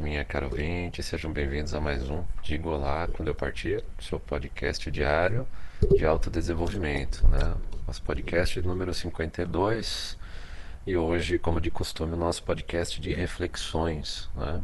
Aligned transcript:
minha 0.00 0.24
cara 0.24 0.46
ouvinte, 0.46 1.02
sejam 1.02 1.30
bem-vindos 1.32 1.74
a 1.74 1.80
mais 1.80 2.08
um 2.08 2.22
Digo 2.42 2.70
Olá 2.70 3.08
Quando 3.12 3.26
Eu 3.28 3.34
Partir, 3.34 3.84
seu 3.98 4.18
podcast 4.20 4.88
diário 4.90 5.46
de 5.96 6.06
autodesenvolvimento, 6.06 7.26
né? 7.28 7.54
Nosso 7.86 8.02
podcast 8.02 8.60
número 8.62 8.94
52 8.94 10.16
e 10.86 10.96
hoje, 10.96 11.38
como 11.38 11.60
de 11.60 11.70
costume, 11.70 12.12
o 12.12 12.16
nosso 12.16 12.42
podcast 12.44 13.00
de 13.00 13.12
reflexões, 13.12 14.30
né? 14.36 14.62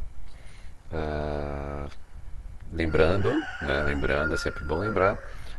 Ah, 0.92 1.88
lembrando, 2.72 3.32
né? 3.62 3.82
lembrando, 3.84 4.34
é 4.34 4.36
sempre 4.36 4.62
bom 4.64 4.78
lembrar, 4.78 5.18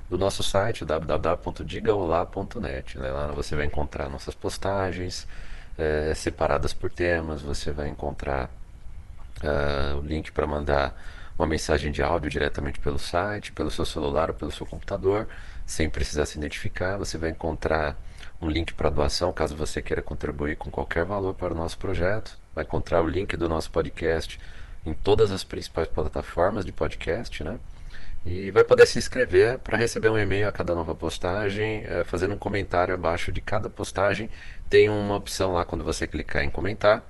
do 0.09 0.17
nosso 0.17 0.41
site 0.41 0.85
www.digaolá.net, 0.85 2.97
né? 2.97 3.11
Lá 3.11 3.27
você 3.27 3.57
vai 3.57 3.65
encontrar 3.65 4.07
nossas 4.09 4.35
postagens, 4.35 5.27
é, 5.77 6.13
separadas 6.13 6.73
por 6.73 6.89
temas. 6.89 7.41
Você 7.41 7.71
vai 7.71 7.89
encontrar 7.89 8.49
uh, 9.43 9.97
o 9.97 10.01
link 10.01 10.31
para 10.31 10.47
mandar 10.47 10.95
uma 11.37 11.47
mensagem 11.47 11.91
de 11.91 12.01
áudio 12.01 12.29
diretamente 12.29 12.79
pelo 12.79 12.97
site, 12.97 13.51
pelo 13.51 13.69
seu 13.69 13.85
celular 13.85 14.29
ou 14.29 14.35
pelo 14.35 14.51
seu 14.51 14.65
computador, 14.65 15.27
sem 15.65 15.89
precisar 15.89 16.25
se 16.25 16.37
identificar. 16.37 16.97
Você 16.97 17.17
vai 17.17 17.29
encontrar 17.29 17.97
um 18.41 18.49
link 18.49 18.73
para 18.73 18.89
doação, 18.89 19.33
caso 19.33 19.55
você 19.55 19.81
queira 19.81 20.01
contribuir 20.01 20.55
com 20.55 20.69
qualquer 20.69 21.05
valor 21.05 21.33
para 21.33 21.53
o 21.53 21.57
nosso 21.57 21.77
projeto. 21.77 22.37
Vai 22.53 22.63
encontrar 22.63 23.01
o 23.01 23.07
link 23.07 23.35
do 23.35 23.49
nosso 23.49 23.69
podcast 23.71 24.39
em 24.85 24.93
todas 24.93 25.31
as 25.31 25.43
principais 25.43 25.87
plataformas 25.87 26.65
de 26.65 26.71
podcast, 26.71 27.43
né? 27.43 27.59
E 28.25 28.49
vai 28.49 28.63
poder 28.63 28.87
se 28.87 28.97
inscrever 28.97 29.59
para 29.59 29.77
receber 29.77 30.09
um 30.09 30.17
e-mail 30.17 30.47
a 30.47 30.51
cada 30.51 30.73
nova 30.73 30.95
postagem, 30.95 31.83
é, 31.85 32.03
fazendo 32.03 32.33
um 32.33 32.37
comentário 32.37 32.93
abaixo 32.93 33.31
de 33.31 33.39
cada 33.39 33.69
postagem. 33.69 34.29
Tem 34.67 34.89
uma 34.89 35.15
opção 35.15 35.53
lá 35.53 35.63
quando 35.63 35.83
você 35.83 36.07
clicar 36.07 36.43
em 36.43 36.49
comentar, 36.49 37.03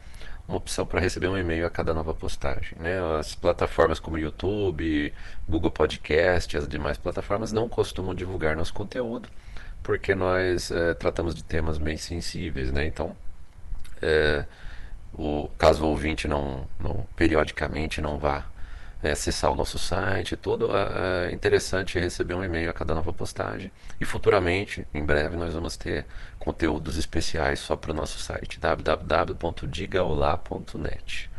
uma 0.48 0.58
opção 0.58 0.86
para 0.86 1.00
receber 1.00 1.28
um 1.28 1.38
e-mail 1.38 1.66
a 1.66 1.70
cada 1.70 1.94
nova 1.94 2.14
postagem. 2.14 2.78
Né? 2.80 2.98
As 3.20 3.34
plataformas 3.36 4.00
como 4.00 4.18
YouTube, 4.18 5.14
Google 5.48 5.72
Podcast, 5.72 6.58
as 6.58 6.68
demais 6.68 6.98
plataformas 6.98 7.52
não 7.52 7.68
costumam 7.68 8.14
divulgar 8.14 8.56
nosso 8.56 8.74
conteúdo, 8.74 9.28
porque 9.82 10.14
nós 10.14 10.72
é, 10.72 10.94
tratamos 10.94 11.34
de 11.34 11.44
temas 11.44 11.78
bem 11.78 11.98
sensíveis, 11.98 12.72
né? 12.72 12.86
Então, 12.86 13.16
é, 14.02 14.46
o 15.14 15.50
caso 15.58 15.84
o 15.86 15.88
ouvinte 15.90 16.28
não, 16.28 16.68
não 16.80 17.08
periodicamente 17.16 18.02
não 18.02 18.18
vá 18.18 18.46
é, 19.06 19.12
acessar 19.12 19.52
o 19.52 19.56
nosso 19.56 19.78
site, 19.78 20.36
tudo 20.36 20.76
é, 20.76 21.30
é 21.30 21.34
interessante 21.34 22.00
receber 22.00 22.34
um 22.34 22.44
e-mail 22.44 22.68
a 22.70 22.74
cada 22.74 22.96
nova 22.96 23.14
postagem. 23.14 23.72
E 24.02 24.06
futuramente, 24.06 24.86
em 24.94 25.06
breve, 25.06 25.38
nós 25.38 25.54
vamos 25.54 25.78
ter 25.78 26.06
conteúdos 26.40 26.98
especiais 26.98 27.60
só 27.60 27.76
para 27.76 27.92
o 27.92 27.94
nosso 27.94 28.18
site 28.20 28.60
www.digaolá.net. 28.60 31.30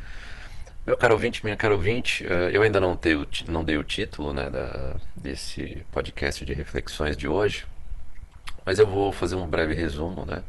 Meu 0.86 0.96
caro 0.96 1.14
ouvinte, 1.14 1.44
minha 1.44 1.56
caro 1.56 1.74
ouvinte, 1.74 2.24
é, 2.24 2.56
eu 2.56 2.62
ainda 2.62 2.78
não 2.78 2.94
dei 2.94 3.16
o, 3.16 3.26
não 3.48 3.64
dei 3.64 3.76
o 3.76 3.82
título 3.82 4.32
né, 4.32 4.48
da, 4.48 4.94
desse 5.16 5.84
podcast 5.90 6.44
de 6.44 6.54
reflexões 6.54 7.16
de 7.16 7.26
hoje, 7.26 7.66
mas 8.64 8.78
eu 8.78 8.86
vou 8.86 9.10
fazer 9.10 9.34
um 9.34 9.48
breve 9.48 9.74
resumo 9.74 10.24
né, 10.24 10.44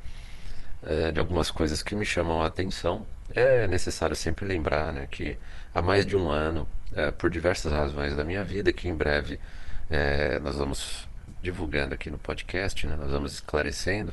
é, 0.86 1.12
de 1.12 1.20
algumas 1.20 1.50
coisas 1.50 1.82
que 1.82 1.96
me 1.96 2.06
chamam 2.06 2.44
a 2.44 2.46
atenção. 2.46 3.04
É 3.34 3.68
necessário 3.68 4.16
sempre 4.16 4.46
lembrar 4.46 4.94
né, 4.94 5.08
que 5.10 5.40
há 5.78 5.82
mais 5.82 6.06
de 6.06 6.18
um 6.18 6.30
ano 6.30 6.68
é, 6.96 7.12
por 7.12 7.30
diversas 7.30 7.72
razões 7.72 8.16
da 8.16 8.24
minha 8.24 8.44
vida, 8.44 8.74
que 8.74 8.88
em 8.88 8.96
breve 8.96 9.40
é, 9.90 10.40
nós 10.40 10.56
vamos 10.56 11.08
divulgando 11.40 11.94
aqui 11.94 12.10
no 12.10 12.18
podcast, 12.18 12.88
né, 12.88 12.96
nós 12.96 13.12
vamos 13.12 13.34
esclarecendo. 13.34 14.12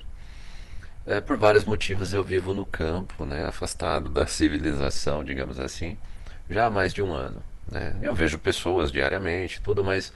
É, 1.07 1.21
por 1.23 1.39
vários 1.39 1.65
motivos 1.65 2.13
eu 2.13 2.23
vivo 2.23 2.53
no 2.53 2.67
campo, 2.67 3.25
né, 3.25 3.47
afastado 3.47 4.11
da 4.11 4.27
civilização, 4.27 5.25
digamos 5.25 5.59
assim, 5.59 5.97
já 6.51 6.67
há 6.67 6.71
mais 6.71 6.93
de 6.93 7.03
um 7.03 7.15
ano. 7.15 7.43
Né. 7.71 7.97
Eu 8.03 8.15
vejo 8.15 8.39
pessoas 8.39 8.93
diariamente, 8.93 9.63
tudo, 9.63 9.83
mas 9.83 10.13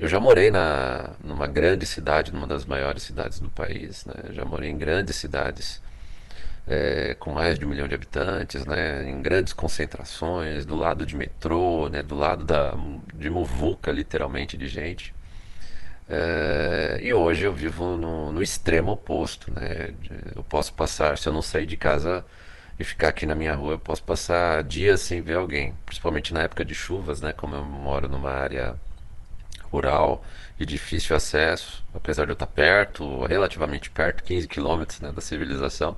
eu 0.00 0.08
já 0.08 0.18
morei 0.18 0.50
na, 0.50 1.10
numa 1.22 1.46
grande 1.46 1.86
cidade, 1.86 2.32
numa 2.32 2.46
das 2.46 2.64
maiores 2.64 3.04
cidades 3.04 3.38
do 3.38 3.48
país, 3.50 4.04
né, 4.04 4.32
já 4.32 4.44
morei 4.44 4.68
em 4.68 4.76
grandes 4.76 5.14
cidades 5.14 5.80
é, 6.68 7.16
com 7.18 7.32
mais 7.32 7.58
de 7.58 7.64
um 7.64 7.68
milhão 7.68 7.88
de 7.88 7.94
habitantes, 7.94 8.66
né, 8.66 9.08
em 9.08 9.22
grandes 9.22 9.52
concentrações, 9.54 10.66
do 10.66 10.76
lado 10.76 11.06
de 11.06 11.16
metrô, 11.16 11.88
né, 11.88 12.02
do 12.02 12.14
lado 12.14 12.44
da, 12.44 12.74
de 13.14 13.30
muvuca, 13.30 13.90
literalmente, 13.90 14.56
de 14.56 14.68
gente. 14.68 15.14
É, 16.08 17.00
e 17.02 17.12
hoje 17.12 17.44
eu 17.44 17.52
vivo 17.52 17.96
no, 17.96 18.32
no, 18.32 18.42
extremo 18.42 18.92
oposto. 18.92 19.50
Né, 19.52 19.94
eu 20.36 20.42
posso 20.44 20.72
passar, 20.74 21.16
se 21.16 21.26
eu 21.28 21.32
não 21.32 21.42
sair 21.42 21.66
de 21.66 21.76
casa 21.76 22.24
e 22.78 22.84
ficar 22.84 23.08
aqui 23.08 23.24
na 23.26 23.34
minha 23.34 23.54
rua, 23.54 23.72
eu 23.72 23.78
posso 23.78 24.02
passar 24.02 24.62
dias 24.62 25.00
sem 25.00 25.22
ver 25.22 25.36
alguém, 25.36 25.74
principalmente 25.86 26.34
na 26.34 26.42
época 26.42 26.64
de 26.64 26.74
chuvas, 26.74 27.20
né, 27.22 27.32
como 27.32 27.54
eu 27.56 27.64
moro 27.64 28.08
numa 28.08 28.30
área 28.30 28.76
rural 29.72 30.24
de 30.58 30.66
difícil 30.66 31.16
acesso, 31.16 31.84
apesar 31.94 32.24
de 32.24 32.30
eu 32.30 32.34
estar 32.34 32.46
perto, 32.46 33.24
relativamente 33.26 33.90
perto, 33.90 34.22
15 34.22 34.48
quilômetros 34.48 35.00
né, 35.00 35.12
da 35.12 35.20
civilização 35.20 35.96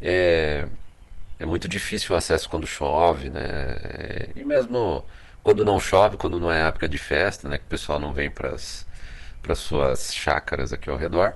é, 0.00 0.66
é 1.38 1.46
muito 1.46 1.68
difícil 1.68 2.14
o 2.14 2.18
acesso 2.18 2.48
quando 2.48 2.66
chove, 2.66 3.30
né? 3.30 3.42
É, 3.44 4.28
e 4.36 4.44
mesmo 4.44 5.04
quando 5.42 5.64
não 5.64 5.78
chove, 5.80 6.16
quando 6.16 6.40
não 6.40 6.50
é 6.50 6.66
época 6.68 6.88
de 6.88 6.98
festa, 6.98 7.48
né? 7.48 7.58
Que 7.58 7.64
o 7.64 7.68
pessoal 7.68 7.98
não 8.00 8.12
vem 8.12 8.30
para 8.30 8.54
as 8.54 8.86
suas 9.58 10.14
chácaras 10.14 10.72
aqui 10.72 10.88
ao 10.90 10.96
redor. 10.96 11.34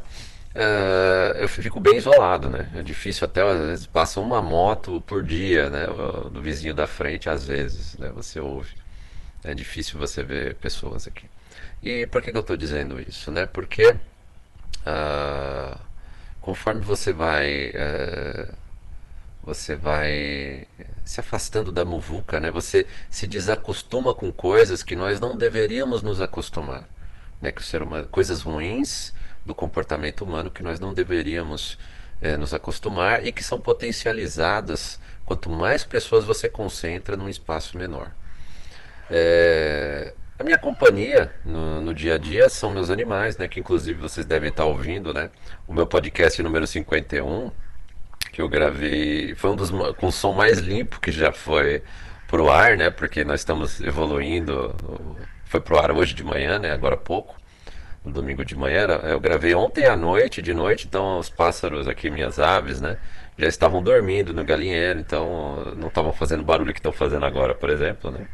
É, 0.54 1.36
eu 1.42 1.48
fico 1.48 1.78
bem 1.78 1.96
isolado, 1.96 2.48
né? 2.48 2.70
É 2.74 2.82
difícil 2.82 3.24
até, 3.26 3.42
às 3.42 3.58
vezes, 3.58 3.86
passa 3.86 4.20
uma 4.20 4.42
moto 4.42 5.00
por 5.02 5.22
dia, 5.22 5.70
né? 5.70 5.86
Do 6.32 6.40
vizinho 6.42 6.75
da 6.75 6.86
frente, 6.86 7.28
às 7.28 7.46
vezes, 7.46 7.96
né? 7.98 8.10
Você 8.14 8.40
ouve. 8.40 8.75
É 9.44 9.54
difícil 9.54 9.98
você 9.98 10.22
ver 10.22 10.54
pessoas 10.56 11.06
aqui. 11.06 11.26
E 11.82 12.06
por 12.06 12.22
que, 12.22 12.32
que 12.32 12.36
eu 12.36 12.40
estou 12.40 12.56
dizendo 12.56 13.00
isso, 13.00 13.30
né? 13.30 13.46
Porque... 13.46 13.96
Uh, 14.86 15.88
conforme 16.48 16.81
você 16.81 17.12
vai 17.12 17.70
é, 17.75 18.48
você 19.42 19.76
vai 19.76 20.66
se 21.04 21.20
afastando 21.20 21.70
da 21.70 21.84
muvuca, 21.84 22.41
né? 22.41 22.50
Você 22.50 22.86
se 23.10 23.26
desacostuma 23.26 24.14
com 24.14 24.32
coisas 24.32 24.82
que 24.82 24.97
nós 24.97 25.20
não 25.20 25.37
deveríamos 25.37 26.00
nos 26.00 26.22
acostumar, 26.22 26.88
né? 27.38 27.53
Que 27.53 27.62
ser 27.62 27.82
humano, 27.82 28.08
coisas 28.08 28.41
ruins 28.41 29.12
do 29.44 29.54
comportamento 29.54 30.25
humano 30.25 30.50
que 30.50 30.62
nós 30.62 30.81
não 30.81 30.94
deveríamos 30.94 31.78
é, 32.19 32.34
nos 32.38 32.54
acostumar 32.54 33.26
e 33.26 33.31
que 33.31 33.44
são 33.44 33.60
potencializadas 33.60 34.98
quanto 35.26 35.50
mais 35.50 35.84
pessoas 35.84 36.25
você 36.25 36.48
concentra 36.48 37.14
num 37.14 37.28
espaço 37.28 37.76
menor. 37.76 38.10
É, 39.10 40.14
a 40.38 40.44
minha 40.44 40.56
companhia 40.56 41.32
no, 41.44 41.81
no, 41.81 41.93
dia 41.93 42.15
a 42.15 42.19
dia 42.19 42.49
são 42.49 42.71
meus 42.71 42.91
animais, 42.91 43.37
né? 43.37 43.49
Que 43.49 43.59
inclusive 43.59 44.00
vocês 44.00 44.25
devem 44.25 44.50
estar 44.50 44.65
ouvindo, 44.65 45.12
né? 45.12 45.31
O 45.66 45.75
meu 45.75 45.87
podcast 45.87 46.41
número 46.43 46.66
51, 46.66 47.50
que 48.32 48.41
eu 48.41 48.49
gravei, 48.49 49.34
foi 49.34 49.50
um 49.50 49.56
dos 49.56 49.71
com 49.97 50.06
o 50.06 50.12
som 50.12 50.32
mais 50.32 50.59
limpo 50.59 51.00
que 51.00 51.10
já 51.10 51.32
foi 51.32 51.82
pro 52.28 52.49
ar, 52.50 52.76
né? 52.76 52.88
Porque 52.88 53.25
nós 53.25 53.41
estamos 53.41 53.81
evoluindo. 53.81 54.75
Foi 55.44 55.60
pro 55.60 55.78
ar 55.78 55.91
hoje 55.91 56.15
de 56.15 56.22
manhã, 56.22 56.59
né? 56.59 56.70
Agora 56.70 56.94
há 56.94 56.99
pouco. 56.99 57.37
No 58.05 58.12
domingo 58.12 58.44
de 58.44 58.55
manhã. 58.56 58.87
Eu 59.02 59.19
gravei 59.19 59.55
ontem 59.55 59.87
à 59.87 59.96
noite, 59.96 60.40
de 60.40 60.55
noite, 60.55 60.87
então 60.87 61.19
os 61.19 61.29
pássaros 61.29 61.88
aqui, 61.88 62.11
minhas 62.11 62.38
aves, 62.38 62.81
né? 62.81 62.96
Já 63.37 63.49
estavam 63.49 63.82
dormindo 63.82 64.32
no 64.32 64.44
galinheiro, 64.44 65.00
então 65.00 65.75
não 65.76 65.88
estavam 65.88 66.12
fazendo 66.12 66.44
barulho 66.44 66.73
que 66.73 66.79
estão 66.79 66.93
fazendo 66.93 67.26
agora, 67.26 67.55
por 67.55 67.70
exemplo, 67.70 68.11
né? 68.11 68.26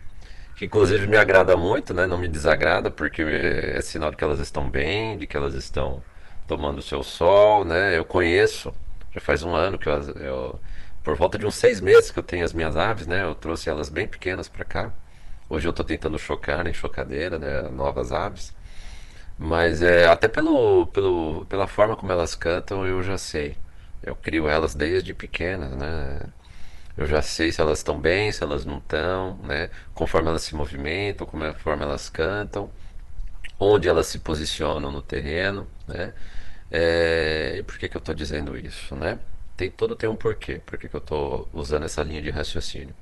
Que 0.56 0.64
inclusive 0.66 1.06
me 1.06 1.16
agrada 1.16 1.56
muito, 1.56 1.92
né? 1.94 2.06
Não 2.06 2.18
me 2.18 2.28
desagrada, 2.28 2.90
porque 2.90 3.22
é 3.22 3.80
sinal 3.82 4.10
de 4.10 4.16
que 4.16 4.24
elas 4.24 4.38
estão 4.40 4.68
bem, 4.68 5.18
de 5.18 5.26
que 5.26 5.36
elas 5.36 5.54
estão 5.54 6.02
tomando 6.46 6.78
o 6.78 6.82
seu 6.82 7.02
sol, 7.02 7.64
né? 7.64 7.96
Eu 7.98 8.04
conheço, 8.04 8.72
já 9.12 9.20
faz 9.20 9.42
um 9.42 9.54
ano 9.54 9.78
que 9.78 9.88
eu, 9.88 9.94
eu 10.20 10.60
por 11.02 11.16
volta 11.16 11.38
de 11.38 11.46
uns 11.46 11.54
seis 11.56 11.80
meses 11.80 12.10
que 12.10 12.18
eu 12.18 12.22
tenho 12.22 12.44
as 12.44 12.52
minhas 12.52 12.76
aves, 12.76 13.06
né? 13.06 13.22
Eu 13.24 13.34
trouxe 13.34 13.68
elas 13.68 13.88
bem 13.88 14.06
pequenas 14.08 14.48
para 14.48 14.64
cá. 14.64 14.92
Hoje 15.48 15.66
eu 15.68 15.70
estou 15.70 15.84
tentando 15.84 16.18
chocar 16.18 16.66
em 16.66 16.72
chocadeira, 16.72 17.38
né? 17.38 17.62
Novas 17.70 18.12
aves. 18.12 18.54
Mas 19.38 19.82
é, 19.82 20.06
até 20.06 20.28
pelo, 20.28 20.86
pelo, 20.88 21.44
pela 21.46 21.66
forma 21.66 21.96
como 21.96 22.12
elas 22.12 22.34
cantam 22.34 22.86
eu 22.86 23.02
já 23.02 23.18
sei. 23.18 23.56
Eu 24.02 24.16
crio 24.16 24.48
elas 24.48 24.74
desde 24.74 25.14
pequenas, 25.14 25.72
né? 25.76 26.20
Eu 26.96 27.06
já 27.06 27.20
sei 27.22 27.50
se 27.50 27.60
elas 27.60 27.78
estão 27.78 28.00
bem, 28.00 28.30
se 28.32 28.42
elas 28.42 28.64
não 28.64 28.78
estão, 28.78 29.36
né? 29.38 29.70
Conforme 29.94 30.28
elas 30.28 30.42
se 30.42 30.54
movimentam, 30.54 31.26
conforme 31.26 31.82
elas 31.82 32.08
cantam, 32.08 32.70
onde 33.58 33.88
elas 33.88 34.06
se 34.06 34.18
posicionam 34.20 34.90
no 34.92 35.02
terreno, 35.02 35.66
né? 35.88 36.12
É, 36.70 37.56
e 37.58 37.62
por 37.62 37.78
que, 37.78 37.88
que 37.88 37.96
eu 37.96 38.00
estou 38.00 38.14
dizendo 38.14 38.56
isso, 38.56 38.94
né? 38.96 39.18
Tem, 39.56 39.70
todo 39.70 39.94
tem 39.96 40.08
um 40.08 40.16
porquê, 40.16 40.60
por 40.66 40.78
que, 40.78 40.88
que 40.88 40.96
eu 40.96 40.98
estou 41.00 41.48
usando 41.52 41.84
essa 41.84 42.02
linha 42.02 42.22
de 42.22 42.30
raciocínio. 42.30 42.94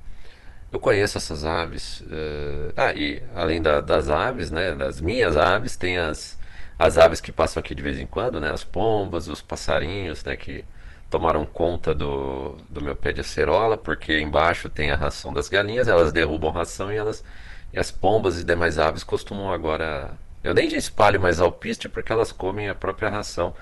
Eu 0.71 0.79
conheço 0.79 1.17
essas 1.17 1.45
aves, 1.45 2.01
uh, 2.01 2.73
ah, 2.75 2.93
e 2.93 3.21
além 3.35 3.61
da, 3.61 3.79
das 3.81 4.09
aves, 4.09 4.51
né, 4.51 4.73
das 4.75 4.99
minhas 5.01 5.37
aves, 5.37 5.75
tem 5.77 5.97
as, 5.99 6.37
as 6.79 6.97
aves 6.97 7.21
que 7.21 7.31
passam 7.31 7.61
aqui 7.61 7.75
de 7.75 7.81
vez 7.83 7.99
em 7.99 8.07
quando, 8.07 8.39
né, 8.41 8.51
as 8.51 8.63
pombas, 8.63 9.27
os 9.27 9.41
passarinhos, 9.41 10.23
né, 10.23 10.35
que 10.35 10.65
tomaram 11.13 11.45
conta 11.45 11.93
do, 11.93 12.57
do 12.67 12.81
meu 12.81 12.95
pé 12.95 13.13
de 13.13 13.21
acerola, 13.21 13.77
porque 13.77 14.19
embaixo 14.19 14.67
tem 14.67 14.89
a 14.89 14.95
ração 14.95 15.31
das 15.31 15.47
galinhas, 15.47 15.87
elas 15.87 16.11
derrubam 16.11 16.49
ração 16.51 16.91
e 16.91 16.95
elas 16.97 17.23
e 17.71 17.77
as 17.77 17.91
pombas 17.91 18.39
e 18.39 18.43
demais 18.43 18.79
aves 18.79 19.03
costumam 19.03 19.51
agora. 19.53 20.17
Eu 20.43 20.55
nem 20.55 20.67
espalho 20.75 21.21
mais 21.21 21.39
alpiste 21.39 21.87
porque 21.87 22.11
elas 22.11 22.31
comem 22.31 22.67
a 22.67 22.73
própria 22.73 23.09
ração 23.09 23.53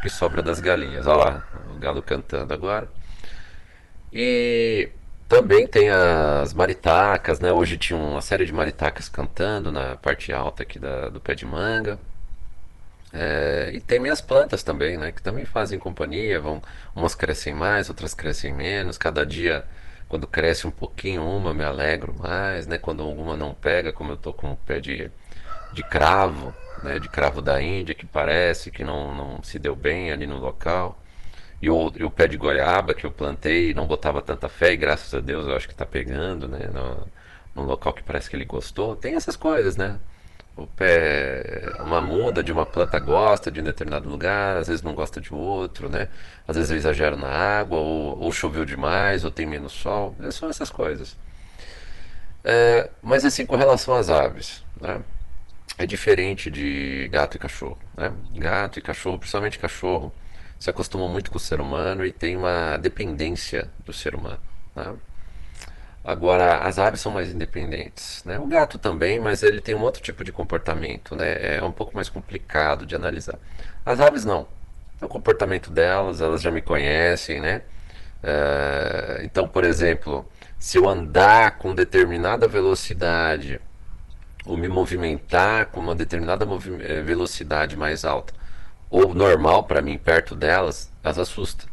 que 0.00 0.08
sobra 0.08 0.42
das 0.42 0.60
galinhas. 0.60 1.04
Olha 1.08 1.24
lá, 1.24 1.44
o 1.74 1.78
galo 1.80 2.02
cantando 2.02 2.54
agora. 2.54 2.88
E 4.12 4.88
também 5.28 5.66
tem 5.66 5.90
as 5.90 6.54
maritacas, 6.54 7.40
né? 7.40 7.52
Hoje 7.52 7.76
tinha 7.76 7.98
uma 7.98 8.22
série 8.22 8.46
de 8.46 8.52
maritacas 8.52 9.08
cantando 9.08 9.72
na 9.72 9.96
parte 9.96 10.32
alta 10.32 10.62
aqui 10.62 10.78
da, 10.78 11.08
do 11.08 11.20
pé 11.20 11.34
de 11.34 11.44
manga. 11.46 11.98
É, 13.12 13.70
e 13.74 13.80
tem 13.80 14.00
minhas 14.00 14.20
plantas 14.20 14.62
também, 14.62 14.96
né? 14.96 15.12
Que 15.12 15.22
também 15.22 15.44
fazem 15.44 15.78
companhia. 15.78 16.40
Vão, 16.40 16.62
umas 16.94 17.14
crescem 17.14 17.54
mais, 17.54 17.88
outras 17.88 18.14
crescem 18.14 18.52
menos. 18.52 18.96
Cada 18.98 19.24
dia, 19.26 19.64
quando 20.08 20.26
cresce 20.26 20.66
um 20.66 20.70
pouquinho 20.70 21.22
uma, 21.24 21.52
me 21.52 21.64
alegro 21.64 22.14
mais, 22.18 22.66
né? 22.66 22.78
Quando 22.78 23.02
alguma 23.02 23.36
não 23.36 23.54
pega, 23.54 23.92
como 23.92 24.12
eu 24.12 24.16
tô 24.16 24.32
com 24.32 24.52
o 24.52 24.56
pé 24.56 24.80
de, 24.80 25.10
de 25.72 25.82
cravo, 25.82 26.54
né? 26.82 26.98
De 26.98 27.08
cravo 27.08 27.42
da 27.42 27.60
Índia, 27.62 27.94
que 27.94 28.06
parece 28.06 28.70
que 28.70 28.84
não, 28.84 29.14
não 29.14 29.42
se 29.42 29.58
deu 29.58 29.76
bem 29.76 30.10
ali 30.12 30.26
no 30.26 30.38
local. 30.38 30.98
E 31.60 31.70
o, 31.70 31.92
e 31.96 32.04
o 32.04 32.10
pé 32.10 32.26
de 32.26 32.36
goiaba 32.36 32.94
que 32.94 33.06
eu 33.06 33.12
plantei 33.12 33.72
não 33.74 33.86
botava 33.86 34.20
tanta 34.22 34.48
fé, 34.48 34.72
e 34.72 34.76
graças 34.76 35.14
a 35.14 35.20
Deus 35.20 35.46
eu 35.46 35.54
acho 35.56 35.68
que 35.68 35.74
está 35.74 35.86
pegando, 35.86 36.48
né? 36.48 36.68
No, 36.72 37.06
no 37.54 37.62
local 37.68 37.92
que 37.92 38.02
parece 38.02 38.30
que 38.30 38.36
ele 38.36 38.44
gostou. 38.44 38.96
Tem 38.96 39.14
essas 39.14 39.36
coisas, 39.36 39.76
né? 39.76 39.98
O 40.56 40.66
pé, 40.66 41.72
uma 41.80 42.00
muda 42.00 42.42
de 42.42 42.52
uma 42.52 42.66
planta 42.66 42.98
gosta 42.98 43.50
de 43.50 43.60
um 43.60 43.64
determinado 43.64 44.08
lugar, 44.08 44.58
às 44.58 44.68
vezes 44.68 44.82
não 44.82 44.94
gosta 44.94 45.20
de 45.20 45.32
outro, 45.32 45.88
né? 45.88 46.08
Às 46.46 46.56
vezes 46.56 46.70
eu 46.70 46.76
exagero 46.76 47.16
na 47.16 47.28
água, 47.28 47.78
ou, 47.78 48.18
ou 48.18 48.32
choveu 48.32 48.64
demais, 48.64 49.24
ou 49.24 49.30
tem 49.30 49.46
menos 49.46 49.72
sol, 49.72 50.14
é 50.20 50.30
são 50.30 50.48
essas 50.50 50.70
coisas. 50.70 51.16
É, 52.44 52.90
mas 53.02 53.24
assim, 53.24 53.46
com 53.46 53.56
relação 53.56 53.94
às 53.94 54.10
aves, 54.10 54.62
né? 54.80 55.00
É 55.78 55.86
diferente 55.86 56.50
de 56.50 57.08
gato 57.10 57.36
e 57.36 57.40
cachorro, 57.40 57.78
né? 57.96 58.12
Gato 58.34 58.78
e 58.78 58.82
cachorro, 58.82 59.18
principalmente 59.18 59.58
cachorro, 59.58 60.12
se 60.58 60.68
acostumam 60.70 61.08
muito 61.08 61.30
com 61.30 61.38
o 61.38 61.40
ser 61.40 61.60
humano 61.60 62.04
e 62.04 62.12
tem 62.12 62.36
uma 62.36 62.76
dependência 62.76 63.70
do 63.84 63.92
ser 63.92 64.14
humano, 64.14 64.40
né? 64.76 64.94
Agora, 66.04 66.58
as 66.58 66.78
aves 66.78 67.00
são 67.00 67.12
mais 67.12 67.30
independentes, 67.32 68.24
né? 68.24 68.38
O 68.38 68.46
gato 68.46 68.78
também, 68.78 69.20
mas 69.20 69.42
ele 69.42 69.60
tem 69.60 69.74
um 69.74 69.82
outro 69.82 70.02
tipo 70.02 70.24
de 70.24 70.32
comportamento, 70.32 71.14
né? 71.14 71.56
É 71.58 71.62
um 71.62 71.70
pouco 71.72 71.94
mais 71.94 72.08
complicado 72.08 72.84
de 72.84 72.94
analisar. 72.96 73.38
As 73.86 74.00
aves 74.00 74.24
não. 74.24 74.48
É 75.00 75.04
o 75.04 75.08
comportamento 75.08 75.70
delas, 75.70 76.20
elas 76.20 76.42
já 76.42 76.50
me 76.50 76.62
conhecem, 76.62 77.40
né? 77.40 77.62
É, 78.22 79.20
então, 79.24 79.48
por 79.48 79.64
exemplo, 79.64 80.26
se 80.58 80.78
eu 80.78 80.88
andar 80.88 81.58
com 81.58 81.74
determinada 81.74 82.46
velocidade 82.48 83.60
ou 84.44 84.56
me 84.56 84.68
movimentar 84.68 85.66
com 85.66 85.80
uma 85.80 85.94
determinada 85.94 86.46
eh, 86.80 87.02
velocidade 87.02 87.76
mais 87.76 88.04
alta 88.04 88.32
ou 88.90 89.14
normal 89.14 89.64
para 89.64 89.82
mim 89.82 89.98
perto 89.98 90.34
delas, 90.36 90.90
elas 91.02 91.18
assustam. 91.18 91.66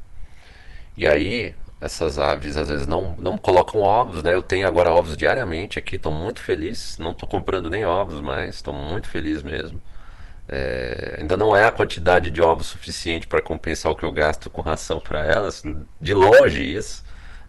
E 0.98 1.08
aí 1.08 1.56
essas 1.82 2.20
aves 2.20 2.58
às 2.58 2.68
vezes 2.70 2.88
não, 2.88 3.16
não 3.18 3.38
colocam 3.38 3.82
ovos, 3.82 4.22
né? 4.24 4.34
Eu 4.34 4.42
tenho 4.42 4.68
agora 4.68 4.92
ovos 4.92 5.16
diariamente 5.16 5.80
aqui, 5.80 5.96
estou 5.96 6.12
muito 6.12 6.42
feliz. 6.42 6.98
Não 6.98 7.12
estou 7.12 7.28
comprando 7.28 7.70
nem 7.70 7.86
ovos 7.86 8.22
mais, 8.22 8.56
estou 8.56 8.74
muito 8.74 9.08
feliz 9.08 9.42
mesmo. 9.44 9.82
É, 10.48 11.18
ainda 11.20 11.38
não 11.38 11.56
é 11.56 11.66
a 11.66 11.72
quantidade 11.72 12.32
de 12.32 12.42
ovos 12.42 12.68
suficiente 12.68 13.28
para 13.28 13.42
compensar 13.42 13.92
o 13.92 13.96
que 13.96 14.04
eu 14.04 14.12
gasto 14.12 14.50
com 14.50 14.62
ração 14.62 15.00
para 15.00 15.24
elas, 15.26 15.64
de 16.02 16.14
longe 16.14 16.64
isso. 16.64 17.04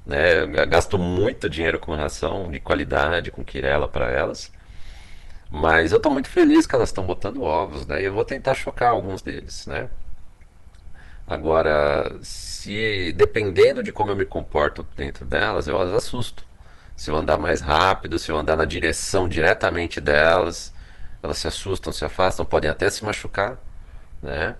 Né? 0.06 0.42
Eu 0.42 0.66
gasto 0.68 0.98
muito 0.98 1.48
dinheiro 1.48 1.78
com 1.78 1.94
ração 1.94 2.50
de 2.50 2.60
qualidade, 2.60 3.30
com 3.30 3.44
quirela 3.44 3.88
para 3.88 4.10
elas. 4.10 4.52
Mas 5.50 5.92
eu 5.92 5.96
estou 5.96 6.12
muito 6.12 6.28
feliz 6.28 6.66
que 6.66 6.74
elas 6.74 6.90
estão 6.90 7.04
botando 7.04 7.42
ovos, 7.42 7.86
né? 7.86 8.00
E 8.02 8.04
eu 8.04 8.12
vou 8.12 8.24
tentar 8.24 8.54
chocar 8.54 8.90
alguns 8.90 9.20
deles, 9.22 9.66
né? 9.66 9.88
Agora, 11.30 12.18
se 12.22 13.12
dependendo 13.12 13.84
de 13.84 13.92
como 13.92 14.10
eu 14.10 14.16
me 14.16 14.26
comporto 14.26 14.84
dentro 14.96 15.24
delas, 15.24 15.68
eu 15.68 15.80
as 15.80 15.90
assusto. 15.94 16.44
Se 16.96 17.08
eu 17.08 17.14
andar 17.16 17.38
mais 17.38 17.60
rápido, 17.60 18.18
se 18.18 18.32
eu 18.32 18.36
andar 18.36 18.56
na 18.56 18.64
direção 18.64 19.28
diretamente 19.28 20.00
delas, 20.00 20.74
elas 21.22 21.38
se 21.38 21.46
assustam, 21.46 21.92
se 21.92 22.04
afastam, 22.04 22.44
podem 22.44 22.68
até 22.68 22.90
se 22.90 23.04
machucar, 23.04 23.58
né? 24.20 24.56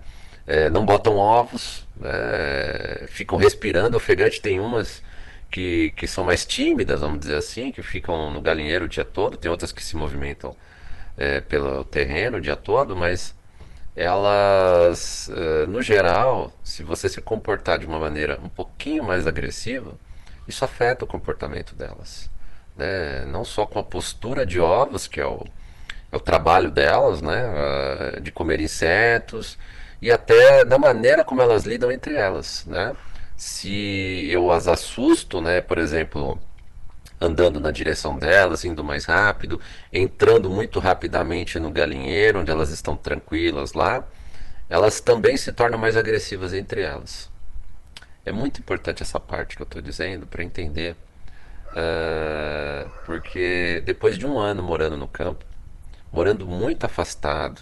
É, 0.47 0.69
não 0.69 0.85
botam 0.85 1.17
ovos, 1.17 1.85
né? 1.97 3.05
ficam 3.07 3.37
respirando 3.37 3.97
ofegante. 3.97 4.41
Tem 4.41 4.59
umas 4.59 5.03
que, 5.51 5.91
que 5.97 6.07
são 6.07 6.23
mais 6.23 6.45
tímidas, 6.45 7.01
vamos 7.01 7.19
dizer 7.19 7.35
assim, 7.35 7.71
que 7.73 7.83
ficam 7.83 8.31
no 8.31 8.41
galinheiro 8.41 8.85
o 8.85 8.89
dia 8.89 9.05
todo, 9.05 9.37
tem 9.37 9.51
outras 9.51 9.73
que 9.73 9.83
se 9.83 9.97
movimentam 9.97 10.55
é, 11.17 11.41
pelo 11.41 11.83
terreno 11.83 12.37
o 12.37 12.41
dia 12.41 12.55
todo, 12.55 12.95
mas 12.95 13.35
elas, 13.95 15.29
uh, 15.29 15.67
no 15.69 15.81
geral, 15.81 16.51
se 16.63 16.83
você 16.83 17.09
se 17.09 17.21
comportar 17.21 17.79
de 17.79 17.85
uma 17.85 17.99
maneira 17.99 18.39
um 18.41 18.49
pouquinho 18.49 19.03
mais 19.03 19.27
agressiva, 19.27 19.93
isso 20.47 20.63
afeta 20.63 21.05
o 21.05 21.07
comportamento 21.07 21.75
delas. 21.75 22.29
Né? 22.75 23.25
Não 23.25 23.43
só 23.43 23.65
com 23.65 23.79
a 23.79 23.83
postura 23.83 24.45
de 24.45 24.59
ovos, 24.59 25.07
que 25.07 25.19
é 25.19 25.25
o, 25.25 25.45
é 26.11 26.15
o 26.15 26.19
trabalho 26.19 26.71
delas, 26.71 27.21
né? 27.21 27.43
Uh, 28.17 28.21
de 28.21 28.31
comer 28.31 28.61
insetos, 28.61 29.57
e 30.01 30.11
até 30.11 30.65
da 30.65 30.77
maneira 30.77 31.23
como 31.23 31.41
elas 31.41 31.65
lidam 31.65 31.91
entre 31.91 32.15
elas. 32.15 32.65
Né? 32.65 32.95
Se 33.37 34.27
eu 34.29 34.51
as 34.51 34.67
assusto, 34.67 35.41
né? 35.41 35.61
por 35.61 35.77
exemplo, 35.77 36.39
andando 37.21 37.59
na 37.59 37.69
direção 37.69 38.17
delas, 38.17 38.65
indo 38.65 38.83
mais 38.83 39.05
rápido, 39.05 39.61
entrando 39.93 40.49
muito 40.49 40.79
rapidamente 40.79 41.59
no 41.59 41.69
galinheiro, 41.69 42.39
onde 42.39 42.49
elas 42.49 42.71
estão 42.71 42.97
tranquilas 42.97 43.73
lá, 43.73 44.03
elas 44.67 44.99
também 44.99 45.37
se 45.37 45.51
tornam 45.53 45.77
mais 45.77 45.95
agressivas 45.95 46.51
entre 46.51 46.81
elas. 46.81 47.29
É 48.25 48.31
muito 48.31 48.59
importante 48.59 49.03
essa 49.03 49.19
parte 49.19 49.55
que 49.55 49.61
eu 49.61 49.65
estou 49.65 49.81
dizendo 49.81 50.25
para 50.25 50.43
entender, 50.43 50.95
uh, 51.73 52.89
porque 53.05 53.83
depois 53.85 54.17
de 54.17 54.25
um 54.25 54.39
ano 54.39 54.63
morando 54.63 54.97
no 54.97 55.07
campo, 55.07 55.45
morando 56.11 56.45
muito 56.47 56.85
afastado 56.85 57.61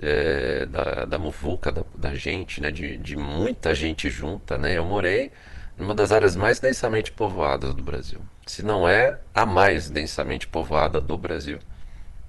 é, 0.00 0.66
da, 0.66 1.04
da 1.04 1.18
muvuca 1.18 1.70
da, 1.70 1.84
da 1.94 2.14
gente, 2.14 2.60
né, 2.60 2.70
de, 2.70 2.96
de 2.96 3.16
muita 3.16 3.74
gente 3.74 4.08
junta, 4.10 4.56
né, 4.58 4.76
eu 4.78 4.84
morei 4.84 5.30
numa 5.76 5.94
das 5.94 6.12
áreas 6.12 6.34
mais 6.36 6.58
densamente 6.58 7.12
povoadas 7.12 7.74
do 7.74 7.82
Brasil 7.82 8.20
se 8.46 8.62
não 8.62 8.88
é 8.88 9.18
a 9.34 9.46
mais 9.46 9.88
densamente 9.88 10.46
povoada 10.46 11.00
do 11.00 11.16
Brasil. 11.16 11.58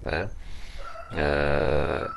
Né? 0.03 0.29
É, 1.15 2.09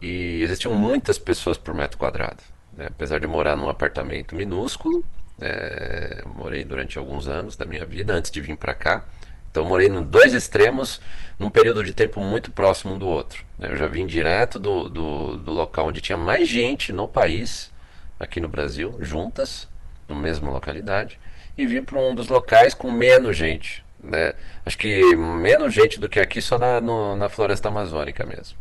e 0.00 0.42
existiam 0.42 0.74
muitas 0.74 1.18
pessoas 1.18 1.56
por 1.56 1.74
metro 1.74 1.98
quadrado. 1.98 2.42
Né? 2.76 2.86
Apesar 2.88 3.20
de 3.20 3.26
morar 3.26 3.56
num 3.56 3.68
apartamento 3.68 4.34
minúsculo, 4.34 5.04
é, 5.40 6.22
morei 6.34 6.64
durante 6.64 6.98
alguns 6.98 7.28
anos 7.28 7.56
da 7.56 7.64
minha 7.64 7.84
vida 7.84 8.12
antes 8.12 8.30
de 8.30 8.40
vir 8.40 8.56
para 8.56 8.74
cá. 8.74 9.04
Então 9.50 9.64
morei 9.64 9.88
em 9.88 10.02
dois 10.02 10.34
extremos 10.34 11.00
num 11.38 11.48
período 11.48 11.82
de 11.82 11.94
tempo 11.94 12.20
muito 12.20 12.50
próximo 12.50 12.94
um 12.94 12.98
do 12.98 13.06
outro. 13.06 13.44
Né? 13.58 13.68
Eu 13.70 13.76
já 13.76 13.86
vim 13.86 14.06
direto 14.06 14.58
do, 14.58 14.88
do, 14.88 15.36
do 15.38 15.52
local 15.52 15.88
onde 15.88 16.00
tinha 16.00 16.18
mais 16.18 16.48
gente 16.48 16.92
no 16.92 17.08
país, 17.08 17.72
aqui 18.18 18.40
no 18.40 18.48
Brasil, 18.48 18.96
juntas, 19.00 19.68
na 20.08 20.14
mesma 20.14 20.50
localidade 20.50 21.18
e 21.56 21.66
vir 21.66 21.82
para 21.82 21.98
um 21.98 22.14
dos 22.14 22.28
locais 22.28 22.74
com 22.74 22.90
menos 22.90 23.36
gente. 23.36 23.84
Né? 24.02 24.34
Acho 24.64 24.76
que 24.78 25.16
menos 25.16 25.72
gente 25.72 25.98
do 25.98 26.08
que 26.08 26.20
aqui, 26.20 26.40
só 26.40 26.58
na, 26.58 26.80
no, 26.80 27.16
na 27.16 27.28
floresta 27.28 27.68
amazônica 27.68 28.24
mesmo. 28.24 28.56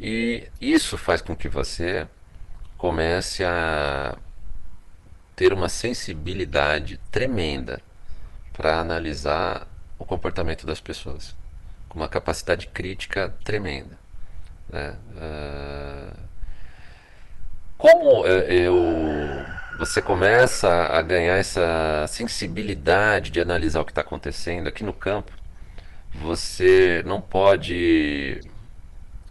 E 0.00 0.48
isso 0.60 0.96
faz 0.96 1.20
com 1.20 1.36
que 1.36 1.48
você 1.48 2.06
comece 2.76 3.44
a 3.44 4.16
ter 5.34 5.52
uma 5.52 5.68
sensibilidade 5.68 6.98
tremenda 7.10 7.80
para 8.52 8.78
analisar 8.78 9.66
o 9.98 10.04
comportamento 10.04 10.66
das 10.66 10.80
pessoas, 10.80 11.34
com 11.88 11.98
uma 11.98 12.08
capacidade 12.08 12.68
crítica 12.68 13.34
tremenda. 13.44 13.98
Né? 14.68 14.96
Uh, 15.16 16.16
como 17.76 18.26
eu 18.26 19.44
você 19.78 20.02
começa 20.02 20.68
a 20.68 21.00
ganhar 21.00 21.36
essa 21.36 22.04
sensibilidade 22.08 23.30
de 23.30 23.40
analisar 23.40 23.80
o 23.80 23.84
que 23.84 23.92
está 23.92 24.00
acontecendo 24.00 24.66
aqui 24.66 24.82
no 24.82 24.92
campo, 24.92 25.30
você 26.12 27.02
não 27.06 27.20
pode 27.20 28.40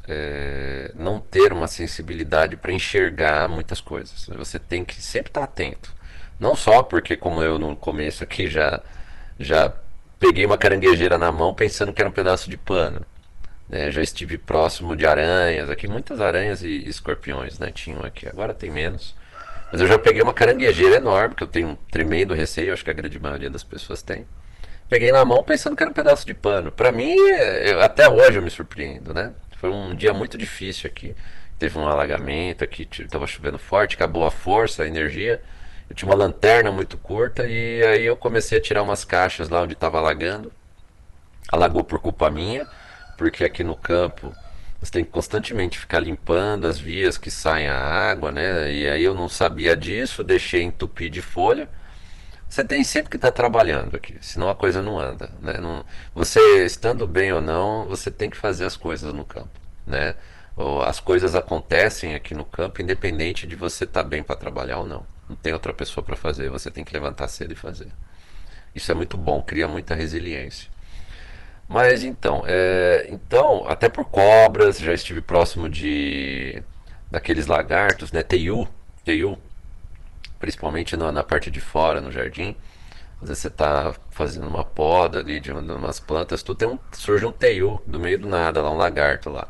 é, 0.07 0.91
não 0.95 1.19
ter 1.19 1.51
uma 1.51 1.67
sensibilidade 1.67 2.55
para 2.55 2.71
enxergar 2.71 3.49
muitas 3.49 3.81
coisas. 3.81 4.27
Você 4.37 4.57
tem 4.57 4.85
que 4.85 4.95
sempre 5.01 5.29
estar 5.29 5.41
tá 5.41 5.45
atento. 5.45 5.93
Não 6.39 6.55
só 6.55 6.81
porque, 6.81 7.17
como 7.17 7.41
eu 7.41 7.59
no 7.59 7.75
começo 7.75 8.23
aqui 8.23 8.47
já, 8.47 8.81
já 9.37 9.73
peguei 10.17 10.45
uma 10.45 10.57
caranguejeira 10.57 11.17
na 11.17 11.31
mão 11.31 11.53
pensando 11.53 11.91
que 11.91 12.01
era 12.01 12.09
um 12.09 12.13
pedaço 12.13 12.49
de 12.49 12.55
pano. 12.55 13.05
Né? 13.67 13.91
Já 13.91 14.01
estive 14.01 14.37
próximo 14.37 14.95
de 14.95 15.05
aranhas, 15.05 15.69
aqui 15.69 15.89
muitas 15.89 16.21
aranhas 16.21 16.63
e 16.63 16.87
escorpiões 16.87 17.59
né? 17.59 17.69
tinham 17.69 18.01
aqui, 18.05 18.29
agora 18.29 18.53
tem 18.53 18.71
menos 18.71 19.13
Mas 19.71 19.81
eu 19.81 19.87
já 19.87 19.99
peguei 19.99 20.21
uma 20.21 20.33
caranguejeira 20.33 20.95
enorme, 20.95 21.35
que 21.35 21.43
eu 21.43 21.47
tenho 21.47 21.69
um 21.69 21.75
tremendo 21.75 22.33
receio, 22.33 22.71
acho 22.73 22.83
que 22.83 22.89
a 22.89 22.93
grande 22.93 23.19
maioria 23.19 23.49
das 23.49 23.63
pessoas 23.63 24.01
tem. 24.01 24.25
Peguei 24.89 25.11
na 25.11 25.25
mão 25.25 25.43
pensando 25.43 25.75
que 25.75 25.83
era 25.83 25.89
um 25.89 25.93
pedaço 25.93 26.25
de 26.25 26.33
pano. 26.33 26.71
Para 26.71 26.91
mim, 26.91 27.13
eu, 27.13 27.81
até 27.81 28.07
hoje 28.09 28.37
eu 28.37 28.41
me 28.41 28.49
surpreendo, 28.49 29.13
né? 29.13 29.33
Foi 29.57 29.69
um 29.69 29.93
dia 29.93 30.13
muito 30.13 30.37
difícil 30.37 30.89
aqui. 30.89 31.13
Teve 31.59 31.77
um 31.77 31.87
alagamento 31.87 32.63
aqui, 32.63 32.87
estava 32.97 33.27
chovendo 33.27 33.57
forte, 33.57 33.95
acabou 33.95 34.25
a 34.25 34.31
força, 34.31 34.83
a 34.83 34.87
energia. 34.87 35.41
Eu 35.89 35.95
tinha 35.95 36.09
uma 36.09 36.15
lanterna 36.15 36.71
muito 36.71 36.97
curta 36.97 37.45
e 37.45 37.83
aí 37.83 38.05
eu 38.05 38.15
comecei 38.15 38.57
a 38.57 38.61
tirar 38.61 38.83
umas 38.83 39.03
caixas 39.03 39.49
lá 39.49 39.61
onde 39.61 39.73
estava 39.73 39.97
alagando. 39.97 40.51
Alagou 41.51 41.83
por 41.83 41.99
culpa 41.99 42.29
minha, 42.29 42.67
porque 43.17 43.43
aqui 43.43 43.63
no 43.63 43.75
campo 43.75 44.33
você 44.79 44.91
tem 44.91 45.03
que 45.03 45.11
constantemente 45.11 45.79
ficar 45.79 45.99
limpando 45.99 46.67
as 46.67 46.79
vias 46.79 47.17
que 47.17 47.31
saem 47.31 47.67
a 47.67 47.77
água, 47.77 48.31
né? 48.31 48.71
E 48.71 48.87
aí 48.87 49.03
eu 49.03 49.15
não 49.15 49.27
sabia 49.27 49.75
disso, 49.75 50.23
deixei 50.23 50.61
entupir 50.61 51.09
de 51.09 51.21
folha. 51.21 51.67
Você 52.47 52.63
tem 52.63 52.83
sempre 52.83 53.09
que 53.09 53.17
estar 53.17 53.31
tá 53.31 53.35
trabalhando 53.35 53.95
aqui, 53.95 54.15
senão 54.21 54.49
a 54.49 54.55
coisa 54.55 54.81
não 54.81 54.99
anda. 54.99 55.29
Né? 55.41 55.53
Não, 55.59 55.83
você 56.13 56.39
estando 56.65 57.05
bem 57.05 57.33
ou 57.33 57.41
não, 57.41 57.85
você 57.87 58.09
tem 58.09 58.29
que 58.29 58.37
fazer 58.37 58.65
as 58.65 58.77
coisas 58.77 59.13
no 59.13 59.25
campo. 59.25 59.59
Né? 59.85 60.15
As 60.85 60.99
coisas 60.99 61.35
acontecem 61.35 62.15
aqui 62.15 62.33
no 62.33 62.45
campo, 62.45 62.81
independente 62.81 63.45
de 63.45 63.55
você 63.55 63.83
estar 63.83 64.03
tá 64.03 64.09
bem 64.09 64.23
para 64.23 64.35
trabalhar 64.35 64.79
ou 64.79 64.87
não. 64.87 65.05
Não 65.27 65.35
tem 65.35 65.53
outra 65.53 65.73
pessoa 65.73 66.03
para 66.03 66.15
fazer, 66.15 66.49
você 66.49 66.71
tem 66.71 66.83
que 66.83 66.93
levantar 66.93 67.27
cedo 67.27 67.51
e 67.51 67.55
fazer. 67.55 67.89
Isso 68.73 68.91
é 68.91 68.95
muito 68.95 69.17
bom, 69.17 69.41
cria 69.41 69.67
muita 69.67 69.93
resiliência. 69.93 70.69
Mas 71.67 72.03
então, 72.03 72.43
é, 72.47 73.07
então, 73.09 73.65
até 73.67 73.89
por 73.89 74.05
cobras, 74.05 74.79
já 74.79 74.93
estive 74.93 75.21
próximo 75.21 75.69
de 75.69 76.63
daqueles 77.11 77.47
lagartos, 77.47 78.11
né? 78.11 78.23
Teiu, 78.23 78.67
teiu, 79.03 79.37
principalmente 80.39 80.95
na, 80.95 81.11
na, 81.11 81.23
parte 81.23 81.51
de 81.51 81.59
fora, 81.59 81.99
no 82.01 82.11
jardim. 82.11 82.55
Às 83.21 83.29
vezes 83.29 83.41
você 83.41 83.47
está 83.47 83.95
fazendo 84.11 84.47
uma 84.47 84.63
poda 84.63 85.19
ali 85.19 85.39
de 85.39 85.51
umas 85.51 85.99
plantas, 85.99 86.43
tu 86.43 86.55
tem 86.55 86.67
um, 86.67 86.79
surge 86.91 87.25
um 87.25 87.31
teiu 87.31 87.81
do 87.85 87.99
meio 87.99 88.19
do 88.19 88.27
nada, 88.27 88.61
lá 88.61 88.71
um 88.71 88.77
lagarto 88.77 89.29
lá. 89.29 89.47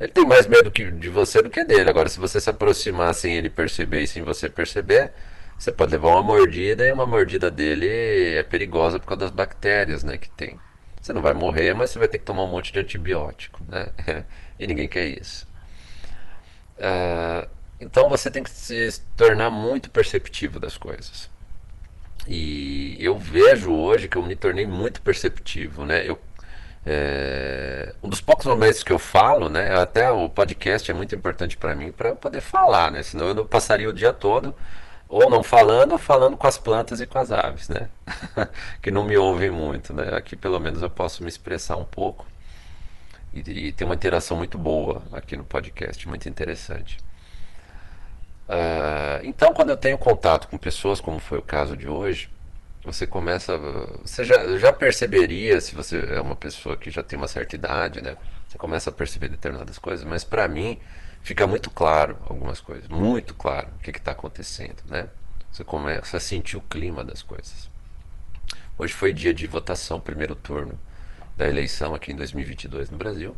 Ele 0.00 0.10
tem 0.10 0.26
mais 0.26 0.46
medo 0.48 0.70
que, 0.70 0.90
de 0.90 1.08
você 1.08 1.42
do 1.42 1.50
que 1.50 1.62
dele. 1.64 1.88
Agora, 1.88 2.08
se 2.08 2.18
você 2.18 2.40
se 2.40 2.50
aproximar 2.50 3.14
sem 3.14 3.36
ele 3.36 3.50
perceber 3.50 4.02
e 4.02 4.06
sem 4.06 4.22
você 4.22 4.48
perceber, 4.48 5.12
você 5.58 5.70
pode 5.70 5.92
levar 5.92 6.08
uma 6.08 6.22
mordida 6.22 6.86
e 6.86 6.92
uma 6.92 7.06
mordida 7.06 7.50
dele 7.50 7.88
é 8.36 8.42
perigosa 8.42 8.98
por 8.98 9.06
causa 9.06 9.26
das 9.26 9.30
bactérias, 9.30 10.02
né, 10.02 10.16
que 10.16 10.28
tem. 10.30 10.58
Você 11.02 11.12
não 11.12 11.20
vai 11.20 11.34
morrer, 11.34 11.74
mas 11.74 11.90
você 11.90 11.98
vai 11.98 12.06
ter 12.06 12.18
que 12.18 12.24
tomar 12.24 12.44
um 12.44 12.48
monte 12.48 12.72
de 12.72 12.78
antibiótico, 12.78 13.60
né? 13.68 13.88
e 14.56 14.66
ninguém 14.68 14.86
quer 14.86 15.04
isso. 15.06 15.48
Uh, 16.78 17.48
então 17.80 18.08
você 18.08 18.30
tem 18.30 18.44
que 18.44 18.50
se 18.50 19.02
tornar 19.16 19.50
muito 19.50 19.90
perceptivo 19.90 20.60
das 20.60 20.78
coisas. 20.78 21.28
E 22.28 22.96
eu 23.00 23.18
vejo 23.18 23.72
hoje 23.72 24.06
que 24.06 24.16
eu 24.16 24.22
me 24.22 24.36
tornei 24.36 24.64
muito 24.64 25.02
perceptivo, 25.02 25.84
né? 25.84 26.08
Eu, 26.08 26.16
é, 26.86 27.92
um 28.00 28.08
dos 28.08 28.20
poucos 28.20 28.46
momentos 28.46 28.84
que 28.84 28.92
eu 28.92 28.98
falo, 28.98 29.48
né? 29.48 29.74
Até 29.74 30.08
o 30.08 30.28
podcast 30.28 30.88
é 30.88 30.94
muito 30.94 31.16
importante 31.16 31.56
para 31.56 31.74
mim 31.74 31.90
para 31.90 32.14
poder 32.14 32.40
falar, 32.40 32.92
né? 32.92 33.02
Senão 33.02 33.26
eu 33.26 33.34
não 33.34 33.46
passaria 33.46 33.88
o 33.88 33.92
dia 33.92 34.12
todo 34.12 34.54
ou 35.12 35.28
não 35.28 35.42
falando, 35.42 35.92
ou 35.92 35.98
falando 35.98 36.38
com 36.38 36.46
as 36.46 36.56
plantas 36.56 36.98
e 36.98 37.06
com 37.06 37.18
as 37.18 37.30
aves, 37.30 37.68
né? 37.68 37.90
que 38.80 38.90
não 38.90 39.04
me 39.04 39.14
ouvem 39.14 39.50
muito, 39.50 39.92
né? 39.92 40.08
Aqui 40.16 40.34
pelo 40.34 40.58
menos 40.58 40.80
eu 40.80 40.88
posso 40.88 41.22
me 41.22 41.28
expressar 41.28 41.76
um 41.76 41.84
pouco 41.84 42.26
e, 43.34 43.40
e 43.40 43.72
ter 43.72 43.84
uma 43.84 43.94
interação 43.94 44.38
muito 44.38 44.56
boa 44.56 45.02
aqui 45.12 45.36
no 45.36 45.44
podcast, 45.44 46.08
muito 46.08 46.26
interessante. 46.30 46.96
Uh, 48.48 49.20
então, 49.24 49.52
quando 49.52 49.68
eu 49.68 49.76
tenho 49.76 49.98
contato 49.98 50.48
com 50.48 50.56
pessoas, 50.56 50.98
como 50.98 51.18
foi 51.18 51.38
o 51.38 51.42
caso 51.42 51.76
de 51.76 51.86
hoje, 51.86 52.30
você 52.82 53.06
começa. 53.06 53.58
Você 54.02 54.24
já, 54.24 54.56
já 54.56 54.72
perceberia, 54.72 55.60
se 55.60 55.74
você 55.74 55.98
é 56.08 56.22
uma 56.22 56.36
pessoa 56.36 56.74
que 56.74 56.90
já 56.90 57.02
tem 57.02 57.18
uma 57.18 57.28
certa 57.28 57.54
idade, 57.54 58.02
né? 58.02 58.16
Você 58.48 58.56
começa 58.56 58.88
a 58.88 58.92
perceber 58.92 59.28
determinadas 59.28 59.78
coisas, 59.78 60.06
mas 60.06 60.24
para 60.24 60.48
mim 60.48 60.80
fica 61.22 61.46
muito 61.46 61.70
claro 61.70 62.18
algumas 62.28 62.60
coisas, 62.60 62.88
muito 62.88 63.34
claro 63.34 63.68
o 63.76 63.78
que 63.78 63.90
está 63.90 64.12
acontecendo, 64.12 64.82
né? 64.88 65.08
Você 65.50 65.64
começa 65.64 66.16
a 66.16 66.20
sentir 66.20 66.56
o 66.56 66.60
clima 66.60 67.04
das 67.04 67.22
coisas. 67.22 67.70
Hoje 68.78 68.92
foi 68.94 69.12
dia 69.12 69.34
de 69.34 69.46
votação, 69.46 70.00
primeiro 70.00 70.34
turno 70.34 70.78
da 71.36 71.48
eleição 71.48 71.94
aqui 71.94 72.12
em 72.12 72.16
2022 72.16 72.90
no 72.90 72.96
Brasil. 72.96 73.36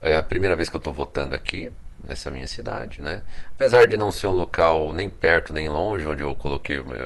É 0.00 0.16
a 0.16 0.22
primeira 0.22 0.54
vez 0.54 0.68
que 0.68 0.76
eu 0.76 0.78
estou 0.78 0.92
votando 0.92 1.34
aqui 1.34 1.70
nessa 2.06 2.30
minha 2.30 2.46
cidade, 2.46 3.02
né? 3.02 3.22
Apesar 3.52 3.86
de 3.86 3.96
não 3.96 4.12
ser 4.12 4.28
um 4.28 4.32
local 4.32 4.92
nem 4.92 5.10
perto 5.10 5.52
nem 5.52 5.68
longe 5.68 6.06
onde 6.06 6.22
eu 6.22 6.34
coloquei 6.34 6.78
o 6.78 6.86
meu, 6.86 6.98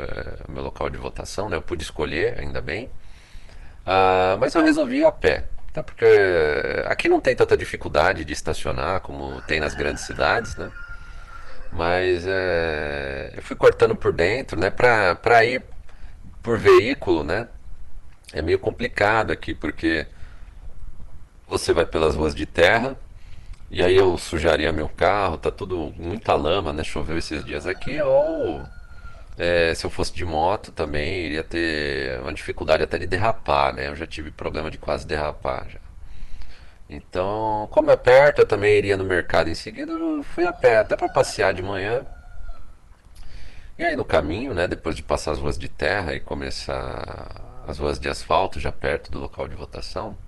o 0.48 0.52
meu 0.52 0.62
local 0.62 0.90
de 0.90 0.98
votação, 0.98 1.48
né? 1.48 1.56
Eu 1.56 1.62
pude 1.62 1.82
escolher, 1.82 2.38
ainda 2.38 2.60
bem. 2.60 2.86
Uh, 3.86 4.36
mas 4.38 4.54
eu 4.54 4.62
resolvi 4.62 4.98
ir 4.98 5.04
a 5.04 5.12
pé. 5.12 5.46
Tá, 5.72 5.82
porque 5.84 6.04
aqui 6.86 7.08
não 7.08 7.20
tem 7.20 7.36
tanta 7.36 7.56
dificuldade 7.56 8.24
de 8.24 8.32
estacionar 8.32 9.00
como 9.00 9.40
tem 9.42 9.60
nas 9.60 9.74
grandes 9.74 10.04
cidades, 10.04 10.56
né? 10.56 10.70
Mas 11.72 12.24
é, 12.26 13.32
eu 13.36 13.42
fui 13.42 13.54
cortando 13.54 13.94
por 13.94 14.12
dentro, 14.12 14.58
né? 14.58 14.70
Pra 14.70 15.44
ir 15.44 15.62
por 16.42 16.58
veículo, 16.58 17.22
né? 17.22 17.46
É 18.32 18.42
meio 18.42 18.58
complicado 18.58 19.30
aqui, 19.32 19.54
porque 19.54 20.06
você 21.46 21.72
vai 21.72 21.86
pelas 21.86 22.16
ruas 22.16 22.34
de 22.34 22.46
terra, 22.46 22.96
e 23.70 23.82
aí 23.82 23.94
eu 23.96 24.18
sujaria 24.18 24.72
meu 24.72 24.88
carro, 24.88 25.36
tá 25.38 25.50
tudo 25.50 25.92
muita 25.96 26.34
lama, 26.34 26.72
né? 26.72 26.82
Choveu 26.82 27.18
esses 27.18 27.44
dias 27.44 27.66
aqui, 27.66 28.00
ou 28.02 28.64
é, 29.40 29.74
se 29.74 29.86
eu 29.86 29.90
fosse 29.90 30.12
de 30.12 30.22
moto 30.22 30.70
também 30.70 31.24
iria 31.24 31.42
ter 31.42 32.20
uma 32.20 32.32
dificuldade 32.32 32.82
até 32.82 32.98
de 32.98 33.06
derrapar, 33.06 33.74
né? 33.74 33.88
Eu 33.88 33.96
já 33.96 34.06
tive 34.06 34.30
problema 34.30 34.70
de 34.70 34.76
quase 34.76 35.06
derrapar 35.06 35.66
já. 35.70 35.78
Então, 36.90 37.66
como 37.70 37.90
é 37.90 37.96
perto, 37.96 38.40
eu 38.40 38.46
também 38.46 38.76
iria 38.76 38.98
no 38.98 39.04
mercado 39.04 39.48
em 39.48 39.54
seguida, 39.54 39.92
eu 39.92 40.22
fui 40.22 40.44
a 40.44 40.52
pé, 40.52 40.78
até 40.78 40.94
para 40.94 41.08
passear 41.08 41.54
de 41.54 41.62
manhã. 41.62 42.04
E 43.78 43.84
aí 43.84 43.96
no 43.96 44.04
caminho, 44.04 44.52
né, 44.52 44.68
depois 44.68 44.94
de 44.94 45.02
passar 45.02 45.30
as 45.32 45.38
ruas 45.38 45.56
de 45.56 45.70
terra 45.70 46.14
e 46.14 46.20
começar 46.20 47.62
as 47.66 47.78
ruas 47.78 47.98
de 47.98 48.10
asfalto, 48.10 48.60
já 48.60 48.70
perto 48.70 49.10
do 49.10 49.18
local 49.18 49.48
de 49.48 49.56
votação, 49.56 50.18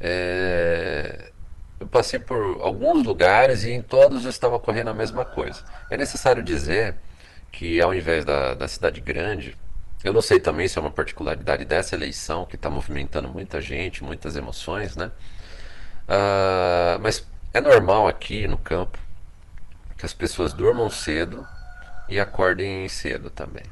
é, 0.00 1.30
eu 1.78 1.86
passei 1.88 2.18
por 2.18 2.62
alguns 2.62 3.04
lugares 3.04 3.64
e 3.64 3.72
em 3.72 3.82
todos 3.82 4.24
eu 4.24 4.30
estava 4.30 4.56
ocorrendo 4.56 4.88
a 4.88 4.94
mesma 4.94 5.26
coisa. 5.26 5.62
É 5.90 5.96
necessário 5.98 6.42
dizer 6.42 6.96
que 7.54 7.80
ao 7.80 7.94
invés 7.94 8.24
da, 8.24 8.52
da 8.52 8.66
cidade 8.66 9.00
grande, 9.00 9.56
eu 10.02 10.12
não 10.12 10.20
sei 10.20 10.40
também 10.40 10.66
se 10.66 10.76
é 10.76 10.80
uma 10.80 10.90
particularidade 10.90 11.64
dessa 11.64 11.94
eleição 11.94 12.44
que 12.44 12.56
está 12.56 12.68
movimentando 12.68 13.28
muita 13.28 13.60
gente, 13.60 14.02
muitas 14.02 14.34
emoções, 14.36 14.96
né? 14.96 15.12
Uh, 16.06 17.00
mas 17.00 17.26
é 17.54 17.60
normal 17.60 18.08
aqui 18.08 18.48
no 18.48 18.58
campo 18.58 18.98
que 19.96 20.04
as 20.04 20.12
pessoas 20.12 20.52
durmam 20.52 20.90
cedo 20.90 21.46
e 22.08 22.18
acordem 22.18 22.88
cedo 22.88 23.30
também. 23.30 23.64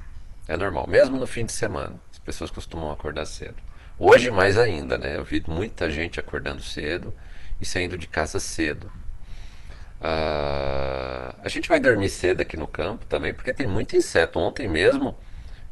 É 0.46 0.56
normal, 0.56 0.86
mesmo 0.88 1.18
no 1.18 1.26
fim 1.26 1.44
de 1.44 1.52
semana, 1.52 1.96
as 2.12 2.18
pessoas 2.20 2.50
costumam 2.52 2.90
acordar 2.90 3.26
cedo. 3.26 3.56
Hoje 3.98 4.30
mais 4.30 4.56
ainda, 4.56 4.96
né? 4.96 5.16
Eu 5.16 5.24
vi 5.24 5.42
muita 5.48 5.90
gente 5.90 6.20
acordando 6.20 6.62
cedo 6.62 7.12
e 7.60 7.66
saindo 7.66 7.98
de 7.98 8.06
casa 8.06 8.38
cedo. 8.38 8.90
Uh, 10.02 11.32
a 11.40 11.48
gente 11.48 11.68
vai 11.68 11.78
dormir 11.78 12.08
cedo 12.08 12.40
aqui 12.40 12.56
no 12.56 12.66
campo 12.66 13.06
também, 13.06 13.32
porque 13.32 13.54
tem 13.54 13.68
muito 13.68 13.96
inseto. 13.96 14.40
Ontem 14.40 14.66
mesmo 14.66 15.16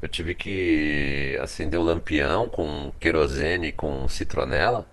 eu 0.00 0.08
tive 0.08 0.34
que 0.34 1.36
acender 1.42 1.78
o 1.78 1.82
lampião 1.82 2.48
com 2.48 2.92
querosene 3.00 3.72
com 3.72 4.08
citronela 4.08 4.86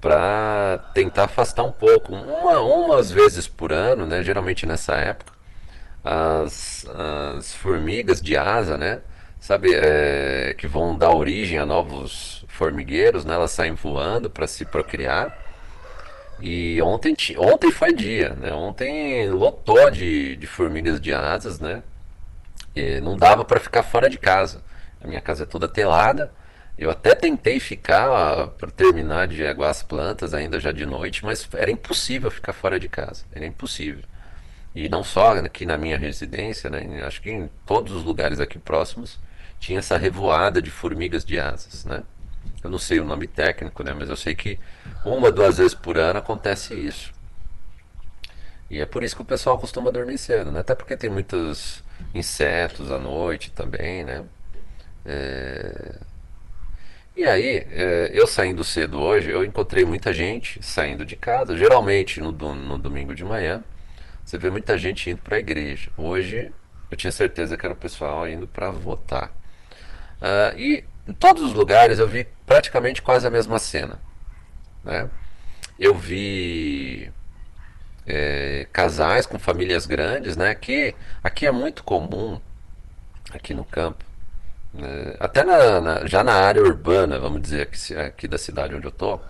para 0.00 0.78
tentar 0.94 1.24
afastar 1.24 1.62
um 1.62 1.72
pouco. 1.72 2.14
Uma, 2.14 2.60
umas 2.60 3.10
vezes 3.10 3.46
por 3.46 3.72
ano, 3.72 4.06
né, 4.06 4.22
geralmente 4.22 4.66
nessa 4.66 4.94
época, 4.94 5.32
as, 6.02 6.86
as 7.36 7.54
formigas 7.54 8.20
de 8.20 8.36
asa, 8.36 8.76
né, 8.76 9.00
sabe, 9.40 9.74
é, 9.74 10.54
que 10.58 10.66
vão 10.66 10.96
dar 10.96 11.14
origem 11.14 11.58
a 11.58 11.66
novos 11.66 12.44
formigueiros, 12.48 13.24
né, 13.24 13.34
elas 13.34 13.50
saem 13.50 13.74
voando 13.74 14.28
para 14.30 14.46
se 14.46 14.64
procriar. 14.64 15.38
E 16.46 16.82
ontem, 16.82 17.16
ontem 17.38 17.72
foi 17.72 17.94
dia, 17.94 18.34
né? 18.34 18.52
Ontem 18.52 19.30
lotou 19.30 19.90
de, 19.90 20.36
de 20.36 20.46
formigas 20.46 21.00
de 21.00 21.10
asas, 21.10 21.58
né? 21.58 21.82
E 22.76 23.00
não 23.00 23.16
dava 23.16 23.46
para 23.46 23.58
ficar 23.58 23.82
fora 23.82 24.10
de 24.10 24.18
casa. 24.18 24.62
A 25.02 25.08
minha 25.08 25.22
casa 25.22 25.44
é 25.44 25.46
toda 25.46 25.66
telada. 25.66 26.30
Eu 26.76 26.90
até 26.90 27.14
tentei 27.14 27.58
ficar 27.58 28.48
para 28.58 28.70
terminar 28.70 29.26
de 29.26 29.46
aguar 29.46 29.70
as 29.70 29.82
plantas 29.82 30.34
ainda 30.34 30.60
já 30.60 30.70
de 30.70 30.84
noite, 30.84 31.24
mas 31.24 31.48
era 31.54 31.70
impossível 31.70 32.30
ficar 32.30 32.52
fora 32.52 32.78
de 32.78 32.90
casa. 32.90 33.24
Era 33.34 33.46
impossível. 33.46 34.04
E 34.74 34.86
não 34.86 35.02
só 35.02 35.38
aqui 35.38 35.64
na 35.64 35.78
minha 35.78 35.96
residência, 35.96 36.68
né? 36.68 37.02
Acho 37.06 37.22
que 37.22 37.30
em 37.30 37.48
todos 37.64 37.90
os 37.90 38.04
lugares 38.04 38.38
aqui 38.38 38.58
próximos 38.58 39.18
tinha 39.58 39.78
essa 39.78 39.96
revoada 39.96 40.60
de 40.60 40.70
formigas 40.70 41.24
de 41.24 41.40
asas, 41.40 41.86
né? 41.86 42.02
Eu 42.64 42.70
não 42.70 42.78
sei 42.78 42.98
o 42.98 43.04
nome 43.04 43.26
técnico, 43.26 43.84
né? 43.84 43.94
Mas 43.94 44.08
eu 44.08 44.16
sei 44.16 44.34
que 44.34 44.58
uma, 45.04 45.30
duas 45.30 45.58
vezes 45.58 45.74
por 45.74 45.98
ano 45.98 46.18
acontece 46.18 46.74
isso. 46.74 47.12
E 48.70 48.80
é 48.80 48.86
por 48.86 49.04
isso 49.04 49.14
que 49.14 49.22
o 49.22 49.24
pessoal 49.24 49.58
costuma 49.58 49.90
dormir 49.90 50.16
cedo, 50.16 50.50
né? 50.50 50.60
Até 50.60 50.74
porque 50.74 50.96
tem 50.96 51.10
muitos 51.10 51.84
insetos 52.14 52.90
à 52.90 52.98
noite 52.98 53.50
também, 53.52 54.02
né? 54.02 54.24
É... 55.04 55.98
E 57.16 57.24
aí, 57.24 57.64
é, 57.70 58.10
eu 58.12 58.26
saindo 58.26 58.64
cedo 58.64 58.98
hoje, 58.98 59.30
eu 59.30 59.44
encontrei 59.44 59.84
muita 59.84 60.12
gente 60.12 60.60
saindo 60.60 61.04
de 61.04 61.14
casa, 61.14 61.56
geralmente 61.56 62.20
no, 62.20 62.32
no 62.32 62.76
domingo 62.76 63.14
de 63.14 63.24
manhã, 63.24 63.62
você 64.24 64.36
vê 64.36 64.50
muita 64.50 64.76
gente 64.76 65.10
indo 65.10 65.20
para 65.22 65.36
a 65.36 65.38
igreja. 65.38 65.90
Hoje, 65.96 66.50
eu 66.90 66.96
tinha 66.96 67.12
certeza 67.12 67.56
que 67.56 67.64
era 67.64 67.74
o 67.74 67.76
pessoal 67.76 68.26
indo 68.28 68.48
para 68.48 68.70
votar. 68.70 69.28
Uh, 70.20 70.58
e 70.58 70.84
em 71.06 71.12
todos 71.12 71.42
os 71.42 71.52
lugares 71.52 71.98
eu 71.98 72.08
vi 72.08 72.26
praticamente 72.46 73.02
quase 73.02 73.26
a 73.26 73.30
mesma 73.30 73.58
cena. 73.58 73.98
Né? 74.82 75.08
Eu 75.78 75.94
vi 75.94 77.10
é, 78.06 78.66
casais 78.72 79.26
com 79.26 79.38
famílias 79.38 79.86
grandes, 79.86 80.36
né? 80.36 80.54
Que 80.54 80.94
aqui 81.22 81.46
é 81.46 81.50
muito 81.50 81.82
comum, 81.82 82.40
aqui 83.32 83.54
no 83.54 83.64
campo, 83.64 84.04
né? 84.72 85.16
até 85.18 85.42
na, 85.42 85.80
na, 85.80 86.06
já 86.06 86.22
na 86.22 86.34
área 86.34 86.62
urbana, 86.62 87.18
vamos 87.18 87.42
dizer, 87.42 87.62
aqui, 87.62 87.96
aqui 87.96 88.28
da 88.28 88.38
cidade 88.38 88.74
onde 88.74 88.86
eu 88.86 88.92
tô, 88.92 89.20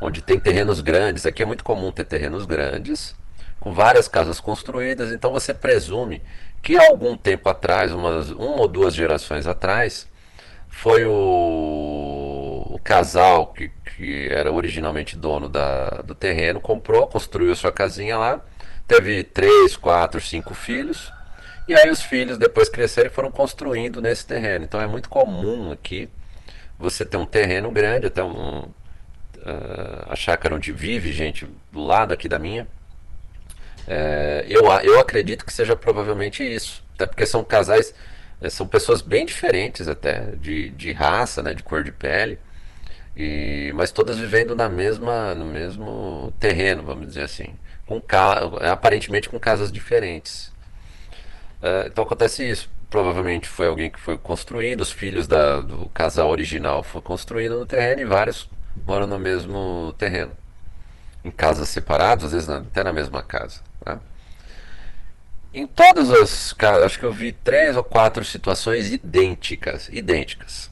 onde 0.00 0.20
tem 0.20 0.38
terrenos 0.38 0.80
grandes. 0.80 1.26
Aqui 1.26 1.42
é 1.42 1.46
muito 1.46 1.64
comum 1.64 1.92
ter 1.92 2.04
terrenos 2.04 2.44
grandes, 2.44 3.14
com 3.60 3.72
várias 3.72 4.08
casas 4.08 4.40
construídas. 4.40 5.12
Então 5.12 5.32
você 5.32 5.54
presume 5.54 6.22
que 6.60 6.76
algum 6.76 7.16
tempo 7.16 7.48
atrás, 7.48 7.92
umas 7.92 8.30
uma 8.30 8.60
ou 8.60 8.68
duas 8.68 8.94
gerações 8.94 9.46
atrás, 9.46 10.08
foi 10.72 11.04
o, 11.04 12.66
o 12.70 12.80
casal 12.82 13.52
que, 13.52 13.68
que 13.68 14.26
era 14.28 14.50
originalmente 14.50 15.16
dono 15.16 15.48
da, 15.48 15.88
do 16.02 16.14
terreno, 16.14 16.60
comprou, 16.60 17.06
construiu 17.06 17.54
sua 17.54 17.70
casinha 17.70 18.18
lá, 18.18 18.40
teve 18.88 19.22
três, 19.22 19.76
quatro, 19.76 20.20
cinco 20.20 20.54
filhos, 20.54 21.12
e 21.68 21.74
aí 21.74 21.88
os 21.90 22.02
filhos 22.02 22.38
depois 22.38 22.68
cresceram 22.68 23.08
e 23.08 23.12
foram 23.12 23.30
construindo 23.30 24.00
nesse 24.00 24.26
terreno. 24.26 24.64
Então 24.64 24.80
é 24.80 24.86
muito 24.86 25.08
comum 25.08 25.70
aqui 25.70 26.08
você 26.76 27.04
ter 27.04 27.16
um 27.16 27.26
terreno 27.26 27.70
grande, 27.70 28.06
até 28.06 28.24
um, 28.24 28.60
uh, 28.62 28.72
a 30.08 30.16
chácara 30.16 30.56
onde 30.56 30.72
vive 30.72 31.12
gente 31.12 31.46
do 31.70 31.80
lado 31.84 32.12
aqui 32.12 32.28
da 32.28 32.38
minha. 32.38 32.66
É, 33.86 34.46
eu, 34.48 34.64
eu 34.82 34.98
acredito 34.98 35.44
que 35.44 35.52
seja 35.52 35.76
provavelmente 35.76 36.42
isso. 36.42 36.82
Até 36.94 37.06
porque 37.06 37.26
são 37.26 37.44
casais, 37.44 37.94
são 38.50 38.66
pessoas 38.66 39.00
bem 39.00 39.26
diferentes 39.26 39.88
até, 39.88 40.32
de, 40.36 40.70
de 40.70 40.92
raça, 40.92 41.42
né, 41.42 41.54
de 41.54 41.62
cor 41.62 41.82
de 41.82 41.92
pele. 41.92 42.38
E, 43.16 43.72
mas 43.74 43.92
todas 43.92 44.18
vivendo 44.18 44.56
na 44.56 44.68
mesma, 44.68 45.34
no 45.34 45.44
mesmo 45.44 46.32
terreno, 46.40 46.82
vamos 46.82 47.08
dizer 47.08 47.22
assim, 47.22 47.54
com 47.86 48.00
aparentemente 48.70 49.28
com 49.28 49.38
casas 49.38 49.70
diferentes. 49.70 50.48
Uh, 51.62 51.86
então 51.86 52.04
acontece 52.04 52.48
isso. 52.48 52.70
Provavelmente 52.88 53.48
foi 53.48 53.68
alguém 53.68 53.90
que 53.90 53.98
foi 53.98 54.18
construindo, 54.18 54.82
os 54.82 54.92
filhos 54.92 55.26
da, 55.26 55.60
do 55.60 55.88
casal 55.90 56.28
original 56.30 56.82
foram 56.82 57.02
construindo 57.02 57.58
no 57.58 57.64
terreno 57.64 58.02
e 58.02 58.04
vários 58.04 58.50
moram 58.86 59.06
no 59.06 59.18
mesmo 59.18 59.94
terreno. 59.96 60.32
Em 61.24 61.30
casas 61.30 61.68
separadas, 61.68 62.26
às 62.26 62.32
vezes 62.32 62.48
até 62.48 62.84
na 62.84 62.92
mesma 62.92 63.22
casa. 63.22 63.60
Em 65.54 65.66
todas 65.66 66.10
as 66.10 66.52
casas, 66.54 66.84
acho 66.84 66.98
que 66.98 67.04
eu 67.04 67.12
vi 67.12 67.32
três 67.32 67.76
ou 67.76 67.84
quatro 67.84 68.24
situações 68.24 68.90
idênticas. 68.90 69.88
Idênticas. 69.90 70.70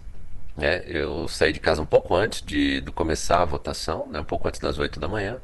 É, 0.59 0.83
eu 0.87 1.29
saí 1.29 1.53
de 1.53 1.61
casa 1.61 1.83
um 1.83 1.87
pouco 1.87 2.15
antes 2.15 2.43
de, 2.43 2.81
de 2.81 2.91
começar 2.91 3.43
a 3.43 3.45
votação, 3.45 4.07
né, 4.11 4.21
um 4.21 4.25
pouco 4.25 4.49
antes 4.49 4.59
das 4.59 4.79
8 4.79 4.99
da 4.99 5.07
manhã, 5.07 5.39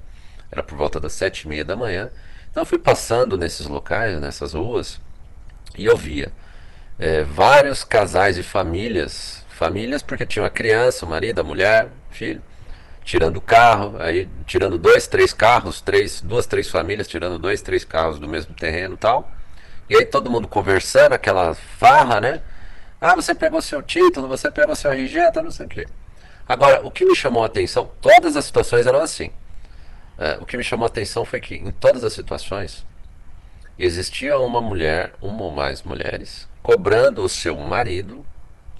era 0.50 0.62
por 0.62 0.76
volta 0.76 0.98
das 0.98 1.12
7 1.12 1.42
e 1.42 1.48
meia 1.48 1.64
da 1.64 1.76
manhã. 1.76 2.10
Então 2.50 2.62
eu 2.62 2.66
fui 2.66 2.78
passando 2.78 3.36
nesses 3.36 3.66
locais, 3.66 4.18
nessas 4.20 4.54
ruas, 4.54 5.00
e 5.76 5.84
eu 5.84 5.96
via 5.96 6.32
é, 6.98 7.22
vários 7.22 7.84
casais 7.84 8.38
e 8.38 8.42
famílias, 8.42 9.44
famílias 9.50 10.02
porque 10.02 10.24
tinha 10.24 10.42
uma 10.42 10.50
criança, 10.50 11.04
o 11.04 11.08
marido, 11.08 11.40
a 11.40 11.44
mulher, 11.44 11.88
filho, 12.10 12.42
tirando 13.06 13.40
carro, 13.40 13.94
aí 14.00 14.28
tirando 14.44 14.76
dois, 14.76 15.06
três 15.06 15.32
carros, 15.32 15.80
três, 15.80 16.20
duas, 16.20 16.44
três 16.44 16.68
famílias 16.68 17.06
tirando 17.06 17.38
dois, 17.38 17.62
três 17.62 17.84
carros 17.84 18.18
do 18.18 18.28
mesmo 18.28 18.52
terreno, 18.52 18.96
tal. 18.96 19.30
E 19.88 19.96
aí 19.96 20.04
todo 20.04 20.28
mundo 20.28 20.48
conversando, 20.48 21.12
aquela 21.12 21.54
farra, 21.54 22.20
né? 22.20 22.42
Ah, 23.00 23.14
você 23.14 23.32
pegou 23.32 23.62
seu 23.62 23.80
título, 23.80 24.26
você 24.26 24.50
pegou 24.50 24.74
seu 24.74 24.90
RG, 24.90 25.30
tá 25.30 25.40
não 25.40 25.52
sei 25.52 25.66
o 25.66 25.68
quê. 25.68 25.86
Agora, 26.48 26.84
o 26.84 26.90
que 26.90 27.04
me 27.04 27.14
chamou 27.14 27.44
a 27.44 27.46
atenção, 27.46 27.88
todas 28.00 28.36
as 28.36 28.44
situações 28.44 28.86
eram 28.88 29.00
assim. 29.00 29.30
É, 30.18 30.38
o 30.40 30.44
que 30.44 30.56
me 30.56 30.64
chamou 30.64 30.84
a 30.84 30.88
atenção 30.88 31.24
foi 31.24 31.40
que 31.40 31.54
em 31.54 31.70
todas 31.70 32.02
as 32.02 32.12
situações 32.12 32.84
existia 33.78 34.36
uma 34.40 34.60
mulher, 34.60 35.12
uma 35.22 35.44
ou 35.44 35.52
mais 35.52 35.84
mulheres, 35.84 36.48
cobrando 36.60 37.22
o 37.22 37.28
seu 37.28 37.56
marido, 37.56 38.26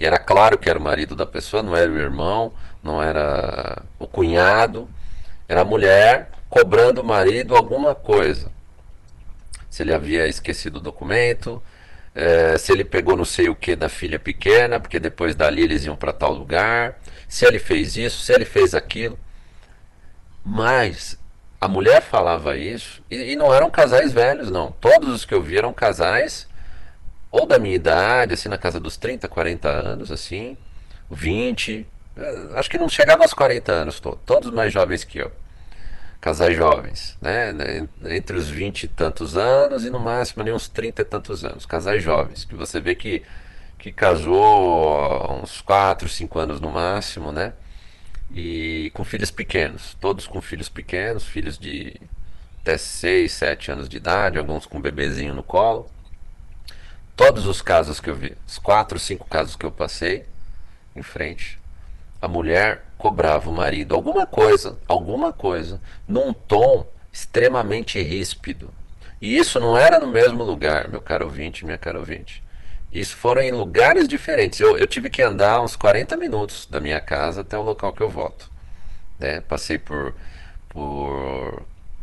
e 0.01 0.05
era 0.05 0.19
claro 0.19 0.59
que 0.59 0.69
era 0.69 0.79
o 0.79 0.83
marido 0.83 1.15
da 1.15 1.27
pessoa, 1.27 1.63
não 1.63 1.77
era 1.77 1.91
o 1.91 1.97
irmão, 1.97 2.53
não 2.87 3.03
era 3.03 3.83
o 3.99 4.07
cunhado, 4.07 4.89
era 5.49 5.61
a 5.61 5.65
mulher 5.65 6.31
cobrando 6.49 7.03
o 7.03 7.05
marido 7.05 7.55
alguma 7.55 7.95
coisa. 7.95 8.51
Se 9.69 9.83
ele 9.83 9.93
havia 9.93 10.27
esquecido 10.27 10.77
o 10.77 10.81
documento, 10.81 11.63
é, 12.15 12.57
se 12.57 12.73
ele 12.73 12.85
pegou 12.85 13.17
não 13.17 13.27
sei 13.27 13.49
o 13.49 13.55
que 13.55 13.77
da 13.77 13.91
filha 13.91 14.19
pequena, 14.19 14.81
porque 14.81 14.99
depois 14.99 15.35
dali 15.35 15.63
eles 15.63 15.85
iam 15.85 15.97
para 15.97 16.15
tal 16.15 16.33
lugar, 16.33 16.99
se 17.29 17.45
ele 17.45 17.59
fez 17.59 17.97
isso, 17.97 18.21
se 18.21 18.33
ele 18.33 18.47
fez 18.47 18.75
aquilo. 18.75 19.19
Mas 20.43 21.19
a 21.61 21.69
mulher 21.69 22.01
falava 22.01 22.57
isso, 22.57 23.03
e, 23.11 23.33
e, 23.33 23.37
não 23.37 23.53
eram 23.53 23.71
casais 23.71 24.13
velhos, 24.13 24.51
não. 24.51 24.71
Todos 24.73 25.11
os 25.11 25.25
que 25.25 25.35
eu 25.35 25.43
vi 25.43 25.59
eram 25.59 25.73
casais, 25.73 26.49
ou 27.31 27.47
da 27.47 27.59
minha 27.59 27.75
idade, 27.75 28.35
assim, 28.35 28.49
na 28.49 28.57
casa 28.57 28.81
dos 28.81 28.97
30, 28.97 29.29
40 29.29 29.69
anos, 29.69 30.13
assim, 30.13 30.57
20, 31.11 31.87
eh, 31.87 31.96
acho 32.55 32.71
que 32.71 32.79
não 32.79 32.89
chegava 32.89 33.23
aos 33.23 33.35
40 33.35 33.73
anos, 33.73 34.01
todos 34.25 34.51
mais 34.51 34.73
jovens 34.73 35.05
que 35.05 35.19
eu 35.19 35.31
casais 36.27 36.57
jovens, 36.57 37.17
né? 37.21 37.55
Entre 38.11 38.37
os 38.37 38.49
20 38.49 38.83
e 38.83 38.89
tantos 38.89 39.37
anos 39.37 39.85
e 39.85 39.91
no 39.91 40.01
máximo 40.01 40.43
ali 40.43 40.53
uns 40.53 40.69
30 40.69 41.03
e 41.03 41.05
tantos 41.05 41.45
anos, 41.45 41.65
casais 41.65 42.03
jovens, 42.03 42.45
que 42.45 42.57
você 42.57 42.81
vê 42.81 42.97
que, 42.97 43.23
que 43.79 43.93
casou 43.93 45.41
uns 45.41 45.61
4, 45.61 46.09
5 46.09 46.39
anos 46.39 46.61
no 46.61 46.71
máximo, 46.73 47.31
né? 47.31 47.53
E 48.35 48.91
com 48.93 49.05
filhos 49.05 49.31
pequenos, 49.31 49.97
todos 50.01 50.27
com 50.27 50.41
filhos 50.41 50.69
pequenos, 50.69 51.25
filhos 51.25 51.57
de 51.57 51.95
até 52.61 52.77
6, 52.77 53.31
7 53.31 53.71
anos 53.71 53.89
de 53.89 53.97
idade, 53.99 54.37
alguns 54.37 54.67
com 54.67 54.79
um 54.79 54.81
bebezinho 54.81 55.33
no 55.33 55.45
colo. 55.45 55.89
Todos 57.15 57.47
os 57.47 57.63
casos 57.63 58.01
que 58.01 58.11
eu 58.11 58.17
vi, 58.17 58.37
os 58.47 58.59
4, 58.59 58.99
5 58.99 59.29
casos 59.29 59.55
que 59.55 59.65
eu 59.65 59.71
passei 59.71 60.27
em 60.97 61.03
frente, 61.03 61.57
a 62.21 62.29
mulher 62.29 62.85
cobrava 62.97 63.49
o 63.51 63.53
marido 63.53 63.95
alguma 63.95 64.27
coisa, 64.27 64.79
alguma 64.87 65.33
coisa, 65.33 65.81
num 66.09 66.33
tom 66.33 66.87
extremamente 67.13 68.03
ríspido. 68.03 68.71
E 69.21 69.37
isso 69.37 69.59
não 69.59 69.77
era 69.77 69.99
no 69.99 70.07
mesmo 70.07 70.45
lugar, 70.45 70.89
meu 70.89 71.01
caro 71.01 71.25
ouvinte, 71.25 71.65
minha 71.65 71.79
cara 71.79 71.99
ouvinte. 71.99 72.43
Isso 72.93 73.17
foram 73.17 73.43
em 73.43 73.51
lugares 73.51 74.07
diferentes. 74.07 74.61
Eu, 74.61 74.79
eu 74.79 74.87
tive 74.87 75.11
que 75.11 75.23
andar 75.23 75.61
uns 75.61 75.77
40 75.77 76.17
minutos 76.17 76.67
da 76.67 76.81
minha 76.81 77.01
casa 77.01 77.41
até 77.41 77.57
o 77.59 77.63
local 77.63 77.93
que 77.93 78.03
eu 78.03 78.09
voto. 78.09 78.51
Né? 79.19 79.41
Passei 79.41 79.79
por, 79.79 80.15
por, 80.69 81.63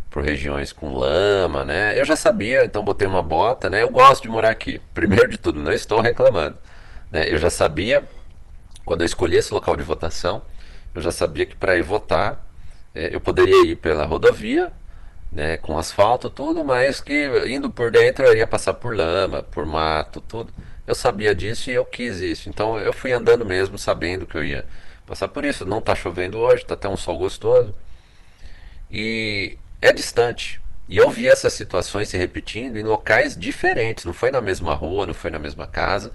por 0.09 0.23
regiões 0.23 0.71
com 0.71 0.93
lama, 0.93 1.63
né? 1.63 1.99
Eu 1.99 2.05
já 2.05 2.15
sabia, 2.15 2.65
então 2.65 2.83
botei 2.83 3.07
uma 3.07 3.23
bota, 3.23 3.69
né? 3.69 3.81
Eu 3.81 3.89
gosto 3.89 4.23
de 4.23 4.29
morar 4.29 4.49
aqui. 4.49 4.81
Primeiro 4.93 5.29
de 5.29 5.37
tudo, 5.37 5.59
não 5.59 5.71
estou 5.71 6.01
reclamando. 6.01 6.57
Né? 7.11 7.31
Eu 7.31 7.37
já 7.37 7.49
sabia 7.49 8.03
quando 8.85 9.01
eu 9.01 9.05
escolhi 9.05 9.37
esse 9.37 9.53
local 9.53 9.75
de 9.75 9.83
votação, 9.83 10.41
eu 10.93 11.01
já 11.01 11.11
sabia 11.11 11.45
que 11.45 11.55
para 11.55 11.77
ir 11.77 11.83
votar, 11.83 12.45
é, 12.93 13.15
eu 13.15 13.19
poderia 13.21 13.65
ir 13.65 13.75
pela 13.77 14.05
rodovia, 14.05 14.71
né, 15.31 15.57
com 15.57 15.77
asfalto, 15.77 16.29
tudo, 16.29 16.63
mas 16.63 17.01
que 17.01 17.27
indo 17.47 17.69
por 17.69 17.91
dentro 17.91 18.23
eu 18.23 18.35
ia 18.37 18.45
passar 18.45 18.75
por 18.75 18.95
lama, 18.95 19.41
por 19.43 19.65
mato, 19.65 20.21
tudo. 20.21 20.53
Eu 20.85 20.93
sabia 20.93 21.33
disso 21.33 21.71
e 21.71 21.73
eu 21.73 21.85
quis 21.85 22.19
isso. 22.19 22.49
Então 22.49 22.77
eu 22.77 22.93
fui 22.93 23.11
andando 23.11 23.45
mesmo, 23.45 23.77
sabendo 23.77 24.25
que 24.25 24.35
eu 24.37 24.43
ia 24.43 24.65
passar 25.05 25.27
por 25.29 25.43
isso. 25.45 25.65
Não 25.65 25.79
está 25.79 25.95
chovendo 25.95 26.37
hoje, 26.37 26.63
está 26.63 26.75
até 26.75 26.87
um 26.87 26.97
sol 26.97 27.17
gostoso. 27.17 27.73
E 28.91 29.57
é 29.81 29.91
distante. 29.91 30.61
E 30.87 30.97
eu 30.97 31.09
vi 31.09 31.27
essas 31.27 31.53
situações 31.53 32.09
se 32.09 32.17
repetindo 32.17 32.77
em 32.77 32.83
locais 32.83 33.35
diferentes. 33.35 34.05
Não 34.05 34.13
foi 34.13 34.29
na 34.29 34.41
mesma 34.41 34.73
rua, 34.73 35.07
não 35.07 35.13
foi 35.13 35.31
na 35.31 35.39
mesma 35.39 35.65
casa. 35.65 36.11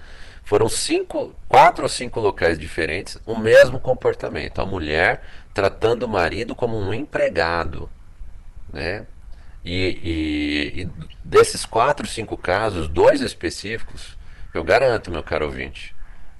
Foram 0.48 0.66
cinco, 0.66 1.34
quatro 1.46 1.82
ou 1.82 1.90
cinco 1.90 2.20
locais 2.20 2.58
diferentes, 2.58 3.18
o 3.26 3.36
mesmo 3.36 3.78
comportamento. 3.78 4.62
A 4.62 4.64
mulher 4.64 5.22
tratando 5.52 6.04
o 6.04 6.08
marido 6.08 6.54
como 6.54 6.74
um 6.74 6.94
empregado, 6.94 7.86
né? 8.72 9.06
E, 9.62 10.00
e, 10.02 10.80
e 10.80 10.90
desses 11.22 11.66
quatro, 11.66 12.06
cinco 12.06 12.34
casos, 12.34 12.88
dois 12.88 13.20
específicos, 13.20 14.16
eu 14.54 14.64
garanto, 14.64 15.10
meu 15.10 15.22
caro 15.22 15.44
ouvinte, 15.44 15.94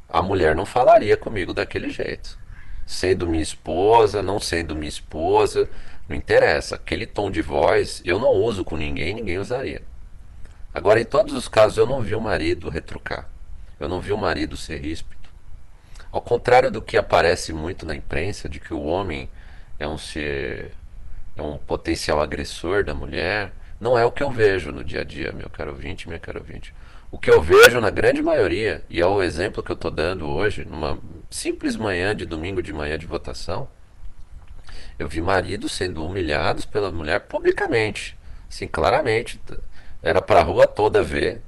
a 0.08 0.22
mulher 0.22 0.56
não 0.56 0.64
falaria 0.64 1.14
comigo 1.14 1.52
daquele 1.52 1.90
jeito. 1.90 2.38
Sendo 2.86 3.28
minha 3.28 3.42
esposa, 3.42 4.22
não 4.22 4.40
sendo 4.40 4.74
minha 4.74 4.88
esposa, 4.88 5.68
não 6.08 6.16
interessa. 6.16 6.76
Aquele 6.76 7.04
tom 7.04 7.30
de 7.30 7.42
voz 7.42 8.00
eu 8.06 8.18
não 8.18 8.30
uso 8.30 8.64
com 8.64 8.78
ninguém, 8.78 9.12
ninguém 9.12 9.36
usaria. 9.36 9.82
Agora, 10.72 10.98
em 10.98 11.04
todos 11.04 11.34
os 11.34 11.46
casos, 11.46 11.76
eu 11.76 11.86
não 11.86 12.00
vi 12.00 12.14
o 12.14 12.20
marido 12.22 12.70
retrucar. 12.70 13.28
Eu 13.78 13.88
não 13.88 14.00
vi 14.00 14.12
o 14.12 14.18
marido 14.18 14.56
ser 14.56 14.78
ríspido. 14.78 15.28
Ao 16.10 16.20
contrário 16.20 16.70
do 16.70 16.80
que 16.80 16.96
aparece 16.96 17.52
muito 17.52 17.84
na 17.84 17.94
imprensa, 17.94 18.48
de 18.48 18.58
que 18.58 18.72
o 18.72 18.82
homem 18.82 19.28
é 19.78 19.86
um 19.86 19.98
ser, 19.98 20.72
é 21.36 21.42
um 21.42 21.58
potencial 21.58 22.20
agressor 22.20 22.82
da 22.82 22.94
mulher, 22.94 23.52
não 23.80 23.96
é 23.96 24.04
o 24.04 24.10
que 24.10 24.22
eu 24.22 24.30
vejo 24.30 24.72
no 24.72 24.82
dia 24.82 25.02
a 25.02 25.04
dia, 25.04 25.32
meu 25.32 25.48
caro 25.50 25.70
ouvinte, 25.70 26.08
minha 26.08 26.18
caro 26.18 26.40
ouvinte. 26.40 26.74
O 27.10 27.18
que 27.18 27.30
eu 27.30 27.40
vejo 27.40 27.80
na 27.80 27.90
grande 27.90 28.20
maioria, 28.20 28.82
e 28.90 29.00
é 29.00 29.06
o 29.06 29.22
exemplo 29.22 29.62
que 29.62 29.70
eu 29.70 29.74
estou 29.74 29.90
dando 29.90 30.26
hoje, 30.26 30.64
numa 30.64 30.98
simples 31.30 31.76
manhã 31.76 32.14
de 32.14 32.26
domingo 32.26 32.62
de 32.62 32.72
manhã 32.72 32.98
de 32.98 33.06
votação, 33.06 33.68
eu 34.98 35.08
vi 35.08 35.20
maridos 35.20 35.72
sendo 35.72 36.04
humilhados 36.04 36.64
pela 36.64 36.90
mulher 36.90 37.20
publicamente. 37.20 38.18
Sim, 38.48 38.66
claramente. 38.66 39.40
Era 40.02 40.20
para 40.20 40.40
a 40.40 40.42
rua 40.42 40.66
toda 40.66 41.02
ver 41.02 41.40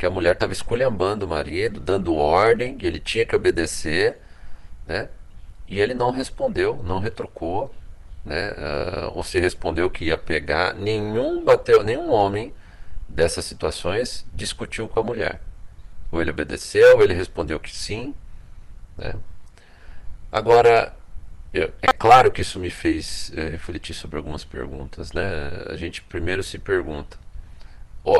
que 0.00 0.06
a 0.06 0.10
mulher 0.10 0.32
estava 0.32 0.50
esculhambando 0.50 1.26
o 1.26 1.28
marido, 1.28 1.78
dando 1.78 2.14
ordem, 2.14 2.74
que 2.74 2.86
ele 2.86 2.98
tinha 2.98 3.26
que 3.26 3.36
obedecer, 3.36 4.16
né? 4.86 5.10
E 5.68 5.78
ele 5.78 5.92
não 5.92 6.10
respondeu, 6.10 6.82
não 6.82 7.00
retrucou, 7.00 7.70
né? 8.24 8.50
Uh, 8.52 9.12
ou 9.14 9.22
se 9.22 9.38
respondeu 9.38 9.90
que 9.90 10.06
ia 10.06 10.16
pegar. 10.16 10.72
Nenhum 10.72 11.44
bateu, 11.44 11.84
nenhum 11.84 12.10
homem 12.10 12.54
dessas 13.06 13.44
situações 13.44 14.24
discutiu 14.32 14.88
com 14.88 15.00
a 15.00 15.02
mulher. 15.02 15.38
Ou 16.10 16.22
ele 16.22 16.30
obedeceu, 16.30 16.96
ou 16.96 17.02
ele 17.02 17.12
respondeu 17.12 17.60
que 17.60 17.70
sim, 17.70 18.14
né? 18.96 19.14
Agora, 20.32 20.96
é 21.52 21.92
claro 21.92 22.32
que 22.32 22.40
isso 22.40 22.58
me 22.58 22.70
fez 22.70 23.30
é, 23.36 23.50
refletir 23.50 23.92
sobre 23.92 24.16
algumas 24.16 24.44
perguntas, 24.44 25.12
né? 25.12 25.22
A 25.68 25.76
gente 25.76 26.00
primeiro 26.00 26.42
se 26.42 26.58
pergunta, 26.58 27.18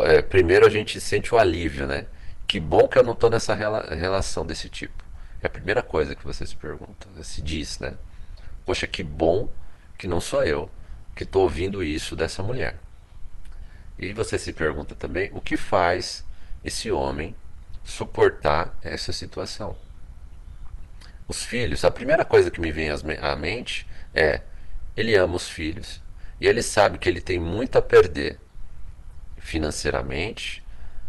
é, 0.04 0.22
primeiro 0.22 0.66
a 0.66 0.70
gente 0.70 1.00
sente 1.00 1.34
o 1.34 1.38
alívio, 1.38 1.86
né? 1.86 2.06
Que 2.46 2.60
bom 2.60 2.88
que 2.88 2.98
eu 2.98 3.02
não 3.02 3.12
estou 3.12 3.30
nessa 3.30 3.54
rela 3.54 3.94
relação 3.94 4.44
desse 4.44 4.68
tipo. 4.68 5.04
É 5.42 5.46
a 5.46 5.50
primeira 5.50 5.82
coisa 5.82 6.14
que 6.14 6.24
você 6.24 6.46
se 6.46 6.56
pergunta, 6.56 7.06
se 7.22 7.40
diz, 7.40 7.78
né? 7.78 7.94
Poxa, 8.66 8.86
que 8.86 9.02
bom 9.02 9.48
que 9.96 10.06
não 10.06 10.20
sou 10.20 10.44
eu 10.44 10.70
que 11.14 11.24
estou 11.24 11.42
ouvindo 11.42 11.82
isso 11.82 12.14
dessa 12.14 12.42
mulher. 12.42 12.78
E 13.98 14.12
você 14.12 14.38
se 14.38 14.52
pergunta 14.52 14.94
também 14.94 15.30
o 15.32 15.40
que 15.40 15.56
faz 15.56 16.24
esse 16.64 16.90
homem 16.90 17.34
suportar 17.84 18.78
essa 18.82 19.12
situação. 19.12 19.76
Os 21.28 21.44
filhos, 21.44 21.84
a 21.84 21.90
primeira 21.90 22.24
coisa 22.24 22.50
que 22.50 22.60
me 22.60 22.72
vem 22.72 22.88
à 22.90 23.36
mente 23.36 23.86
é: 24.14 24.42
ele 24.96 25.14
ama 25.14 25.36
os 25.36 25.48
filhos 25.48 26.02
e 26.40 26.46
ele 26.46 26.62
sabe 26.62 26.98
que 26.98 27.08
ele 27.08 27.20
tem 27.20 27.38
muito 27.38 27.76
a 27.76 27.82
perder 27.82 28.38
financeiramente, 29.40 30.62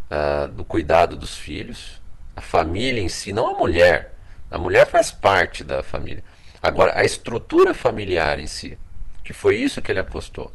uh, 0.10 0.48
do 0.48 0.66
cuidado 0.66 1.16
dos 1.16 1.38
filhos, 1.38 2.02
a 2.36 2.42
família 2.42 3.02
em 3.02 3.10
si, 3.10 3.32
não 3.32 3.56
a 3.56 3.58
mulher. 3.58 4.16
A 4.50 4.58
mulher 4.58 4.88
faz 4.88 5.12
parte 5.12 5.64
da 5.64 5.84
família. 5.84 6.24
Agora, 6.62 6.98
a 6.98 7.04
estrutura 7.04 7.74
familiar 7.74 8.40
em 8.40 8.48
si, 8.48 8.78
que 9.24 9.34
foi 9.34 9.58
isso 9.58 9.82
que 9.82 9.92
ele 9.92 10.00
apostou. 10.00 10.52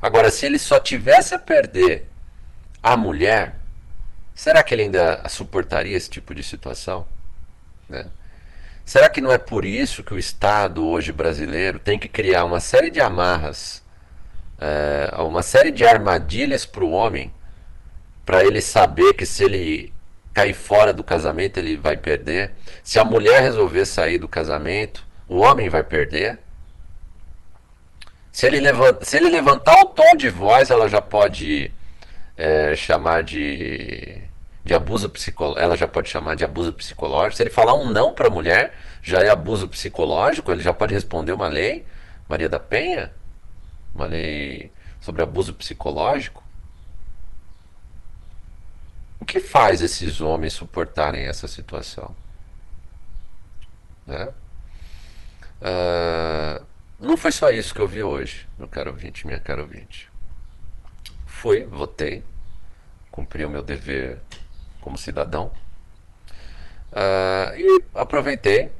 Agora, 0.00 0.30
se 0.30 0.46
ele 0.46 0.58
só 0.58 0.80
tivesse 0.80 1.34
a 1.34 1.38
perder 1.38 2.08
a 2.82 2.96
mulher, 2.96 3.56
será 4.34 4.62
que 4.62 4.74
ele 4.74 4.82
ainda 4.82 5.22
suportaria 5.28 5.96
esse 5.96 6.08
tipo 6.08 6.34
de 6.34 6.42
situação? 6.42 7.06
Né? 7.88 8.06
Será 8.84 9.08
que 9.08 9.20
não 9.20 9.30
é 9.30 9.38
por 9.38 9.64
isso 9.64 10.02
que 10.02 10.14
o 10.14 10.18
Estado 10.18 10.86
hoje 10.86 11.12
brasileiro 11.12 11.78
tem 11.78 11.98
que 11.98 12.08
criar 12.08 12.44
uma 12.44 12.60
série 12.60 12.90
de 12.90 13.00
amarras, 13.00 13.82
é, 14.60 15.10
uma 15.22 15.42
série 15.42 15.70
de 15.70 15.84
armadilhas 15.84 16.66
para 16.66 16.84
o 16.84 16.90
homem, 16.90 17.32
para 18.24 18.44
ele 18.44 18.60
saber 18.60 19.14
que 19.14 19.26
se 19.26 19.44
ele 19.44 19.92
cair 20.34 20.54
fora 20.54 20.92
do 20.92 21.02
casamento 21.02 21.58
ele 21.58 21.76
vai 21.76 21.96
perder? 21.96 22.52
Se 22.82 22.98
a 22.98 23.04
mulher 23.04 23.42
resolver 23.42 23.84
sair 23.86 24.18
do 24.18 24.28
casamento, 24.28 25.04
o 25.28 25.38
homem 25.38 25.68
vai 25.68 25.82
perder? 25.82 26.38
Se 28.30 28.46
ele, 28.46 28.60
levanta, 28.60 29.04
se 29.04 29.16
ele 29.16 29.28
levantar 29.30 29.80
o 29.80 29.86
tom 29.86 30.14
de 30.16 30.28
voz, 30.28 30.70
ela 30.70 30.88
já 30.88 31.02
pode 31.02 31.72
é, 32.36 32.76
chamar 32.76 33.22
de 33.22 34.22
de 34.64 34.74
abuso 34.74 35.08
psicológico, 35.08 35.60
ela 35.60 35.76
já 35.76 35.88
pode 35.88 36.08
chamar 36.08 36.36
de 36.36 36.44
abuso 36.44 36.72
psicológico. 36.72 37.36
Se 37.36 37.42
ele 37.42 37.50
falar 37.50 37.74
um 37.74 37.90
não 37.90 38.12
para 38.12 38.28
a 38.28 38.30
mulher, 38.30 38.72
já 39.02 39.20
é 39.20 39.28
abuso 39.30 39.66
psicológico, 39.68 40.52
ele 40.52 40.62
já 40.62 40.72
pode 40.72 40.94
responder 40.94 41.32
uma 41.32 41.48
lei, 41.48 41.84
Maria 42.28 42.48
da 42.48 42.60
Penha, 42.60 43.10
uma 43.94 44.06
lei 44.06 44.72
sobre 45.00 45.22
abuso 45.22 45.54
psicológico. 45.54 46.42
O 49.18 49.24
que 49.24 49.40
faz 49.40 49.82
esses 49.82 50.20
homens 50.20 50.54
suportarem 50.54 51.26
essa 51.26 51.46
situação? 51.46 52.14
Né? 54.06 54.28
Uh, 55.60 56.64
não 56.98 57.16
foi 57.16 57.30
só 57.30 57.50
isso 57.50 57.74
que 57.74 57.80
eu 57.80 57.86
vi 57.86 58.02
hoje, 58.02 58.48
meu 58.58 58.66
caro 58.66 58.90
ouvinte, 58.90 59.26
minha 59.26 59.38
caro 59.38 59.62
ouvinte. 59.62 60.10
Fui, 61.26 61.64
votei, 61.64 62.24
cumpri 63.10 63.44
o 63.44 63.50
meu 63.50 63.62
dever 63.62 64.20
como 64.80 64.96
cidadão. 64.96 65.52
Uh, 66.92 67.56
e 67.56 67.84
aproveitei, 67.94 68.72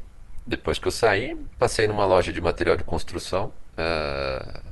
depois 0.46 0.78
que 0.78 0.88
eu 0.88 0.92
saí, 0.92 1.36
passei 1.58 1.86
numa 1.86 2.04
loja 2.04 2.32
de 2.32 2.40
material 2.40 2.76
de 2.76 2.84
construção. 2.84 3.52
Uh, 3.72 4.69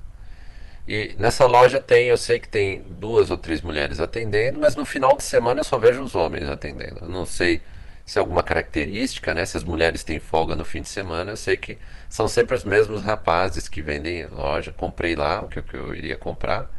e 0.88 1.14
nessa 1.18 1.46
loja 1.46 1.80
tem, 1.80 2.08
eu 2.08 2.16
sei 2.16 2.38
que 2.38 2.48
tem 2.48 2.82
duas 2.88 3.30
ou 3.30 3.36
três 3.36 3.60
mulheres 3.62 4.00
atendendo, 4.00 4.58
mas 4.60 4.74
no 4.74 4.84
final 4.84 5.16
de 5.16 5.22
semana 5.22 5.60
eu 5.60 5.64
só 5.64 5.78
vejo 5.78 6.02
os 6.02 6.14
homens 6.14 6.48
atendendo. 6.48 7.00
Eu 7.02 7.08
não 7.08 7.26
sei 7.26 7.60
se 8.06 8.18
é 8.18 8.20
alguma 8.20 8.42
característica, 8.42 9.34
né? 9.34 9.44
Se 9.44 9.56
as 9.56 9.64
mulheres 9.64 10.02
têm 10.02 10.18
folga 10.18 10.56
no 10.56 10.64
fim 10.64 10.82
de 10.82 10.88
semana, 10.88 11.32
eu 11.32 11.36
sei 11.36 11.56
que 11.56 11.78
são 12.08 12.26
sempre 12.26 12.56
os 12.56 12.64
mesmos 12.64 13.02
rapazes 13.02 13.68
que 13.68 13.82
vendem 13.82 14.26
loja. 14.28 14.72
Comprei 14.72 15.14
lá 15.14 15.42
o 15.42 15.48
que, 15.48 15.60
que 15.62 15.74
eu 15.76 15.94
iria 15.94 16.16
comprar, 16.16 16.70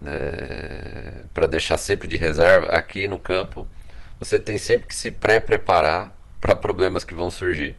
né? 0.00 1.24
para 1.34 1.46
deixar 1.46 1.78
sempre 1.78 2.06
de 2.08 2.16
reserva 2.16 2.68
aqui 2.68 3.08
no 3.08 3.18
campo 3.18 3.66
você 4.18 4.38
tem 4.38 4.58
sempre 4.58 4.88
que 4.88 4.94
se 4.94 5.10
pré-preparar 5.10 6.12
para 6.40 6.56
problemas 6.56 7.04
que 7.04 7.14
vão 7.14 7.30
surgir. 7.30 7.76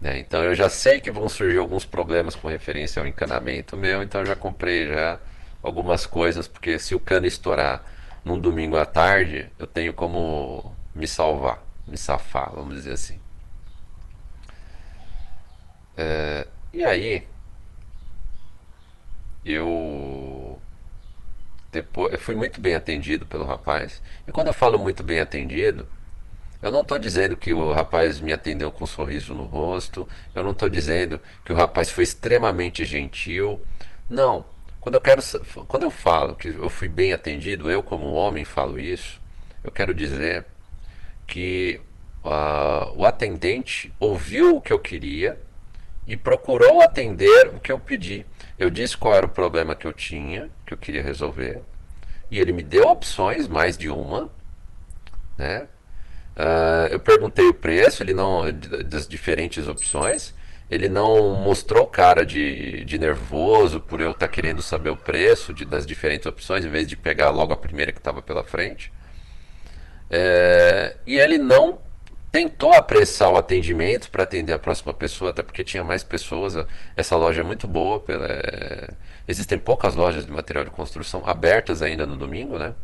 Né? 0.00 0.18
Então 0.20 0.42
eu 0.44 0.54
já 0.54 0.68
sei 0.68 1.00
que 1.00 1.10
vão 1.10 1.28
surgir 1.28 1.58
alguns 1.58 1.84
problemas 1.84 2.34
com 2.36 2.48
referência 2.48 3.00
ao 3.00 3.08
encanamento 3.08 3.76
meu, 3.76 4.02
então 4.02 4.20
eu 4.20 4.26
já 4.26 4.36
comprei 4.36 4.86
já 4.86 5.18
algumas 5.62 6.06
coisas, 6.06 6.46
porque 6.46 6.78
se 6.78 6.94
o 6.94 7.00
cano 7.00 7.26
estourar 7.26 7.84
num 8.24 8.38
domingo 8.38 8.76
à 8.76 8.86
tarde, 8.86 9.50
eu 9.58 9.66
tenho 9.66 9.92
como 9.92 10.74
me 10.94 11.06
salvar, 11.06 11.62
me 11.86 11.96
safar, 11.96 12.52
vamos 12.54 12.74
dizer 12.74 12.92
assim. 12.92 13.18
É, 15.96 16.46
e 16.72 16.84
aí, 16.84 17.26
eu 19.44 20.60
depois, 21.72 22.12
eu 22.12 22.18
fui 22.18 22.34
muito 22.34 22.60
bem 22.60 22.74
atendido 22.74 23.26
pelo 23.26 23.44
rapaz. 23.44 24.02
E 24.26 24.32
quando 24.32 24.48
eu 24.48 24.54
falo 24.54 24.78
muito 24.78 25.02
bem 25.02 25.20
atendido, 25.20 25.88
eu 26.60 26.72
não 26.72 26.80
estou 26.80 26.98
dizendo 26.98 27.36
que 27.36 27.52
o 27.52 27.72
rapaz 27.72 28.20
me 28.20 28.32
atendeu 28.32 28.72
com 28.72 28.84
um 28.84 28.86
sorriso 28.86 29.32
no 29.34 29.44
rosto. 29.44 30.08
Eu 30.34 30.42
não 30.42 30.50
estou 30.50 30.68
dizendo 30.68 31.20
que 31.44 31.52
o 31.52 31.56
rapaz 31.56 31.90
foi 31.90 32.02
extremamente 32.04 32.84
gentil. 32.84 33.60
Não. 34.10 34.44
Quando 34.80 34.96
eu 34.96 35.00
quero, 35.00 35.22
quando 35.68 35.84
eu 35.84 35.90
falo 35.90 36.34
que 36.34 36.48
eu 36.48 36.68
fui 36.68 36.88
bem 36.88 37.12
atendido, 37.12 37.70
eu 37.70 37.82
como 37.82 38.12
homem 38.12 38.44
falo 38.44 38.78
isso. 38.78 39.20
Eu 39.62 39.70
quero 39.70 39.94
dizer 39.94 40.46
que 41.26 41.80
uh, 42.24 42.92
o 42.96 43.04
atendente 43.04 43.92
ouviu 44.00 44.56
o 44.56 44.60
que 44.60 44.72
eu 44.72 44.78
queria 44.78 45.38
e 46.06 46.16
procurou 46.16 46.80
atender 46.80 47.48
o 47.48 47.60
que 47.60 47.70
eu 47.70 47.78
pedi. 47.78 48.24
Eu 48.58 48.70
disse 48.70 48.96
qual 48.96 49.14
era 49.14 49.26
o 49.26 49.28
problema 49.28 49.76
que 49.76 49.86
eu 49.86 49.92
tinha, 49.92 50.50
que 50.66 50.72
eu 50.72 50.78
queria 50.78 51.02
resolver, 51.02 51.62
e 52.30 52.38
ele 52.38 52.52
me 52.52 52.62
deu 52.62 52.88
opções, 52.88 53.46
mais 53.46 53.76
de 53.76 53.88
uma, 53.90 54.30
né? 55.36 55.68
Uh, 56.38 56.86
eu 56.92 57.00
perguntei 57.00 57.48
o 57.48 57.54
preço, 57.54 58.02
ele 58.02 58.14
não 58.14 58.44
das 58.86 59.08
diferentes 59.08 59.66
opções. 59.66 60.32
Ele 60.70 60.88
não 60.88 61.34
mostrou 61.34 61.86
cara 61.86 62.26
de, 62.26 62.84
de 62.84 62.98
nervoso 62.98 63.80
por 63.80 64.00
eu 64.00 64.10
estar 64.10 64.28
tá 64.28 64.32
querendo 64.32 64.60
saber 64.62 64.90
o 64.90 64.96
preço 64.96 65.52
de, 65.54 65.64
das 65.64 65.86
diferentes 65.86 66.26
opções, 66.26 66.64
em 66.64 66.68
vez 66.68 66.86
de 66.86 66.96
pegar 66.96 67.30
logo 67.30 67.52
a 67.52 67.56
primeira 67.56 67.90
que 67.90 67.98
estava 67.98 68.20
pela 68.20 68.44
frente. 68.44 68.92
É, 70.10 70.96
e 71.06 71.18
ele 71.18 71.38
não 71.38 71.78
tentou 72.30 72.72
apressar 72.74 73.30
o 73.30 73.36
atendimento 73.36 74.10
para 74.10 74.22
atender 74.24 74.52
a 74.52 74.58
próxima 74.58 74.92
pessoa, 74.92 75.30
até 75.30 75.42
porque 75.42 75.64
tinha 75.64 75.82
mais 75.82 76.04
pessoas. 76.04 76.54
Essa 76.96 77.16
loja 77.16 77.40
é 77.40 77.44
muito 77.44 77.66
boa. 77.66 78.04
É, 78.08 78.90
existem 79.26 79.58
poucas 79.58 79.94
lojas 79.94 80.26
de 80.26 80.32
material 80.32 80.64
de 80.64 80.70
construção 80.70 81.22
abertas 81.26 81.82
ainda 81.82 82.06
no 82.06 82.16
domingo, 82.16 82.58
né? 82.58 82.74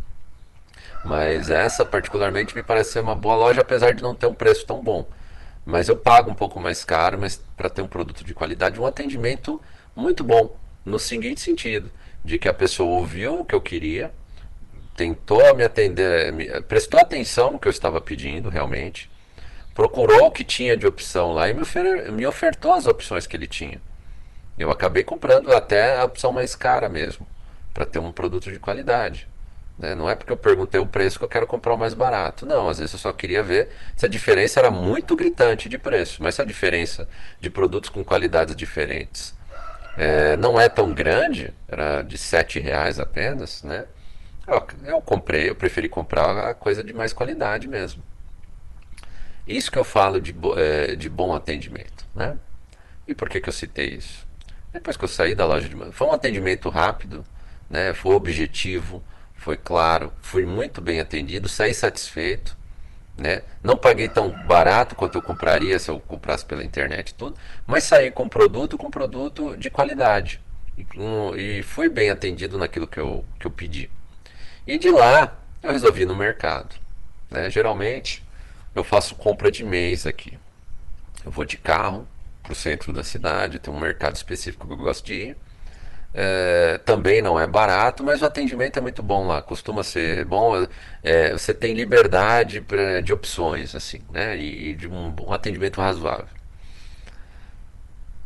Mas 1.05 1.51
essa 1.51 1.85
particularmente 1.85 2.55
me 2.55 2.63
parece 2.63 2.93
ser 2.93 3.01
uma 3.01 3.15
boa 3.15 3.37
loja, 3.37 3.61
apesar 3.61 3.93
de 3.93 4.03
não 4.03 4.15
ter 4.15 4.27
um 4.27 4.35
preço 4.35 4.65
tão 4.65 4.83
bom. 4.83 5.07
Mas 5.65 5.89
eu 5.89 5.97
pago 5.97 6.31
um 6.31 6.35
pouco 6.35 6.59
mais 6.59 6.85
caro, 6.85 7.19
mas 7.19 7.37
para 7.57 7.69
ter 7.69 7.83
um 7.83 7.89
produto 7.89 8.25
de 8.25 8.35
qualidade, 8.35 8.81
um 8.81 8.87
atendimento 8.87 9.61
muito 9.95 10.25
bom, 10.25 10.57
no 10.85 10.99
seguinte 10.99 11.41
sentido, 11.41 11.91
de 12.25 12.39
que 12.39 12.49
a 12.49 12.55
pessoa 12.55 12.99
ouviu 12.99 13.41
o 13.41 13.45
que 13.45 13.55
eu 13.55 13.61
queria, 13.61 14.13
tentou 14.97 15.55
me 15.55 15.65
atender, 15.65 16.33
me, 16.33 16.47
prestou 16.63 17.01
atenção 17.01 17.53
no 17.53 17.59
que 17.59 17.69
eu 17.69 17.71
estava 17.71 18.01
pedindo 18.01 18.49
realmente, 18.49 19.11
procurou 19.75 20.27
o 20.27 20.31
que 20.31 20.45
tinha 20.45 20.77
de 20.77 20.87
opção 20.87 21.33
lá 21.33 21.49
e 21.49 21.55
me, 21.55 21.63
ofer 21.63 22.13
me 22.13 22.27
ofertou 22.27 22.73
as 22.73 22.87
opções 22.87 23.27
que 23.27 23.37
ele 23.37 23.47
tinha. 23.47 23.81
Eu 24.59 24.71
acabei 24.71 25.03
comprando 25.03 25.53
até 25.53 25.99
a 25.99 26.05
opção 26.05 26.33
mais 26.33 26.55
cara 26.55 26.89
mesmo, 26.89 27.27
para 27.73 27.85
ter 27.85 27.99
um 27.99 28.13
produto 28.13 28.53
de 28.53 28.59
qualidade. 28.59 29.29
Né? 29.79 29.95
Não 29.95 30.09
é 30.09 30.15
porque 30.15 30.33
eu 30.33 30.37
perguntei 30.37 30.81
o 30.81 30.87
preço 30.87 31.19
que 31.19 31.25
eu 31.25 31.29
quero 31.29 31.47
comprar 31.47 31.75
o 31.75 31.79
mais 31.79 31.95
barato. 31.95 32.47
Não, 32.47 32.69
às 32.69 32.79
vezes 32.79 32.93
eu 32.93 32.99
só 32.99 33.13
queria 33.13 33.43
ver 33.43 33.71
se 33.97 34.07
a 34.07 34.09
diferença 34.09 34.61
era 34.61 34.71
muito 34.71 35.17
gritante 35.17 35.69
de 35.69 35.79
preço. 35.79 36.23
Mas 36.23 36.37
se 36.37 36.43
a 36.43 36.45
diferença 36.45 37.09
de 37.41 37.51
produtos 37.51 37.91
com 37.91 38.05
qualidades 38.05 38.55
diferentes 38.55 39.35
é, 39.97 40.37
não 40.37 40.61
é 40.61 40.69
tão 40.69 40.93
grande, 40.93 41.53
era 41.69 42.03
de 42.03 42.19
sete 42.19 42.59
reais 42.59 42.99
apenas, 42.99 43.63
né? 43.63 43.87
Eu, 44.47 44.67
eu 44.85 45.01
comprei, 45.01 45.49
eu 45.49 45.55
preferi 45.55 45.89
comprar 45.89 46.51
a 46.51 46.55
coisa 46.55 46.85
de 46.85 46.93
mais 46.93 47.13
qualidade 47.13 47.67
mesmo. 47.67 48.03
Isso 49.47 49.71
que 49.71 49.79
eu 49.79 49.85
falo 49.85 50.21
de, 50.21 50.35
é, 50.57 50.97
de 50.97 51.09
bom 51.09 51.35
atendimento, 51.35 52.07
né? 52.15 52.37
E 53.07 53.15
por 53.15 53.29
que, 53.29 53.41
que 53.41 53.49
eu 53.49 53.53
citei 53.53 53.91
isso? 53.91 54.27
Depois 54.73 54.97
que 54.97 55.05
eu 55.05 55.09
saí 55.09 55.35
da 55.35 55.47
loja 55.47 55.69
de 55.69 55.93
foi 55.93 56.07
um 56.07 56.13
atendimento 56.13 56.69
rápido, 56.69 57.25
né? 57.71 57.95
Foi 57.95 58.15
objetivo, 58.15 59.03
foi 59.45 59.59
claro, 59.59 60.11
fui 60.23 60.47
muito 60.47 60.81
bem 60.81 61.01
atendido, 61.01 61.51
saí 61.51 61.75
satisfeito, 61.75 62.57
né? 63.15 63.43
Não 63.63 63.77
paguei 63.77 64.09
tão 64.09 64.31
barato 64.47 64.95
quanto 64.95 65.19
eu 65.19 65.23
compraria 65.23 65.79
se 65.79 65.91
eu 65.91 66.01
comprasse 66.01 66.47
pela 66.47 66.65
internet 66.65 67.13
tudo, 67.13 67.37
mas 67.67 67.85
saí 67.85 68.11
com 68.11 68.27
produto, 68.27 68.79
com 68.79 68.91
produto 68.91 69.55
de 69.55 69.69
qualidade 69.69 70.41
e, 70.79 70.87
um, 70.99 71.37
e 71.37 71.63
fui 71.63 71.91
bem 71.91 72.09
atendido 72.09 72.57
naquilo 72.57 72.87
que 72.87 72.99
eu, 72.99 73.23
que 73.39 73.47
eu 73.47 73.51
pedi. 73.51 73.91
E 74.67 74.79
de 74.79 74.91
lá 74.91 75.37
eu 75.63 75.73
resolvi 75.73 76.07
no 76.07 76.17
mercado. 76.17 76.75
Né? 77.31 77.51
Geralmente 77.51 78.25
eu 78.75 78.83
faço 78.83 79.15
compra 79.15 79.53
de 79.53 79.63
mês 79.63 80.07
aqui. 80.07 80.39
Eu 81.23 81.31
vou 81.31 81.45
de 81.45 81.59
carro 81.59 82.09
para 82.43 82.53
o 82.53 82.57
centro 82.57 82.95
da 82.95 83.05
cidade, 83.05 83.59
tem 83.59 83.73
um 83.73 83.79
mercado 83.79 84.17
específico 84.17 84.67
que 84.67 84.73
eu 84.73 84.79
gosto 84.79 85.05
de 85.05 85.15
ir. 85.15 85.37
É, 86.17 86.79
também 86.85 87.21
não 87.21 87.41
é 87.41 87.47
barato, 87.47 88.05
mas 88.05 88.23
o 88.23 88.25
atendimento 88.25 88.79
é 88.79 88.81
muito 88.81 89.03
bom 89.03 89.27
lá. 89.27 89.43
Costuma 89.43 89.83
ser 89.83 90.25
bom. 90.25 90.67
É, 91.03 91.33
você 91.33 91.53
tem 91.53 91.75
liberdade 91.75 92.61
pra, 92.61 93.01
de 93.01 93.13
opções, 93.13 93.75
assim, 93.75 94.01
né? 94.13 94.37
E, 94.37 94.71
e 94.71 94.75
de 94.75 94.87
um, 94.89 95.15
um, 95.27 95.33
atendimento 95.33 95.81
razoável. 95.81 96.29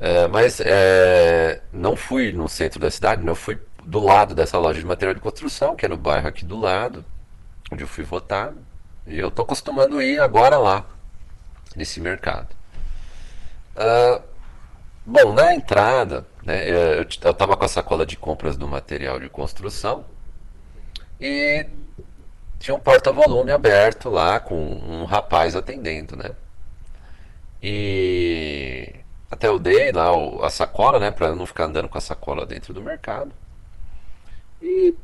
É, 0.00 0.28
mas 0.28 0.60
não 1.72 1.96
fui 1.96 2.30
no 2.32 2.48
centro 2.48 2.78
da 2.78 2.90
cidade, 2.90 3.24
não 3.24 3.34
fui 3.34 3.58
do 3.84 4.00
lado 4.00 4.34
dessa 4.34 4.58
loja 4.58 4.78
de 4.78 4.86
material 4.86 5.14
de 5.14 5.20
construção, 5.20 5.74
que 5.74 5.86
é 5.86 5.88
no 5.88 5.96
bairro 5.96 6.28
aqui 6.28 6.44
do 6.44 6.58
lado, 6.60 7.04
onde 7.72 7.82
eu 7.82 7.88
fui 7.88 8.04
votar. 8.04 8.52
E 9.06 9.18
eu 9.18 9.28
estou 9.28 9.44
acostumando 9.44 10.02
ir 10.02 10.20
agora 10.20 10.58
lá, 10.58 10.84
nesse 11.74 12.00
mercado. 12.00 12.48
Uh, 13.74 14.22
bom, 15.08 15.32
na 15.32 15.54
entrada, 15.54 16.26
né, 16.44 16.68
eu 16.68 17.02
estava 17.02 17.56
com 17.56 17.64
a 17.64 17.68
sacola 17.68 18.04
de 18.04 18.16
compras 18.16 18.56
do 18.56 18.68
material 18.68 19.18
de 19.18 19.28
construção 19.28 20.04
e 21.20 21.66
tinha 22.58 22.74
um 22.74 22.80
porta-volume 22.80 23.50
aberto 23.50 24.10
lá 24.10 24.38
com 24.38 24.54
um 24.54 25.04
rapaz 25.04 25.56
atendendo, 25.56 26.16
né? 26.16 26.32
E 27.62 28.94
até 29.30 29.48
eu 29.48 29.58
dei 29.58 29.92
lá 29.92 30.10
a 30.44 30.50
sacola, 30.50 30.98
né, 30.98 31.10
para 31.10 31.34
não 31.34 31.46
ficar 31.46 31.64
andando 31.64 31.88
com 31.88 31.98
a 31.98 32.00
sacola 32.00 32.44
dentro 32.46 32.74
do 32.74 32.82
mercado. 32.82 33.32
E 34.60 34.94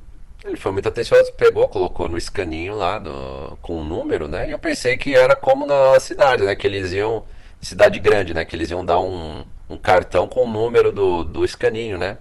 ele 0.45 0.57
foi 0.57 0.73
muito 0.73 0.89
atencioso, 0.89 1.33
pegou, 1.33 1.67
colocou 1.69 2.09
no 2.09 2.19
escaninho 2.19 2.77
lá 2.77 2.99
do, 2.99 3.57
com 3.63 3.75
o 3.75 3.81
um 3.81 3.85
número, 3.85 4.29
né? 4.29 4.49
E 4.49 4.51
eu 4.53 4.59
pensei 4.59 4.97
que 4.97 5.15
era 5.15 5.35
como 5.35 5.67
na 5.67 5.99
cidade, 5.99 6.45
né? 6.45 6.55
Que 6.55 6.67
eles 6.67 6.93
iam. 6.93 7.25
Cidade 7.61 7.99
grande, 7.99 8.35
né? 8.35 8.45
Que 8.45 8.55
eles 8.55 8.71
iam 8.71 8.85
dar 8.85 9.01
um, 9.01 9.43
um 9.75 9.79
cartão 9.79 10.27
com 10.29 10.45
o 10.45 10.51
número 10.51 10.93
do, 10.93 11.25
do 11.25 11.45
escaninho, 11.45 11.99
né? 11.99 12.19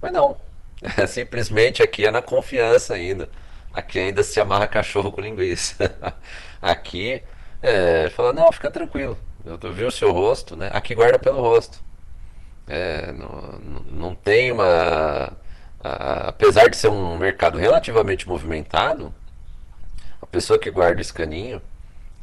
Mas 0.00 0.12
não. 0.12 0.36
É, 0.96 1.06
simplesmente 1.08 1.82
aqui 1.82 2.06
é 2.06 2.10
na 2.10 2.22
confiança 2.22 2.94
ainda. 2.94 3.28
Aqui 3.72 3.98
ainda 3.98 4.22
se 4.22 4.40
amarra 4.40 4.66
cachorro 4.66 5.12
com 5.12 5.20
linguiça. 5.20 5.76
aqui 6.60 7.22
é, 7.62 8.10
fala, 8.10 8.32
não, 8.32 8.50
fica 8.52 8.70
tranquilo. 8.70 9.18
Eu 9.44 9.72
vi 9.72 9.84
o 9.84 9.90
seu 9.90 10.12
rosto, 10.12 10.56
né? 10.56 10.70
Aqui 10.72 10.94
guarda 10.94 11.18
pelo 11.18 11.40
rosto. 11.40 11.80
É, 12.68 13.12
não, 13.12 13.58
não 13.90 14.14
tem 14.14 14.52
uma 14.52 15.36
apesar 15.82 16.68
de 16.68 16.76
ser 16.76 16.88
um 16.88 17.16
mercado 17.16 17.58
relativamente 17.58 18.28
movimentado, 18.28 19.14
a 20.20 20.26
pessoa 20.26 20.58
que 20.58 20.70
guarda 20.70 20.98
o 20.98 21.00
escaninho, 21.00 21.60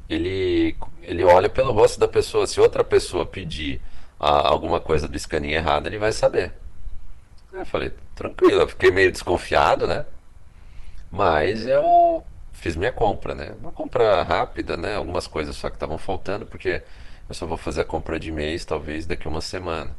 ele, 0.10 0.76
ele 1.02 1.24
olha 1.24 1.50
pelo 1.50 1.74
rosto 1.74 2.00
da 2.00 2.08
pessoa. 2.08 2.48
Se 2.48 2.62
outra 2.62 2.84
pessoa 2.84 3.26
pedir 3.26 3.82
ah, 4.20 4.48
alguma 4.48 4.80
coisa 4.80 5.08
do 5.08 5.16
escaninho 5.16 5.56
errado, 5.56 5.88
ele 5.88 5.98
vai 5.98 6.12
saber. 6.12 6.54
Eu 7.52 7.66
falei, 7.66 7.92
tranquilo, 8.16 8.62
eu 8.62 8.68
fiquei 8.68 8.92
meio 8.92 9.12
desconfiado, 9.12 9.88
né? 9.88 10.06
Mas 11.12 11.66
eu 11.66 12.24
fiz 12.52 12.76
minha 12.76 12.92
compra, 12.92 13.34
né? 13.34 13.56
Uma 13.60 13.72
compra 13.72 14.24
rápida, 14.24 14.76
né? 14.78 14.96
Algumas 14.96 15.28
coisas 15.28 15.56
só 15.56 15.70
que 15.70 15.76
estavam 15.76 15.98
faltando, 15.98 16.46
porque 16.46 16.84
eu 17.28 17.36
só 17.36 17.46
vou 17.46 17.58
fazer 17.58 17.82
a 17.82 17.86
compra 17.86 18.20
de 18.20 18.32
mês, 18.32 18.66
talvez 18.66 19.06
daqui 19.06 19.28
uma 19.28 19.42
semana. 19.42 19.92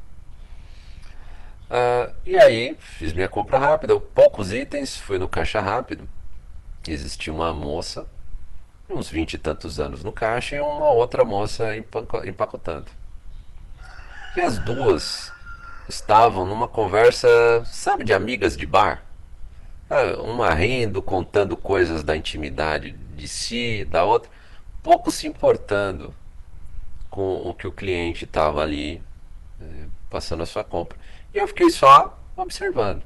Uh, 1.71 2.15
e 2.25 2.37
aí 2.39 2.77
fiz 2.79 3.13
minha 3.13 3.29
compra 3.29 3.59
rápida, 3.59 3.99
poucos 3.99 4.53
itens, 4.53 4.97
fui 4.97 5.19
no 5.19 5.29
caixa 5.29 5.61
rápido. 5.61 6.09
Existia 6.87 7.33
uma 7.33 7.53
moça, 7.53 8.07
uns 8.89 9.11
vinte 9.11 9.35
e 9.35 9.39
tantos 9.39 9.79
anos 9.79 10.03
no 10.03 10.13
caixa, 10.13 10.57
e 10.57 10.61
uma 10.61 10.91
outra 10.91 11.25
moça 11.25 11.77
empacotando. 11.77 12.87
E 14.37 14.41
as 14.41 14.59
duas 14.59 15.33
estavam 15.89 16.47
numa 16.47 16.69
conversa, 16.69 17.29
sabe, 17.65 18.05
de 18.05 18.13
amigas 18.13 18.57
de 18.57 18.67
bar? 18.67 19.03
Ah, 19.91 20.21
uma 20.21 20.53
rindo, 20.53 21.01
contando 21.01 21.57
coisas 21.57 22.03
da 22.03 22.17
intimidade 22.17 22.93
de 22.93 23.27
si, 23.27 23.87
da 23.87 24.05
outra, 24.05 24.31
pouco 24.83 25.11
se 25.11 25.27
importando 25.27 26.15
com 27.11 27.37
o 27.37 27.55
que 27.55 27.67
o 27.67 27.73
cliente 27.73 28.25
estava 28.25 28.63
ali 28.63 29.03
eh, 29.61 29.87
passando 30.11 30.43
a 30.43 30.47
sua 30.47 30.63
compra. 30.63 30.99
E 31.35 31.39
eu 31.39 31.49
fiquei 31.49 31.71
só 31.71 32.19
observando. 32.37 33.03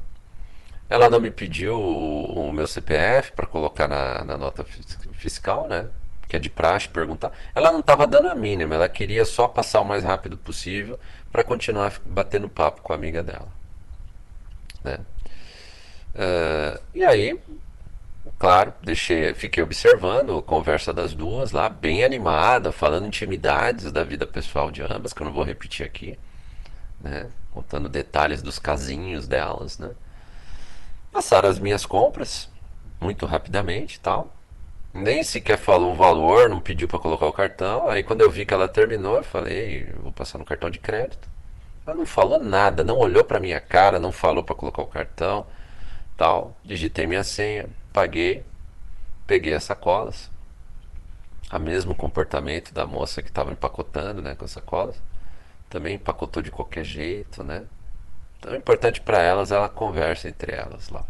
Ela 0.88 1.08
não 1.08 1.20
me 1.20 1.30
pediu 1.30 1.78
o, 1.78 2.48
o 2.48 2.52
meu 2.52 2.66
CPF 2.66 3.32
para 3.32 3.46
colocar 3.46 3.88
na, 3.88 4.24
na, 4.24 4.36
nota 4.36 4.64
fiscal, 4.64 5.66
né? 5.68 5.88
Que 6.32 6.36
é 6.36 6.38
de 6.38 6.48
praxe 6.48 6.88
perguntar. 6.88 7.30
Ela 7.54 7.70
não 7.70 7.80
estava 7.80 8.06
dando 8.06 8.28
a 8.28 8.34
mínima, 8.34 8.74
ela 8.74 8.88
queria 8.88 9.24
só 9.26 9.46
passar 9.46 9.82
o 9.82 9.84
mais 9.84 10.02
rápido 10.02 10.38
possível 10.38 10.98
para 11.30 11.44
continuar 11.44 12.00
batendo 12.06 12.48
papo 12.48 12.80
com 12.80 12.92
a 12.92 12.96
amiga 12.96 13.22
dela. 13.22 13.48
Né? 14.82 14.98
Uh, 16.14 16.80
e 16.94 17.04
aí, 17.04 17.38
claro, 18.38 18.72
deixei, 18.82 19.34
fiquei 19.34 19.62
observando 19.62 20.38
a 20.38 20.42
conversa 20.42 20.90
das 20.92 21.12
duas 21.12 21.52
lá, 21.52 21.68
bem 21.68 22.02
animada, 22.02 22.72
falando 22.72 23.06
intimidades 23.06 23.92
da 23.92 24.02
vida 24.02 24.26
pessoal 24.26 24.70
de 24.70 24.82
ambas, 24.82 25.12
que 25.12 25.20
eu 25.20 25.26
não 25.26 25.32
vou 25.32 25.44
repetir 25.44 25.84
aqui 25.84 26.18
né? 27.02 27.30
Contando 27.50 27.88
detalhes 27.88 28.40
dos 28.40 28.58
casinhos 28.58 29.26
delas, 29.26 29.78
né? 29.78 29.90
Passaram 31.10 31.48
as 31.48 31.58
minhas 31.58 31.84
compras 31.84 32.48
muito 33.00 33.26
rapidamente 33.26 34.00
tal. 34.00 34.34
Nem 34.94 35.22
sequer 35.22 35.58
falou 35.58 35.92
o 35.92 35.96
valor, 35.96 36.48
não 36.48 36.60
pediu 36.60 36.86
para 36.86 36.98
colocar 36.98 37.26
o 37.26 37.32
cartão. 37.32 37.88
Aí 37.88 38.02
quando 38.02 38.20
eu 38.20 38.30
vi 38.30 38.44
que 38.44 38.54
ela 38.54 38.68
terminou, 38.68 39.16
eu 39.16 39.24
falei, 39.24 39.86
vou 40.02 40.12
passar 40.12 40.38
no 40.38 40.44
cartão 40.44 40.70
de 40.70 40.78
crédito. 40.78 41.28
Ela 41.86 41.96
não 41.96 42.06
falou 42.06 42.38
nada, 42.38 42.84
não 42.84 42.98
olhou 42.98 43.24
para 43.24 43.40
minha 43.40 43.60
cara, 43.60 43.98
não 43.98 44.12
falou 44.12 44.44
para 44.44 44.54
colocar 44.54 44.82
o 44.82 44.86
cartão, 44.86 45.46
tal. 46.16 46.56
Digitei 46.64 47.06
minha 47.06 47.24
senha, 47.24 47.68
paguei, 47.92 48.44
peguei 49.26 49.54
as 49.54 49.64
sacolas. 49.64 50.30
A 51.50 51.58
mesmo 51.58 51.94
comportamento 51.94 52.72
da 52.72 52.86
moça 52.86 53.22
que 53.22 53.28
estava 53.28 53.52
empacotando, 53.52 54.22
né, 54.22 54.34
com 54.34 54.44
as 54.44 54.52
sacolas 54.52 55.00
também 55.72 55.94
empacotou 55.94 56.42
de 56.42 56.50
qualquer 56.50 56.84
jeito, 56.84 57.42
né? 57.42 57.64
Então, 58.38 58.52
é 58.52 58.58
importante 58.58 59.00
para 59.00 59.22
elas, 59.22 59.50
ela 59.50 59.70
conversa 59.70 60.28
entre 60.28 60.52
elas 60.54 60.90
lá, 60.90 61.04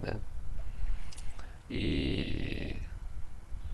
né? 0.00 0.14
E 1.70 2.76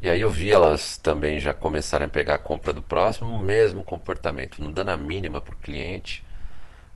e 0.02 0.08
aí 0.08 0.20
eu 0.22 0.30
vi 0.30 0.50
elas 0.50 0.96
também 0.96 1.38
já 1.38 1.52
começarem 1.52 2.06
a 2.06 2.08
pegar 2.10 2.36
a 2.36 2.38
compra 2.38 2.72
do 2.72 2.80
próximo, 2.80 3.36
o 3.36 3.38
mesmo 3.38 3.84
comportamento, 3.84 4.62
não 4.62 4.72
dando 4.72 4.90
a 4.90 4.96
mínima 4.96 5.40
pro 5.42 5.54
cliente. 5.56 6.24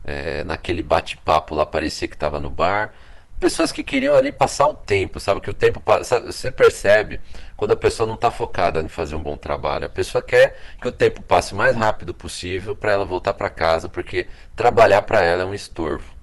É, 0.04 0.42
naquele 0.44 0.83
bate-papo 0.83 1.54
lá 1.54 1.66
parecia 1.66 2.09
que 2.09 2.14
estava 2.14 2.40
no 2.40 2.50
bar, 2.50 2.94
pessoas 3.40 3.72
que 3.72 3.83
queriam 3.83 4.14
ali 4.14 4.33
passar 4.33 4.66
o 4.68 4.74
tempo, 4.74 5.20
sabe? 5.20 5.40
Que 5.40 5.50
o 5.50 5.54
tempo 5.54 5.80
passa. 5.80 6.20
Você 6.20 6.50
percebe 6.50 7.20
quando 7.57 7.72
a 7.72 7.76
pessoa 7.76 8.07
não 8.07 8.14
está 8.14 8.30
focada 8.30 8.80
em 8.80 8.88
fazer 8.88 9.14
um 9.16 9.22
bom 9.22 9.37
trabalho. 9.37 9.87
A 9.87 9.88
pessoa 9.90 10.22
quer 10.22 10.59
que 10.80 10.88
o 10.88 10.92
tempo 10.92 11.22
passe 11.22 11.52
o 11.52 11.57
mais 11.57 11.76
rápido 11.76 12.14
possível 12.14 12.74
para 12.74 12.92
ela 12.92 13.04
voltar 13.04 13.35
para 13.35 13.50
casa, 13.50 13.88
porque 13.88 14.26
trabalhar 14.57 15.02
para 15.02 15.22
ela 15.22 15.42
é 15.42 15.46
um 15.46 15.54
estorvo. 15.54 16.14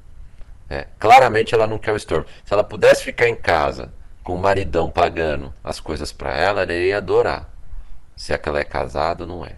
É, 0.69 0.88
claramente 0.99 1.53
ela 1.53 1.67
não 1.67 1.77
quer 1.77 1.93
o 1.93 1.97
estorvo. 1.97 2.25
Se 2.43 2.53
ela 2.53 2.63
pudesse 2.63 3.03
ficar 3.03 3.27
em 3.27 3.36
casa 3.36 3.93
com 4.23 4.36
o 4.36 4.39
maridão 4.39 4.89
pagando 4.89 5.53
as 5.63 5.79
coisas 5.79 6.12
para 6.12 6.36
ela, 6.36 6.62
ela 6.63 6.73
ia 6.73 6.97
adorar. 6.97 7.49
Se 8.15 8.34
é 8.34 8.38
que 8.38 8.47
ela 8.47 8.60
é 8.60 8.63
casada 8.63 9.25
não 9.25 9.45
é. 9.45 9.55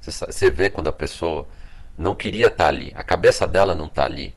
Você 0.00 0.50
vê 0.50 0.70
quando 0.70 0.88
a 0.88 0.92
pessoa 0.92 1.46
não 1.96 2.14
queria 2.14 2.46
estar 2.46 2.64
tá 2.64 2.68
ali, 2.68 2.92
a 2.94 3.02
cabeça 3.02 3.46
dela 3.46 3.74
não 3.74 3.86
está 3.86 4.04
ali, 4.04 4.34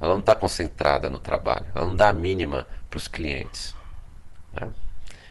ela 0.00 0.12
não 0.12 0.20
está 0.20 0.34
concentrada 0.34 1.08
no 1.08 1.18
trabalho, 1.18 1.66
ela 1.74 1.86
não 1.86 1.96
dá 1.96 2.08
a 2.08 2.12
mínima 2.12 2.66
para 2.90 2.96
os 2.96 3.08
clientes. 3.08 3.74
Né? 4.52 4.68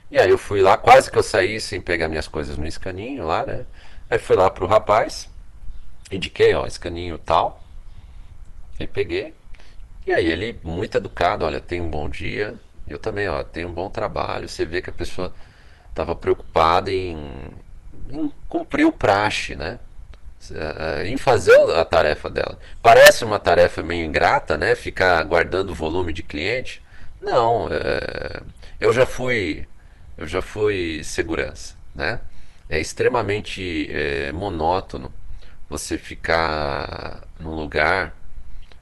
E 0.09 0.17
aí 0.17 0.29
eu 0.29 0.37
fui 0.37 0.61
lá, 0.61 0.77
quase 0.77 1.11
que 1.11 1.17
eu 1.17 1.23
saí 1.23 1.59
sem 1.59 1.81
pegar 1.81 2.07
minhas 2.07 2.27
coisas 2.27 2.57
no 2.57 2.67
escaninho 2.67 3.25
lá, 3.25 3.45
né? 3.45 3.65
Aí 4.09 4.19
fui 4.19 4.35
lá 4.35 4.49
pro 4.49 4.67
rapaz, 4.67 5.27
indiquei, 6.11 6.53
ó, 6.53 6.67
escaninho 6.67 7.17
tal. 7.17 7.63
Aí 8.79 8.85
peguei. 8.85 9.33
E 10.05 10.13
aí 10.13 10.27
ele, 10.27 10.59
muito 10.63 10.97
educado, 10.97 11.45
olha, 11.45 11.59
tem 11.59 11.81
um 11.81 11.89
bom 11.89 12.07
dia. 12.07 12.53
Eu 12.87 12.99
também, 12.99 13.27
ó, 13.27 13.43
tenho 13.43 13.69
um 13.69 13.73
bom 13.73 13.89
trabalho. 13.89 14.47
Você 14.47 14.65
vê 14.65 14.81
que 14.81 14.89
a 14.89 14.93
pessoa 14.93 15.33
estava 15.89 16.15
preocupada 16.15 16.91
em, 16.91 17.17
em 18.09 18.31
cumprir 18.49 18.85
o 18.85 18.91
praxe, 18.91 19.55
né? 19.55 19.79
Eh, 20.51 21.07
em 21.07 21.17
fazer 21.17 21.57
a 21.75 21.85
tarefa 21.85 22.29
dela. 22.29 22.59
Parece 22.81 23.23
uma 23.23 23.39
tarefa 23.39 23.81
meio 23.81 24.05
ingrata, 24.05 24.57
né? 24.57 24.75
Ficar 24.75 25.23
guardando 25.23 25.73
volume 25.73 26.11
de 26.11 26.23
cliente. 26.23 26.81
Não, 27.21 27.69
é, 27.71 28.41
eu 28.79 28.91
já 28.91 29.05
fui 29.05 29.65
eu 30.17 30.27
já 30.27 30.41
fui 30.41 31.03
segurança, 31.03 31.75
né? 31.95 32.19
É 32.69 32.79
extremamente 32.79 33.89
é, 33.91 34.31
monótono 34.31 35.13
você 35.69 35.97
ficar 35.97 37.23
num 37.39 37.55
lugar 37.55 38.13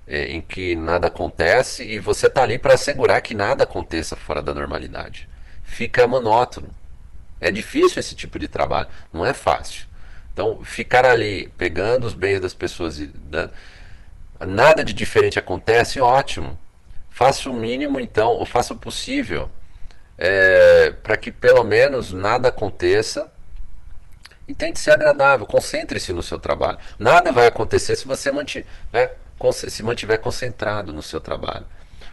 é, 0.07 0.25
em 0.25 0.41
que 0.41 0.75
nada 0.75 1.07
acontece 1.07 1.83
e 1.83 1.99
você 1.99 2.29
tá 2.29 2.43
ali 2.43 2.57
para 2.57 2.73
assegurar 2.73 3.21
que 3.21 3.33
nada 3.33 3.63
aconteça 3.63 4.15
fora 4.15 4.41
da 4.41 4.53
normalidade. 4.53 5.27
Fica 5.63 6.07
monótono. 6.07 6.69
É 7.39 7.51
difícil 7.51 7.99
esse 7.99 8.15
tipo 8.15 8.37
de 8.37 8.47
trabalho, 8.47 8.87
não 9.11 9.25
é 9.25 9.33
fácil. 9.33 9.85
Então, 10.33 10.63
ficar 10.63 11.05
ali 11.05 11.47
pegando 11.57 12.05
os 12.05 12.13
bens 12.13 12.39
das 12.39 12.53
pessoas 12.53 12.99
e 12.99 13.07
dando, 13.07 13.51
nada 14.39 14.83
de 14.83 14.93
diferente 14.93 15.39
acontece, 15.39 15.99
ótimo. 15.99 16.57
Faça 17.09 17.49
o 17.49 17.53
mínimo, 17.53 17.99
então, 17.99 18.29
ou 18.29 18.45
faça 18.45 18.73
o 18.73 18.77
possível 18.77 19.49
é, 20.17 20.93
para 21.01 21.17
que 21.17 21.31
pelo 21.31 21.63
menos 21.63 22.13
nada 22.13 22.49
aconteça. 22.49 23.31
E 24.47 24.53
tente 24.53 24.79
ser 24.79 24.91
agradável, 24.91 25.45
concentre-se 25.45 26.13
no 26.13 26.21
seu 26.21 26.37
trabalho. 26.37 26.77
Nada 26.99 27.31
vai 27.31 27.47
acontecer 27.47 27.95
se 27.95 28.05
você 28.05 28.31
mantiver, 28.31 28.67
né, 28.91 29.09
se 29.51 29.83
mantiver 29.83 30.19
concentrado 30.19 30.93
no 30.93 31.01
seu 31.01 31.19
trabalho. 31.19 31.65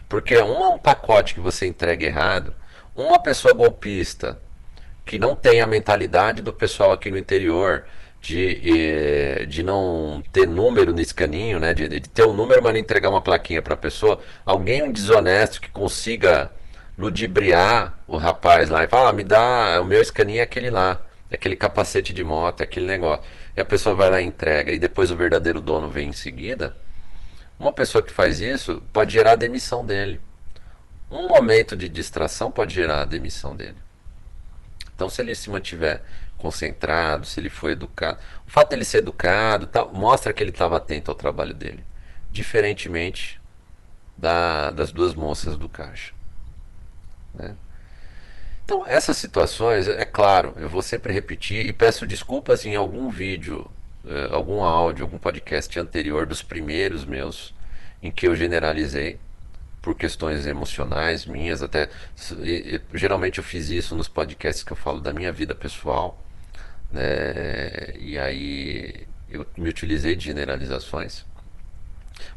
Porque 0.07 0.37
um, 0.41 0.73
um 0.73 0.79
pacote 0.79 1.33
que 1.33 1.39
você 1.39 1.67
entrega 1.67 2.05
errado, 2.05 2.53
uma 2.95 3.19
pessoa 3.19 3.53
golpista 3.53 4.39
que 5.05 5.17
não 5.19 5.35
tem 5.35 5.61
a 5.61 5.67
mentalidade 5.67 6.41
do 6.41 6.53
pessoal 6.53 6.91
aqui 6.91 7.09
no 7.09 7.17
interior, 7.17 7.85
de, 8.21 8.61
eh, 8.63 9.45
de 9.45 9.63
não 9.63 10.21
ter 10.31 10.47
número 10.47 10.93
nesse 10.93 11.13
caninho, 11.13 11.59
né? 11.59 11.73
De, 11.73 11.87
de 11.87 12.01
ter 12.01 12.25
um 12.25 12.33
número, 12.33 12.61
mas 12.61 12.73
não 12.73 12.79
entregar 12.79 13.09
uma 13.09 13.21
plaquinha 13.21 13.61
para 13.61 13.73
a 13.73 13.77
pessoa. 13.77 14.19
Alguém 14.45 14.91
desonesto 14.91 15.61
que 15.61 15.69
consiga 15.69 16.51
ludibriar 16.97 17.97
o 18.07 18.17
rapaz 18.17 18.69
lá 18.69 18.83
e 18.83 18.87
fala, 18.87 19.09
ah, 19.09 19.13
me 19.13 19.23
dá, 19.23 19.79
o 19.81 19.85
meu 19.85 20.01
escaninho 20.01 20.39
é 20.39 20.43
aquele 20.43 20.69
lá, 20.69 21.01
é 21.31 21.35
aquele 21.35 21.55
capacete 21.55 22.13
de 22.13 22.23
moto, 22.23 22.61
é 22.61 22.65
aquele 22.65 22.85
negócio. 22.85 23.23
E 23.55 23.61
a 23.61 23.65
pessoa 23.65 23.95
vai 23.95 24.09
lá 24.09 24.21
e 24.21 24.25
entrega, 24.25 24.71
e 24.71 24.77
depois 24.77 25.09
o 25.09 25.15
verdadeiro 25.15 25.61
dono 25.61 25.89
vem 25.89 26.09
em 26.09 26.13
seguida. 26.13 26.75
Uma 27.59 27.73
pessoa 27.73 28.01
que 28.01 28.13
faz 28.13 28.39
isso 28.39 28.81
pode 28.93 29.11
gerar 29.11 29.33
a 29.33 29.35
demissão 29.35 29.85
dele. 29.85 30.21
Um 31.11 31.27
momento 31.27 31.75
de 31.75 31.89
distração 31.89 32.49
pode 32.49 32.73
gerar 32.73 33.01
a 33.01 33.05
demissão 33.05 33.55
dele. 33.55 33.75
Então, 34.95 35.09
se 35.09 35.21
ele 35.21 35.35
se 35.35 35.49
mantiver 35.49 36.01
concentrado, 36.37 37.25
se 37.25 37.39
ele 37.39 37.49
for 37.49 37.69
educado, 37.69 38.17
o 38.47 38.49
fato 38.49 38.69
dele 38.69 38.85
ser 38.85 38.99
educado 38.99 39.67
tal, 39.67 39.91
mostra 39.93 40.31
que 40.31 40.41
ele 40.41 40.51
estava 40.51 40.77
atento 40.77 41.11
ao 41.11 41.15
trabalho 41.15 41.53
dele, 41.53 41.83
diferentemente 42.31 43.41
da, 44.17 44.71
das 44.71 44.91
duas 44.91 45.13
moças 45.13 45.57
do 45.57 45.67
caixa. 45.67 46.13
Né? 47.33 47.55
Então, 48.63 48.85
essas 48.85 49.17
situações, 49.17 49.87
é 49.87 50.05
claro, 50.05 50.53
eu 50.57 50.69
vou 50.69 50.81
sempre 50.81 51.11
repetir 51.11 51.65
e 51.65 51.73
peço 51.73 52.05
desculpas 52.05 52.65
em 52.65 52.75
algum 52.75 53.09
vídeo, 53.09 53.69
eh, 54.09 54.27
algum 54.31 54.63
áudio, 54.63 55.05
algum 55.05 55.19
podcast 55.19 55.79
anterior 55.79 56.25
dos 56.25 56.41
primeiros 56.41 57.05
meus, 57.05 57.53
em 58.01 58.11
que 58.11 58.27
eu 58.27 58.35
generalizei 58.35 59.19
por 59.81 59.95
questões 59.95 60.47
emocionais 60.47 61.25
minhas, 61.27 61.61
até 61.61 61.89
geralmente 62.93 63.37
eu 63.37 63.43
fiz 63.43 63.69
isso 63.69 63.95
nos 63.95 64.07
podcasts 64.07 64.63
que 64.63 64.73
eu 64.73 64.77
falo 64.77 64.99
da 64.99 65.13
minha 65.13 65.31
vida 65.31 65.53
pessoal, 65.53 66.21
né? 66.91 67.93
E 67.99 68.17
aí 68.17 69.07
eu 69.29 69.45
me 69.55 69.69
utilizei 69.69 70.15
de 70.15 70.25
generalizações. 70.25 71.25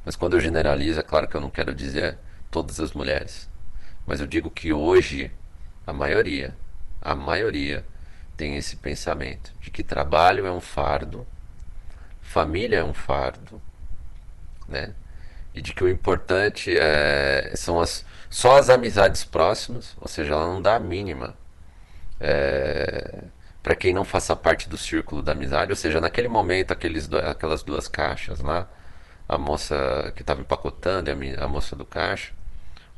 Mas 0.05 0.15
quando 0.15 0.35
eu 0.35 0.41
generalizo, 0.41 1.01
é 1.01 1.03
claro 1.03 1.27
que 1.27 1.35
eu 1.35 1.41
não 1.41 1.51
quero 1.51 1.75
dizer 1.75 2.19
todas 2.51 2.79
as 2.81 2.93
mulheres. 2.93 3.49
Mas 4.07 4.21
eu 4.21 4.27
digo 4.27 4.51
que 4.51 4.73
hoje 4.73 5.31
a 5.87 5.93
maioria, 5.93 6.55
a 7.01 7.15
maioria 7.15 7.85
tem 8.37 8.57
esse 8.57 8.77
pensamento 8.77 9.53
de 9.61 9.71
que 9.71 9.83
trabalho 9.83 10.47
é 10.47 10.53
um 10.53 10.61
fardo, 10.61 11.27
família 12.33 12.79
é 12.79 12.85
um 12.85 12.95
fardo, 12.95 13.61
né? 14.67 14.95
E 15.55 15.61
de 15.61 15.75
que 15.75 15.85
o 15.85 15.89
importante 15.89 16.75
é, 16.77 17.53
são 17.55 17.79
as, 17.79 18.07
só 18.31 18.57
as 18.59 18.71
amizades 18.71 19.23
próximas, 19.23 19.95
ou 20.01 20.09
seja, 20.09 20.33
ela 20.33 20.47
não 20.47 20.63
dá 20.63 20.77
a 20.77 20.81
mínima 20.81 21.37
é, 22.19 23.25
para 23.63 23.75
quem 23.75 23.93
não 23.93 24.05
faça 24.05 24.35
parte 24.35 24.67
do 24.69 24.79
círculo 24.79 25.23
da 25.23 25.33
amizade, 25.33 25.71
ou 25.71 25.77
seja, 25.77 26.01
naquele 26.01 26.29
momento, 26.29 26.73
aqueles, 26.73 27.13
aquelas 27.13 27.63
duas 27.63 27.87
caixas 27.87 28.41
lá, 28.41 28.67
a 29.29 29.37
moça 29.37 30.11
que 30.17 30.23
estava 30.23 30.41
empacotando 30.41 31.11
e 31.11 31.37
a, 31.37 31.45
a 31.45 31.49
moça 31.49 31.77
do 31.77 31.85
caixa, 31.85 32.33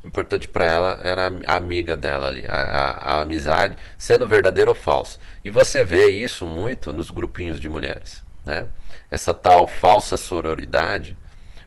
o 0.01 0.07
importante 0.07 0.47
para 0.47 0.65
ela 0.65 0.99
era 1.03 1.29
a 1.45 1.55
amiga 1.57 1.97
dela 1.97 2.27
ali, 2.27 2.45
a, 2.47 2.53
a, 2.53 3.17
a, 3.17 3.21
amizade, 3.23 3.75
sendo 3.97 4.27
verdadeiro 4.27 4.69
ou 4.69 4.75
falso. 4.75 5.19
E 5.43 5.49
você 5.49 5.83
vê 5.83 6.07
isso 6.09 6.45
muito 6.45 6.93
nos 6.93 7.11
grupinhos 7.11 7.59
de 7.59 7.67
mulheres. 7.67 8.23
Né? 8.45 8.67
Essa 9.09 9.33
tal 9.33 9.67
falsa 9.67 10.17
sororidade, 10.17 11.17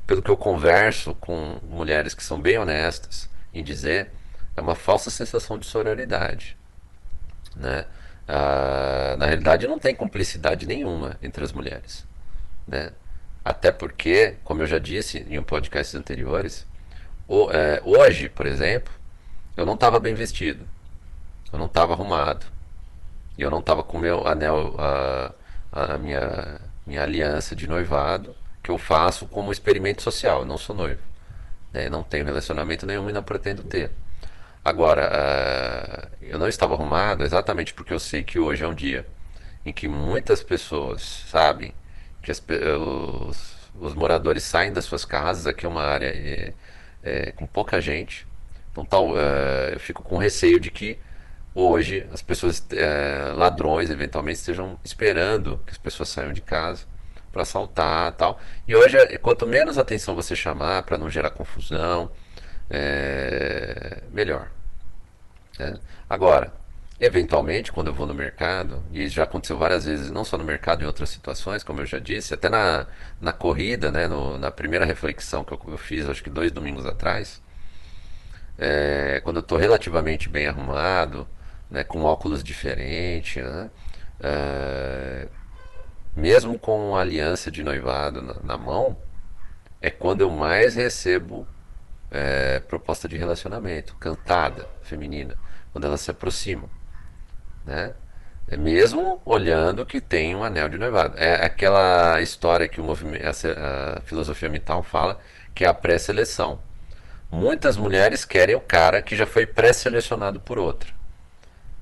pelo 0.06 0.22
que 0.22 0.30
eu 0.30 0.36
converso 0.36 1.14
com 1.14 1.58
mulheres 1.62 2.14
que 2.14 2.22
são 2.22 2.40
bem 2.40 2.58
honestas 2.58 3.28
em 3.52 3.62
dizer, 3.62 4.10
é 4.56 4.60
uma 4.60 4.74
falsa 4.74 5.10
sensação 5.10 5.58
de 5.58 5.66
sororidade. 5.66 6.56
Né? 7.54 7.84
Ah, 8.26 9.16
na 9.18 9.26
realidade, 9.26 9.66
não 9.66 9.78
tem 9.78 9.94
cumplicidade 9.94 10.66
nenhuma 10.66 11.16
entre 11.22 11.44
as 11.44 11.52
mulheres. 11.52 12.06
Né? 12.66 12.92
Até 13.44 13.72
porque, 13.72 14.36
como 14.44 14.62
eu 14.62 14.66
já 14.66 14.78
disse 14.78 15.26
em 15.28 15.38
um 15.38 15.42
podcast 15.42 15.96
anteriores, 15.96 16.66
o, 17.26 17.50
é, 17.50 17.80
hoje, 17.84 18.28
por 18.28 18.46
exemplo, 18.46 18.92
eu 19.56 19.64
não 19.64 19.74
estava 19.74 19.98
bem 19.98 20.14
vestido. 20.14 20.66
Eu 21.52 21.58
não 21.58 21.66
estava 21.66 21.92
arrumado. 21.94 22.46
Eu 23.38 23.50
não 23.50 23.60
estava 23.60 23.82
com 23.82 23.98
meu 23.98 24.26
anel, 24.26 24.74
a, 24.78 25.32
a 25.72 25.98
minha, 25.98 26.60
minha 26.88 27.02
aliança 27.02 27.54
de 27.54 27.68
noivado, 27.68 28.34
que 28.62 28.70
eu 28.70 28.78
faço 28.78 29.26
como 29.26 29.52
experimento 29.52 30.02
social. 30.02 30.40
Eu 30.40 30.46
não 30.46 30.58
sou 30.58 30.74
noivo. 30.74 31.02
Né? 31.72 31.88
Não 31.88 32.02
tenho 32.02 32.24
relacionamento 32.24 32.86
nenhum 32.86 33.08
e 33.10 33.12
não 33.12 33.22
pretendo 33.22 33.62
ter. 33.62 33.90
Agora, 34.64 35.08
uh, 35.08 36.16
eu 36.22 36.38
não 36.38 36.48
estava 36.48 36.74
arrumado 36.74 37.22
exatamente 37.24 37.74
porque 37.74 37.92
eu 37.92 38.00
sei 38.00 38.22
que 38.24 38.38
hoje 38.38 38.64
é 38.64 38.66
um 38.66 38.74
dia 38.74 39.06
em 39.64 39.72
que 39.72 39.86
muitas 39.86 40.42
pessoas 40.42 41.02
sabem 41.30 41.74
que 42.22 42.30
as, 42.30 42.42
os, 42.80 43.54
os 43.78 43.94
moradores 43.94 44.42
saem 44.42 44.72
das 44.72 44.84
suas 44.84 45.04
casas. 45.04 45.46
Aqui 45.46 45.66
é 45.66 45.68
uma 45.68 45.82
área. 45.82 46.06
É, 46.06 46.54
é, 47.02 47.32
com 47.32 47.46
pouca 47.46 47.80
gente. 47.80 48.26
Então 48.72 48.84
tal, 48.84 49.18
é, 49.18 49.74
eu 49.74 49.80
fico 49.80 50.02
com 50.02 50.16
receio 50.16 50.58
de 50.58 50.70
que 50.70 50.98
hoje 51.54 52.06
as 52.12 52.22
pessoas, 52.22 52.64
é, 52.72 53.32
ladrões, 53.34 53.90
eventualmente 53.90 54.38
estejam 54.38 54.78
esperando 54.84 55.58
que 55.66 55.72
as 55.72 55.78
pessoas 55.78 56.08
saiam 56.08 56.32
de 56.32 56.40
casa 56.40 56.86
para 57.32 57.42
assaltar 57.42 58.12
tal. 58.12 58.40
E 58.66 58.74
hoje, 58.74 58.96
quanto 59.18 59.46
menos 59.46 59.78
atenção 59.78 60.14
você 60.14 60.34
chamar 60.36 60.82
para 60.84 60.98
não 60.98 61.10
gerar 61.10 61.30
confusão, 61.30 62.10
é, 62.70 64.02
melhor. 64.12 64.50
Né? 65.58 65.78
Agora, 66.08 66.52
Eventualmente, 67.00 67.70
quando 67.70 67.86
eu 67.88 67.94
vou 67.94 68.08
no 68.08 68.14
mercado, 68.14 68.82
e 68.92 69.06
já 69.06 69.22
aconteceu 69.22 69.56
várias 69.56 69.84
vezes, 69.84 70.10
não 70.10 70.24
só 70.24 70.36
no 70.36 70.42
mercado, 70.42 70.82
em 70.82 70.86
outras 70.86 71.08
situações, 71.10 71.62
como 71.62 71.80
eu 71.80 71.86
já 71.86 72.00
disse, 72.00 72.34
até 72.34 72.48
na, 72.48 72.88
na 73.20 73.32
corrida, 73.32 73.92
né, 73.92 74.08
no, 74.08 74.36
na 74.36 74.50
primeira 74.50 74.84
reflexão 74.84 75.44
que 75.44 75.52
eu, 75.52 75.60
eu, 75.68 75.78
fiz, 75.78 76.08
acho 76.08 76.24
que 76.24 76.28
dois 76.30 76.50
domingos 76.50 76.84
atrás, 76.84 77.40
é, 78.58 79.20
quando 79.22 79.36
eu 79.36 79.40
estou 79.42 79.56
relativamente 79.56 80.28
bem 80.28 80.48
arrumado, 80.48 81.28
né, 81.70 81.84
com 81.84 82.02
óculos 82.02 82.42
diferentes, 82.42 83.42
né, 83.42 83.70
é, 84.20 85.28
mesmo 86.16 86.58
com 86.58 86.96
aliança 86.96 87.50
de 87.50 87.62
noivado 87.62 88.22
na, 88.22 88.34
na 88.42 88.58
mão, 88.58 88.96
é 89.80 89.90
quando 89.90 90.22
eu 90.22 90.30
mais 90.30 90.74
recebo 90.74 91.46
é, 92.10 92.60
proposta 92.60 93.08
de 93.08 93.16
relacionamento, 93.16 93.94
cantada, 93.96 94.66
feminina, 94.82 95.36
quando 95.72 95.86
elas 95.86 96.00
se 96.00 96.10
aproximam, 96.10 96.68
né? 97.64 97.94
É 98.50 98.56
mesmo 98.56 99.20
olhando 99.26 99.84
que 99.84 100.00
tem 100.00 100.34
um 100.34 100.42
anel 100.42 100.70
de 100.70 100.78
noivado. 100.78 101.18
É 101.18 101.44
aquela 101.44 102.18
história 102.22 102.66
que 102.66 102.80
o 102.80 102.84
movimento, 102.84 103.22
a, 103.26 103.98
a 103.98 104.00
filosofia 104.00 104.48
mental 104.48 104.82
fala, 104.82 105.20
que 105.54 105.64
é 105.64 105.68
a 105.68 105.74
pré-seleção. 105.74 106.58
Muitas 107.30 107.76
mulheres 107.76 108.24
querem 108.24 108.54
o 108.54 108.60
cara 108.60 109.02
que 109.02 109.14
já 109.14 109.26
foi 109.26 109.46
pré-selecionado 109.46 110.40
por 110.40 110.58
outra. 110.58 110.97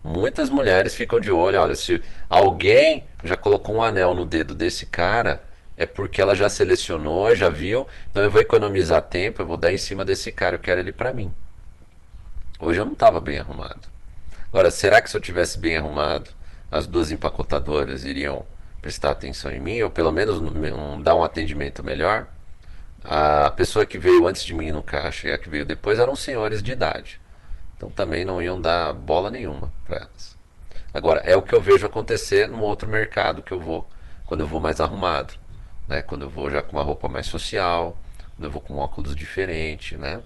Muitas 0.06 0.48
mulheres 0.48 0.94
ficam 0.94 1.18
de 1.18 1.32
olho, 1.32 1.60
olha, 1.60 1.74
se 1.74 2.00
alguém 2.30 3.02
já 3.24 3.36
colocou 3.36 3.74
um 3.74 3.82
anel 3.82 4.14
no 4.14 4.24
dedo 4.24 4.54
desse 4.54 4.86
cara, 4.86 5.42
é 5.76 5.84
porque 5.84 6.22
ela 6.22 6.36
já 6.36 6.48
selecionou, 6.48 7.34
já 7.34 7.48
viu, 7.48 7.88
então 8.08 8.22
eu 8.22 8.30
vou 8.30 8.40
economizar 8.40 9.02
tempo, 9.02 9.42
eu 9.42 9.46
vou 9.46 9.56
dar 9.56 9.72
em 9.72 9.76
cima 9.76 10.04
desse 10.04 10.30
cara, 10.30 10.54
eu 10.54 10.60
quero 10.60 10.78
ele 10.78 10.92
para 10.92 11.12
mim. 11.12 11.34
Hoje 12.60 12.80
eu 12.80 12.84
não 12.84 12.92
estava 12.92 13.20
bem 13.20 13.40
arrumado. 13.40 13.80
Agora, 14.48 14.70
será 14.70 15.02
que 15.02 15.10
se 15.10 15.16
eu 15.16 15.20
tivesse 15.20 15.58
bem 15.58 15.76
arrumado, 15.76 16.30
as 16.70 16.86
duas 16.86 17.10
empacotadoras 17.10 18.04
iriam 18.04 18.46
prestar 18.80 19.10
atenção 19.10 19.50
em 19.50 19.58
mim, 19.58 19.82
ou 19.82 19.90
pelo 19.90 20.12
menos 20.12 20.38
um, 20.38 21.02
dar 21.02 21.16
um 21.16 21.24
atendimento 21.24 21.82
melhor? 21.82 22.28
A 23.02 23.50
pessoa 23.50 23.84
que 23.84 23.98
veio 23.98 24.28
antes 24.28 24.44
de 24.44 24.54
mim 24.54 24.70
no 24.70 24.84
caixa 24.84 25.26
e 25.26 25.32
a 25.32 25.38
que 25.38 25.48
veio 25.48 25.66
depois 25.66 25.98
eram 25.98 26.14
senhores 26.14 26.62
de 26.62 26.70
idade. 26.70 27.20
Então 27.76 27.90
também 27.90 28.24
não 28.24 28.40
iam 28.40 28.60
dar 28.60 28.92
bola 28.92 29.30
nenhuma 29.30 29.72
para 29.84 29.96
elas. 29.98 30.36
Agora, 30.92 31.20
é 31.20 31.36
o 31.36 31.42
que 31.42 31.54
eu 31.54 31.60
vejo 31.60 31.84
acontecer 31.86 32.48
no 32.48 32.62
outro 32.62 32.88
mercado 32.88 33.42
que 33.42 33.52
eu 33.52 33.60
vou, 33.60 33.86
quando 34.24 34.40
eu 34.40 34.46
vou 34.46 34.60
mais 34.60 34.80
arrumado, 34.80 35.34
né? 35.86 36.00
quando 36.00 36.22
eu 36.22 36.30
vou 36.30 36.50
já 36.50 36.62
com 36.62 36.72
uma 36.72 36.82
roupa 36.82 37.06
mais 37.06 37.26
social, 37.26 37.96
quando 38.34 38.44
eu 38.44 38.50
vou 38.50 38.62
com 38.62 38.74
um 38.74 38.78
óculos 38.78 39.14
diferente, 39.14 39.96
né? 39.96 40.22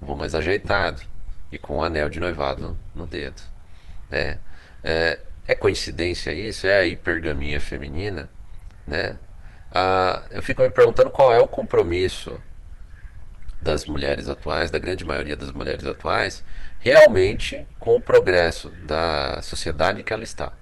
vou 0.00 0.16
mais 0.16 0.34
ajeitado 0.34 1.02
e 1.50 1.58
com 1.58 1.78
um 1.78 1.82
anel 1.82 2.08
de 2.08 2.20
noivado 2.20 2.76
no, 2.94 3.06
dedo. 3.06 3.40
É, 4.10 4.38
é, 4.84 5.20
é 5.46 5.54
coincidência 5.54 6.32
isso? 6.32 6.66
É 6.66 6.80
a 6.80 6.86
hipergamia 6.86 7.60
feminina? 7.60 8.28
Né? 8.86 9.16
Ah, 9.72 10.22
eu 10.30 10.42
fico 10.42 10.62
me 10.62 10.70
perguntando 10.70 11.10
qual 11.10 11.32
é 11.32 11.38
o 11.38 11.48
compromisso 11.48 12.38
das 13.60 13.84
mulheres 13.84 14.28
atuais, 14.28 14.70
da 14.70 14.78
grande 14.78 15.04
maioria 15.04 15.36
das 15.36 15.52
mulheres 15.52 15.84
atuais, 15.86 16.44
realmente 16.80 17.66
com 17.78 17.94
o 17.94 18.00
progresso 18.00 18.70
da 18.84 19.40
sociedade 19.42 20.02
que 20.02 20.12
ela 20.12 20.24
está. 20.24 20.52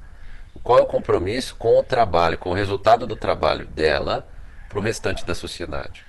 Qual 0.63 0.79
é 0.79 0.83
o 0.83 0.87
compromisso 0.87 1.55
com 1.57 1.79
o 1.79 1.83
trabalho, 1.83 2.37
com 2.37 2.51
o 2.51 2.55
resultado 2.55 3.07
do 3.07 3.17
trabalho 3.17 3.67
dela 3.67 4.29
para 4.69 4.79
o 4.79 4.83
restante 4.83 5.25
da 5.25 5.35
sociedade? 5.35 6.05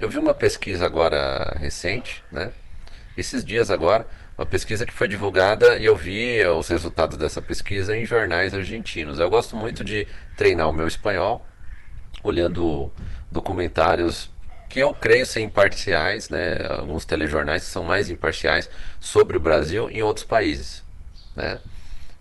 Eu 0.00 0.08
vi 0.08 0.18
uma 0.18 0.34
pesquisa 0.34 0.84
agora 0.84 1.56
recente, 1.60 2.24
né? 2.32 2.50
Esses 3.16 3.44
dias 3.44 3.70
agora, 3.70 4.06
uma 4.36 4.44
pesquisa 4.44 4.84
que 4.84 4.92
foi 4.92 5.06
divulgada 5.06 5.76
e 5.78 5.84
eu 5.84 5.94
vi 5.94 6.44
os 6.44 6.66
resultados 6.66 7.16
dessa 7.16 7.40
pesquisa 7.40 7.96
em 7.96 8.04
jornais 8.04 8.52
argentinos. 8.52 9.20
Eu 9.20 9.30
gosto 9.30 9.54
muito 9.54 9.84
de 9.84 10.08
treinar 10.36 10.68
o 10.68 10.72
meu 10.72 10.88
espanhol 10.88 11.46
olhando 12.24 12.90
documentários 13.30 14.33
que 14.74 14.80
eu 14.80 14.92
creio 14.92 15.24
ser 15.24 15.40
imparciais, 15.40 16.28
né? 16.28 16.56
Alguns 16.68 17.04
telejornais 17.04 17.62
são 17.62 17.84
mais 17.84 18.10
imparciais 18.10 18.68
sobre 18.98 19.36
o 19.36 19.40
Brasil 19.40 19.88
em 19.88 20.02
outros 20.02 20.26
países, 20.26 20.82
né? 21.36 21.60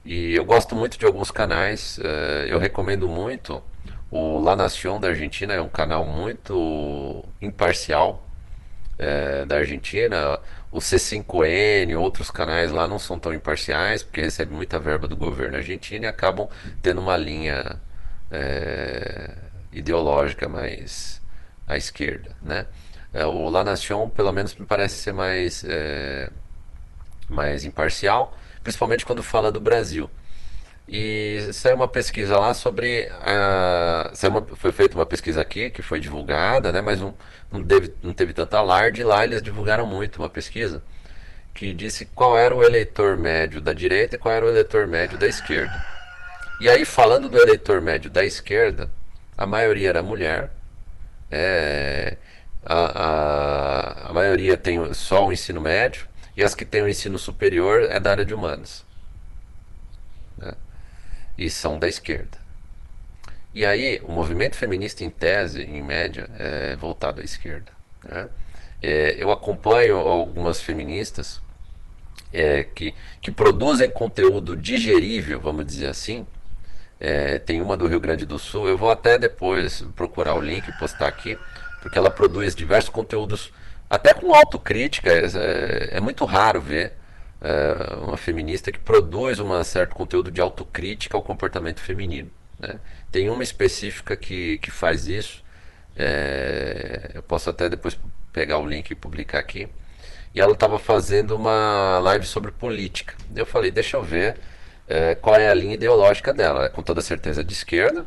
E 0.06 0.36
eu 0.36 0.46
gosto 0.46 0.76
muito 0.76 1.00
de 1.00 1.04
alguns 1.04 1.32
canais, 1.32 1.98
uh, 1.98 2.46
eu 2.48 2.60
recomendo 2.60 3.10
muito 3.10 3.60
o 4.12 4.40
La 4.40 4.56
Nación 4.56 5.00
da 5.00 5.08
Argentina, 5.08 5.52
é 5.56 5.62
um 5.62 5.68
canal 5.68 6.06
muito 6.06 7.26
imparcial 7.42 8.24
uh, 9.00 9.48
da 9.48 9.56
Argentina. 9.58 10.40
O 10.72 10.78
C5N, 10.78 11.98
outros 11.98 12.30
canais 12.30 12.72
lá 12.72 12.88
não 12.88 13.00
são 13.00 13.18
tão 13.18 13.34
imparciais, 13.34 14.04
porque 14.04 14.22
recebem 14.22 14.56
muita 14.56 14.78
verba 14.78 15.08
do 15.08 15.18
governo 15.18 15.58
argentino 15.58 16.06
e 16.06 16.08
acabam 16.08 16.48
tendo 16.84 17.02
uma 17.02 17.18
linha 17.18 17.80
uh, 18.32 19.34
ideológica 19.72 20.48
mais 20.48 21.23
à 21.68 21.78
esquerda, 21.78 22.36
né? 22.42 22.66
É, 23.14 23.26
o 23.26 23.50
La 23.50 23.64
Nation, 23.64 24.10
pelo 24.10 24.32
menos, 24.32 24.56
me 24.56 24.66
parece 24.66 24.96
ser 24.96 25.14
mais, 25.14 25.64
é, 25.68 26.30
mais 27.30 27.64
imparcial, 27.64 28.36
principalmente 28.64 29.06
quando 29.06 29.22
fala 29.22 29.52
do 29.52 29.62
Brasil. 29.62 30.10
E 30.88 31.50
saiu 31.54 31.76
uma 31.76 31.88
pesquisa 31.88 32.38
lá 32.38 32.54
sobre. 32.54 33.10
A, 33.22 34.12
uma, 34.28 34.42
foi 34.56 34.72
feita 34.72 34.96
uma 34.96 35.06
pesquisa 35.06 35.42
aqui, 35.42 35.70
que 35.70 35.82
foi 35.82 36.00
divulgada, 36.00 36.72
né, 36.72 36.82
mas 36.82 37.00
não, 37.00 37.14
não, 37.52 37.62
deve, 37.62 37.94
não 38.02 38.14
teve 38.14 38.34
tanta 38.34 38.58
alarde. 38.58 39.04
Lá 39.04 39.24
eles 39.24 39.42
divulgaram 39.42 39.86
muito 39.86 40.18
uma 40.18 40.30
pesquisa 40.30 40.84
que 41.54 41.74
disse 41.74 42.06
qual 42.06 42.38
era 42.38 42.54
o 42.54 42.64
eleitor 42.64 43.16
médio 43.18 43.62
da 43.62 43.74
direita 43.74 44.16
e 44.16 44.20
qual 44.20 44.34
era 44.34 44.46
o 44.46 44.50
eleitor 44.50 44.88
médio 44.88 45.18
da 45.18 45.28
esquerda. 45.28 45.86
E 46.60 46.70
aí, 46.70 46.84
falando 46.86 47.30
do 47.30 47.38
eleitor 47.38 47.82
médio 47.82 48.10
da 48.10 48.26
esquerda, 48.26 48.90
a 49.38 49.46
maioria 49.46 49.90
era 49.90 50.04
mulher. 50.04 50.52
É, 51.36 52.18
a, 52.64 52.76
a, 52.76 54.10
a 54.10 54.14
maioria 54.14 54.56
tem 54.56 54.94
só 54.94 55.28
o 55.28 55.34
ensino 55.34 55.60
médio. 55.60 56.08
E 56.36 56.44
as 56.44 56.56
que 56.56 56.66
têm 56.66 56.82
o 56.82 56.90
ensino 56.90 57.18
superior 57.18 57.84
é 57.84 58.00
da 58.00 58.12
área 58.12 58.26
de 58.26 58.34
humanos. 58.34 58.86
Né? 60.38 60.54
E 61.38 61.50
são 61.50 61.78
da 61.78 61.88
esquerda. 61.88 62.38
E 63.54 63.66
aí, 63.66 64.02
o 64.04 64.12
movimento 64.12 64.56
feminista, 64.56 65.04
em 65.04 65.10
tese, 65.12 65.62
em 65.62 65.84
média, 65.84 66.28
é 66.40 66.76
voltado 66.76 67.22
à 67.22 67.24
esquerda. 67.24 67.72
Né? 68.04 68.30
É, 68.82 69.16
eu 69.18 69.32
acompanho 69.32 69.98
algumas 69.98 70.60
feministas 70.60 71.40
é, 72.32 72.64
que, 72.64 72.96
que 73.22 73.32
produzem 73.32 73.90
conteúdo 73.92 74.58
digerível, 74.58 75.40
vamos 75.40 75.66
dizer 75.66 75.88
assim, 75.88 76.26
é, 77.04 77.38
tem 77.38 77.62
uma 77.62 77.76
do 77.76 77.86
Rio 77.86 78.00
Grande 78.00 78.26
do 78.26 78.40
Sul. 78.40 78.66
Eu 78.70 78.78
vou 78.78 78.90
até 78.90 79.20
depois 79.20 79.82
procurar 79.94 80.36
o 80.36 80.42
link 80.42 80.66
e 80.66 80.80
postar 80.80 81.10
aqui, 81.10 81.38
porque 81.82 81.98
ela 81.98 82.10
produz 82.10 82.56
diversos 82.56 82.90
conteúdos, 82.90 83.52
até 83.90 84.14
com 84.14 84.34
autocrítica. 84.34 85.12
É, 85.12 85.26
é, 85.26 85.98
é 85.98 86.00
muito 86.00 86.24
raro 86.24 86.62
ver 86.62 86.94
é, 87.42 87.96
uma 87.96 88.16
feminista 88.16 88.72
que 88.72 88.80
produz 88.80 89.38
um 89.42 89.64
certo 89.66 89.94
conteúdo 89.94 90.32
de 90.32 90.40
autocrítica 90.40 91.18
ao 91.18 91.22
comportamento 91.22 91.82
feminino. 91.82 92.32
Né? 92.58 92.80
Tem 93.12 93.30
uma 93.30 93.44
específica 93.44 94.16
que, 94.16 94.58
que 94.60 94.72
faz 94.72 95.06
isso. 95.06 95.44
É, 95.98 97.12
eu 97.16 97.22
posso 97.22 97.50
até 97.50 97.68
depois 97.68 98.00
pegar 98.32 98.60
o 98.60 98.66
link 98.66 98.90
e 98.92 98.96
publicar 98.96 99.40
aqui. 99.40 99.68
E 100.34 100.40
ela 100.40 100.54
estava 100.54 100.80
fazendo 100.80 101.36
uma 101.36 102.00
live 102.00 102.26
sobre 102.26 102.50
política. 102.52 103.14
Eu 103.36 103.46
falei, 103.46 103.72
deixa 103.72 103.98
eu 103.98 104.04
ver 104.04 104.38
é, 104.88 105.16
qual 105.16 105.36
é 105.36 105.50
a 105.50 105.54
linha 105.54 105.76
ideológica 105.76 106.34
dela. 106.34 106.66
É 106.66 106.70
com 106.70 106.82
toda 106.82 107.02
certeza 107.02 107.44
de 107.44 107.54
esquerda, 107.54 108.06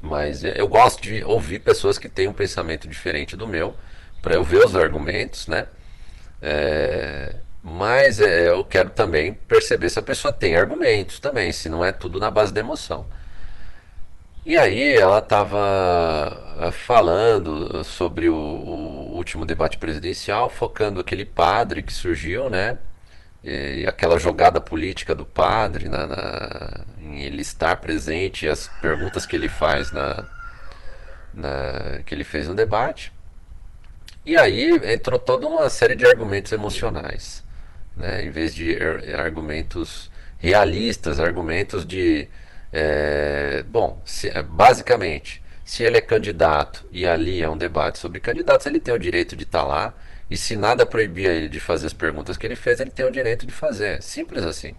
mas 0.00 0.44
eu 0.44 0.68
gosto 0.68 1.02
de 1.02 1.24
ouvir 1.24 1.60
pessoas 1.60 1.98
que 1.98 2.08
têm 2.08 2.28
um 2.28 2.32
pensamento 2.32 2.86
diferente 2.88 3.36
do 3.36 3.46
meu, 3.46 3.74
para 4.22 4.34
eu 4.34 4.44
ver 4.44 4.64
os 4.64 4.76
argumentos, 4.76 5.46
né? 5.48 5.66
É, 6.42 7.36
mas 7.62 8.20
é, 8.20 8.48
eu 8.48 8.64
quero 8.64 8.90
também 8.90 9.32
perceber 9.32 9.88
se 9.88 9.98
a 9.98 10.02
pessoa 10.02 10.32
tem 10.32 10.56
argumentos 10.56 11.18
também, 11.18 11.50
se 11.52 11.68
não 11.68 11.84
é 11.84 11.92
tudo 11.92 12.20
na 12.20 12.30
base 12.30 12.52
da 12.52 12.60
emoção. 12.60 13.06
E 14.44 14.58
aí 14.58 14.94
ela 14.94 15.20
estava 15.20 16.56
é, 16.60 16.70
falando 16.70 17.82
sobre 17.82 18.28
o, 18.28 18.34
o, 18.34 19.16
último 19.16 19.46
debate 19.46 19.78
presidencial, 19.78 20.50
focando 20.50 21.00
aquele 21.00 21.24
padre 21.24 21.82
que 21.82 21.92
surgiu, 21.92 22.50
né? 22.50 22.76
E 23.44 23.86
aquela 23.86 24.18
jogada 24.18 24.60
política 24.60 25.14
do 25.14 25.26
padre 25.26 25.88
na, 25.88 26.06
na, 26.06 26.84
em 26.98 27.22
ele 27.22 27.42
estar 27.42 27.76
presente 27.76 28.48
as 28.48 28.68
perguntas 28.80 29.26
que 29.26 29.36
ele 29.36 29.48
faz 29.48 29.92
na, 29.92 30.24
na, 31.32 32.00
que 32.06 32.14
ele 32.14 32.24
fez 32.24 32.48
no 32.48 32.54
debate. 32.54 33.12
E 34.24 34.36
aí 34.36 34.70
entrou 34.92 35.18
toda 35.18 35.46
uma 35.46 35.68
série 35.68 35.94
de 35.94 36.06
argumentos 36.06 36.50
emocionais 36.52 37.44
né, 37.96 38.24
em 38.24 38.30
vez 38.30 38.54
de 38.54 38.76
argumentos 39.16 40.10
realistas 40.38 41.20
argumentos 41.20 41.86
de 41.86 42.28
é, 42.72 43.62
bom 43.68 44.00
se, 44.04 44.30
basicamente 44.42 45.42
se 45.64 45.82
ele 45.82 45.96
é 45.96 46.00
candidato 46.00 46.86
e 46.90 47.06
ali 47.06 47.42
é 47.42 47.48
um 47.48 47.56
debate 47.56 47.98
sobre 47.98 48.20
candidatos 48.20 48.66
ele 48.66 48.80
tem 48.80 48.92
o 48.92 48.98
direito 48.98 49.36
de 49.36 49.44
estar 49.44 49.60
tá 49.60 49.66
lá 49.66 49.94
e 50.30 50.36
se 50.36 50.56
nada 50.56 50.86
proibia 50.86 51.30
ele 51.30 51.48
de 51.48 51.60
fazer 51.60 51.86
as 51.86 51.92
perguntas 51.92 52.36
que 52.36 52.46
ele 52.46 52.56
fez, 52.56 52.80
ele 52.80 52.90
tem 52.90 53.04
o 53.04 53.10
direito 53.10 53.46
de 53.46 53.52
fazer. 53.52 54.02
Simples 54.02 54.44
assim. 54.44 54.74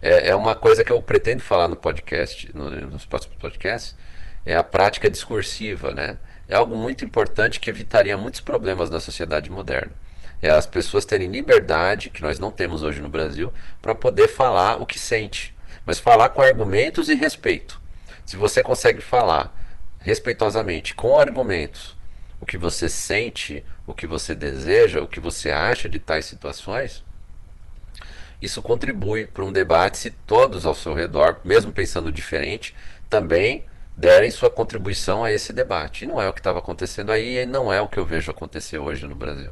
É, 0.00 0.28
é 0.28 0.34
uma 0.34 0.54
coisa 0.54 0.84
que 0.84 0.92
eu 0.92 1.00
pretendo 1.02 1.42
falar 1.42 1.68
no 1.68 1.76
podcast, 1.76 2.50
no, 2.54 2.70
nos 2.70 3.04
próximos 3.04 3.36
podcasts, 3.36 3.96
é 4.44 4.54
a 4.56 4.62
prática 4.62 5.10
discursiva, 5.10 5.92
né? 5.92 6.18
É 6.48 6.54
algo 6.54 6.76
muito 6.76 7.04
importante 7.04 7.58
que 7.58 7.68
evitaria 7.68 8.16
muitos 8.16 8.40
problemas 8.40 8.88
na 8.88 9.00
sociedade 9.00 9.50
moderna. 9.50 9.92
É 10.40 10.50
as 10.50 10.66
pessoas 10.66 11.04
terem 11.04 11.28
liberdade, 11.28 12.10
que 12.10 12.22
nós 12.22 12.38
não 12.38 12.50
temos 12.50 12.82
hoje 12.82 13.00
no 13.00 13.08
Brasil, 13.08 13.52
para 13.82 13.94
poder 13.94 14.28
falar 14.28 14.80
o 14.80 14.86
que 14.86 14.98
sente, 14.98 15.54
mas 15.84 15.98
falar 15.98 16.28
com 16.28 16.42
argumentos 16.42 17.08
e 17.08 17.14
respeito. 17.14 17.80
Se 18.24 18.36
você 18.36 18.62
consegue 18.62 19.00
falar 19.00 19.52
respeitosamente, 19.98 20.94
com 20.94 21.18
argumentos, 21.18 21.95
o 22.46 22.48
que 22.48 22.56
você 22.56 22.88
sente, 22.88 23.64
o 23.88 23.92
que 23.92 24.06
você 24.06 24.32
deseja, 24.32 25.02
o 25.02 25.08
que 25.08 25.18
você 25.18 25.50
acha 25.50 25.88
de 25.88 25.98
tais 25.98 26.26
situações, 26.26 27.02
isso 28.40 28.62
contribui 28.62 29.26
para 29.26 29.44
um 29.44 29.50
debate 29.50 29.98
se 29.98 30.12
todos 30.12 30.64
ao 30.64 30.72
seu 30.72 30.94
redor, 30.94 31.40
mesmo 31.44 31.72
pensando 31.72 32.12
diferente, 32.12 32.72
também 33.10 33.64
derem 33.96 34.30
sua 34.30 34.48
contribuição 34.48 35.24
a 35.24 35.32
esse 35.32 35.52
debate. 35.52 36.04
E 36.04 36.06
não 36.06 36.22
é 36.22 36.28
o 36.28 36.32
que 36.32 36.38
estava 36.38 36.60
acontecendo 36.60 37.10
aí 37.10 37.38
e 37.38 37.46
não 37.46 37.72
é 37.72 37.80
o 37.80 37.88
que 37.88 37.98
eu 37.98 38.06
vejo 38.06 38.30
acontecer 38.30 38.78
hoje 38.78 39.08
no 39.08 39.16
Brasil, 39.16 39.50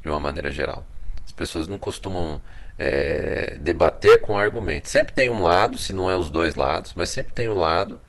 de 0.00 0.08
uma 0.08 0.20
maneira 0.20 0.52
geral. 0.52 0.86
As 1.24 1.32
pessoas 1.32 1.66
não 1.66 1.78
costumam 1.80 2.40
é, 2.78 3.56
debater 3.60 4.20
com 4.20 4.38
argumentos. 4.38 4.92
Sempre 4.92 5.14
tem 5.14 5.28
um 5.30 5.42
lado, 5.42 5.76
se 5.78 5.92
não 5.92 6.08
é 6.08 6.14
os 6.14 6.30
dois 6.30 6.54
lados, 6.54 6.94
mas 6.94 7.08
sempre 7.08 7.32
tem 7.32 7.48
um 7.48 7.58
lado 7.58 8.00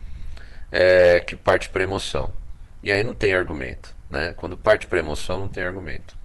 é, 0.72 1.22
que 1.22 1.36
parte 1.36 1.70
para 1.70 1.82
emoção. 1.82 2.32
E 2.84 2.92
aí 2.92 3.04
não 3.04 3.16
tem 3.16 3.34
argumento. 3.34 3.97
Né? 4.10 4.34
Quando 4.34 4.58
parte 4.58 4.88
para 4.88 5.00
emoção, 5.00 5.40
não 5.40 5.48
tem 5.48 5.64
argumento. 5.64 6.16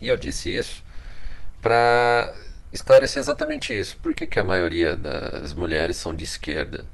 E 0.00 0.08
eu 0.08 0.16
disse 0.16 0.54
isso 0.54 0.82
para 1.60 2.34
esclarecer 2.72 3.20
exatamente 3.20 3.78
isso. 3.78 3.96
Por 3.98 4.14
que, 4.14 4.26
que 4.26 4.38
a 4.38 4.44
maioria 4.44 4.96
das 4.96 5.52
mulheres 5.52 5.96
são 5.96 6.14
de 6.14 6.24
esquerda? 6.24 6.84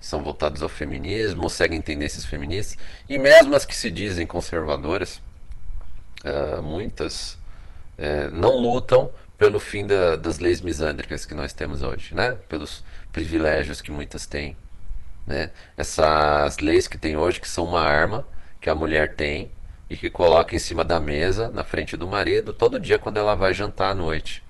São 0.00 0.22
voltadas 0.22 0.62
ao 0.62 0.68
feminismo, 0.68 1.50
seguem 1.50 1.80
tendências 1.80 2.24
feministas, 2.24 2.78
e 3.08 3.18
mesmo 3.18 3.54
as 3.54 3.64
que 3.64 3.74
se 3.74 3.90
dizem 3.90 4.26
conservadoras, 4.26 5.20
uh, 6.24 6.62
muitas 6.62 7.32
uh, 7.98 8.30
não 8.32 8.56
lutam 8.56 9.10
pelo 9.36 9.58
fim 9.58 9.86
da, 9.86 10.16
das 10.16 10.38
leis 10.38 10.60
misândricas 10.60 11.24
que 11.24 11.34
nós 11.34 11.52
temos 11.52 11.82
hoje, 11.82 12.14
né? 12.14 12.36
pelos 12.48 12.84
privilégios 13.12 13.80
que 13.80 13.90
muitas 13.90 14.26
têm. 14.26 14.56
Né? 15.26 15.50
Essas 15.76 16.58
leis 16.58 16.88
que 16.88 16.98
tem 16.98 17.16
hoje, 17.16 17.40
que 17.40 17.48
são 17.48 17.64
uma 17.64 17.82
arma 17.82 18.26
que 18.60 18.70
a 18.70 18.74
mulher 18.74 19.14
tem 19.14 19.50
e 19.88 19.96
que 19.96 20.10
coloca 20.10 20.54
em 20.54 20.58
cima 20.58 20.84
da 20.84 21.00
mesa, 21.00 21.48
na 21.50 21.64
frente 21.64 21.96
do 21.96 22.06
marido, 22.06 22.52
todo 22.52 22.80
dia 22.80 22.98
quando 22.98 23.16
ela 23.18 23.34
vai 23.34 23.54
jantar 23.54 23.90
à 23.90 23.94
noite 23.94 24.42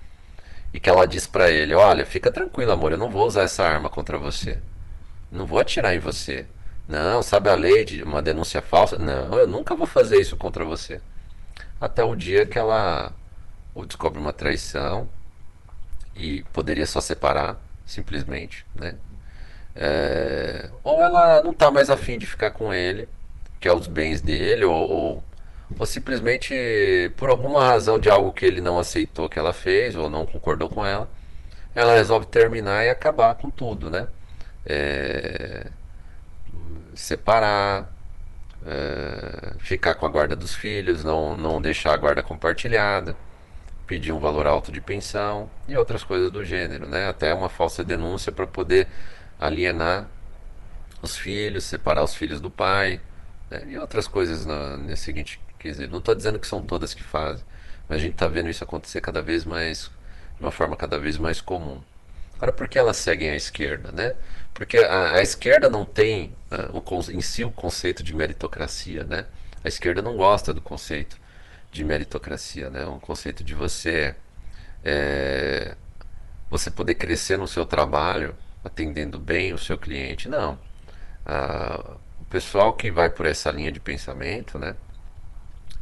e 0.72 0.80
que 0.80 0.88
ela 0.88 1.06
diz 1.06 1.26
para 1.26 1.50
ele: 1.50 1.74
Olha, 1.74 2.04
fica 2.04 2.30
tranquilo, 2.30 2.72
amor, 2.72 2.92
eu 2.92 2.98
não 2.98 3.10
vou 3.10 3.26
usar 3.26 3.42
essa 3.42 3.64
arma 3.64 3.88
contra 3.88 4.18
você. 4.18 4.58
Não 5.30 5.46
vou 5.46 5.58
atirar 5.58 5.94
em 5.94 5.98
você. 5.98 6.46
Não, 6.86 7.22
sabe 7.22 7.50
a 7.50 7.54
lei 7.54 7.84
de 7.84 8.02
uma 8.02 8.22
denúncia 8.22 8.62
falsa? 8.62 8.98
Não, 8.98 9.38
eu 9.38 9.46
nunca 9.46 9.74
vou 9.74 9.86
fazer 9.86 10.20
isso 10.20 10.36
contra 10.36 10.64
você. 10.64 11.00
Até 11.80 12.02
o 12.02 12.16
dia 12.16 12.46
que 12.46 12.58
ela 12.58 13.12
descobre 13.86 14.18
uma 14.18 14.32
traição 14.32 15.08
e 16.16 16.42
poderia 16.52 16.86
só 16.86 17.00
separar, 17.00 17.56
simplesmente, 17.86 18.66
né? 18.74 18.96
É, 19.76 20.70
ou 20.82 21.00
ela 21.00 21.42
não 21.42 21.52
tá 21.52 21.70
mais 21.70 21.88
afim 21.88 22.18
de 22.18 22.26
ficar 22.26 22.50
com 22.50 22.74
ele, 22.74 23.08
que 23.60 23.68
é 23.68 23.72
os 23.72 23.86
bens 23.86 24.20
dele, 24.20 24.64
ou, 24.64 24.90
ou 24.90 25.24
ou 25.76 25.86
simplesmente 25.86 27.12
por 27.16 27.28
alguma 27.28 27.64
razão 27.64 27.98
de 27.98 28.08
algo 28.08 28.32
que 28.32 28.46
ele 28.46 28.60
não 28.60 28.78
aceitou 28.78 29.28
que 29.28 29.38
ela 29.38 29.52
fez 29.52 29.96
ou 29.96 30.08
não 30.08 30.24
concordou 30.24 30.68
com 30.68 30.84
ela, 30.84 31.08
ela 31.74 31.94
resolve 31.94 32.26
terminar 32.26 32.84
e 32.84 32.90
acabar 32.90 33.34
com 33.34 33.50
tudo, 33.50 33.90
né? 33.90 34.08
É, 34.66 35.66
separar, 36.94 37.92
é, 38.66 39.54
ficar 39.60 39.94
com 39.94 40.06
a 40.06 40.08
guarda 40.08 40.34
dos 40.36 40.54
filhos, 40.54 41.04
não, 41.04 41.36
não 41.36 41.60
deixar 41.60 41.94
a 41.94 41.96
guarda 41.96 42.22
compartilhada, 42.22 43.16
pedir 43.86 44.12
um 44.12 44.18
valor 44.18 44.46
alto 44.46 44.72
de 44.72 44.80
pensão 44.80 45.50
e 45.68 45.76
outras 45.76 46.02
coisas 46.04 46.30
do 46.30 46.44
gênero, 46.44 46.88
né? 46.88 47.08
Até 47.08 47.32
uma 47.34 47.48
falsa 47.48 47.84
denúncia 47.84 48.32
para 48.32 48.46
poder 48.46 48.88
alienar 49.38 50.08
os 51.02 51.16
filhos, 51.16 51.64
separar 51.64 52.02
os 52.02 52.14
filhos 52.14 52.40
do 52.40 52.50
pai 52.50 53.00
né? 53.50 53.62
e 53.66 53.78
outras 53.78 54.06
coisas 54.06 54.44
na, 54.46 54.76
nesse 54.76 55.04
seguinte 55.04 55.40
dizer, 55.60 55.88
não 55.88 55.98
estou 55.98 56.14
dizendo 56.14 56.38
que 56.38 56.46
são 56.46 56.62
todas 56.62 56.94
que 56.94 57.02
fazem, 57.02 57.44
mas 57.88 57.98
a 57.98 58.00
gente 58.00 58.12
está 58.12 58.28
vendo 58.28 58.48
isso 58.48 58.62
acontecer 58.62 59.00
cada 59.00 59.20
vez 59.20 59.44
mais, 59.44 59.90
de 60.36 60.42
uma 60.42 60.50
forma 60.50 60.76
cada 60.76 60.98
vez 60.98 61.18
mais 61.18 61.40
comum. 61.40 61.82
Agora, 62.36 62.52
por 62.52 62.68
que 62.68 62.78
elas 62.78 62.96
seguem 62.96 63.30
a 63.30 63.36
esquerda, 63.36 63.90
né? 63.90 64.14
Porque 64.54 64.78
a, 64.78 65.14
a 65.14 65.22
esquerda 65.22 65.68
não 65.68 65.84
tem 65.84 66.32
uh, 66.52 66.78
o, 66.78 67.10
em 67.10 67.20
si 67.20 67.44
o 67.44 67.50
conceito 67.50 68.02
de 68.02 68.14
meritocracia, 68.14 69.02
né? 69.02 69.26
A 69.64 69.68
esquerda 69.68 70.00
não 70.00 70.16
gosta 70.16 70.54
do 70.54 70.60
conceito 70.60 71.18
de 71.72 71.84
meritocracia, 71.84 72.70
né? 72.70 72.86
Um 72.86 73.00
conceito 73.00 73.42
de 73.42 73.54
você 73.54 74.14
é, 74.84 75.74
você 76.48 76.70
poder 76.70 76.94
crescer 76.94 77.36
no 77.36 77.48
seu 77.48 77.66
trabalho, 77.66 78.36
atendendo 78.64 79.18
bem 79.18 79.52
o 79.52 79.58
seu 79.58 79.76
cliente. 79.76 80.28
Não. 80.28 80.58
O 81.26 81.98
pessoal 82.30 82.72
que 82.72 82.90
vai 82.90 83.10
por 83.10 83.26
essa 83.26 83.50
linha 83.50 83.72
de 83.72 83.80
pensamento, 83.80 84.58
né? 84.58 84.76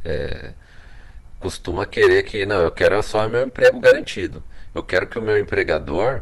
é, 0.07 0.53
costuma 1.39 1.85
querer 1.85 2.23
que, 2.23 2.45
não, 2.45 2.61
eu 2.61 2.71
quero 2.71 3.01
só 3.03 3.27
meu 3.27 3.43
emprego 3.43 3.79
garantido. 3.79 4.43
Eu 4.73 4.83
quero 4.83 5.07
que 5.07 5.19
o 5.19 5.21
meu 5.21 5.37
empregador 5.37 6.21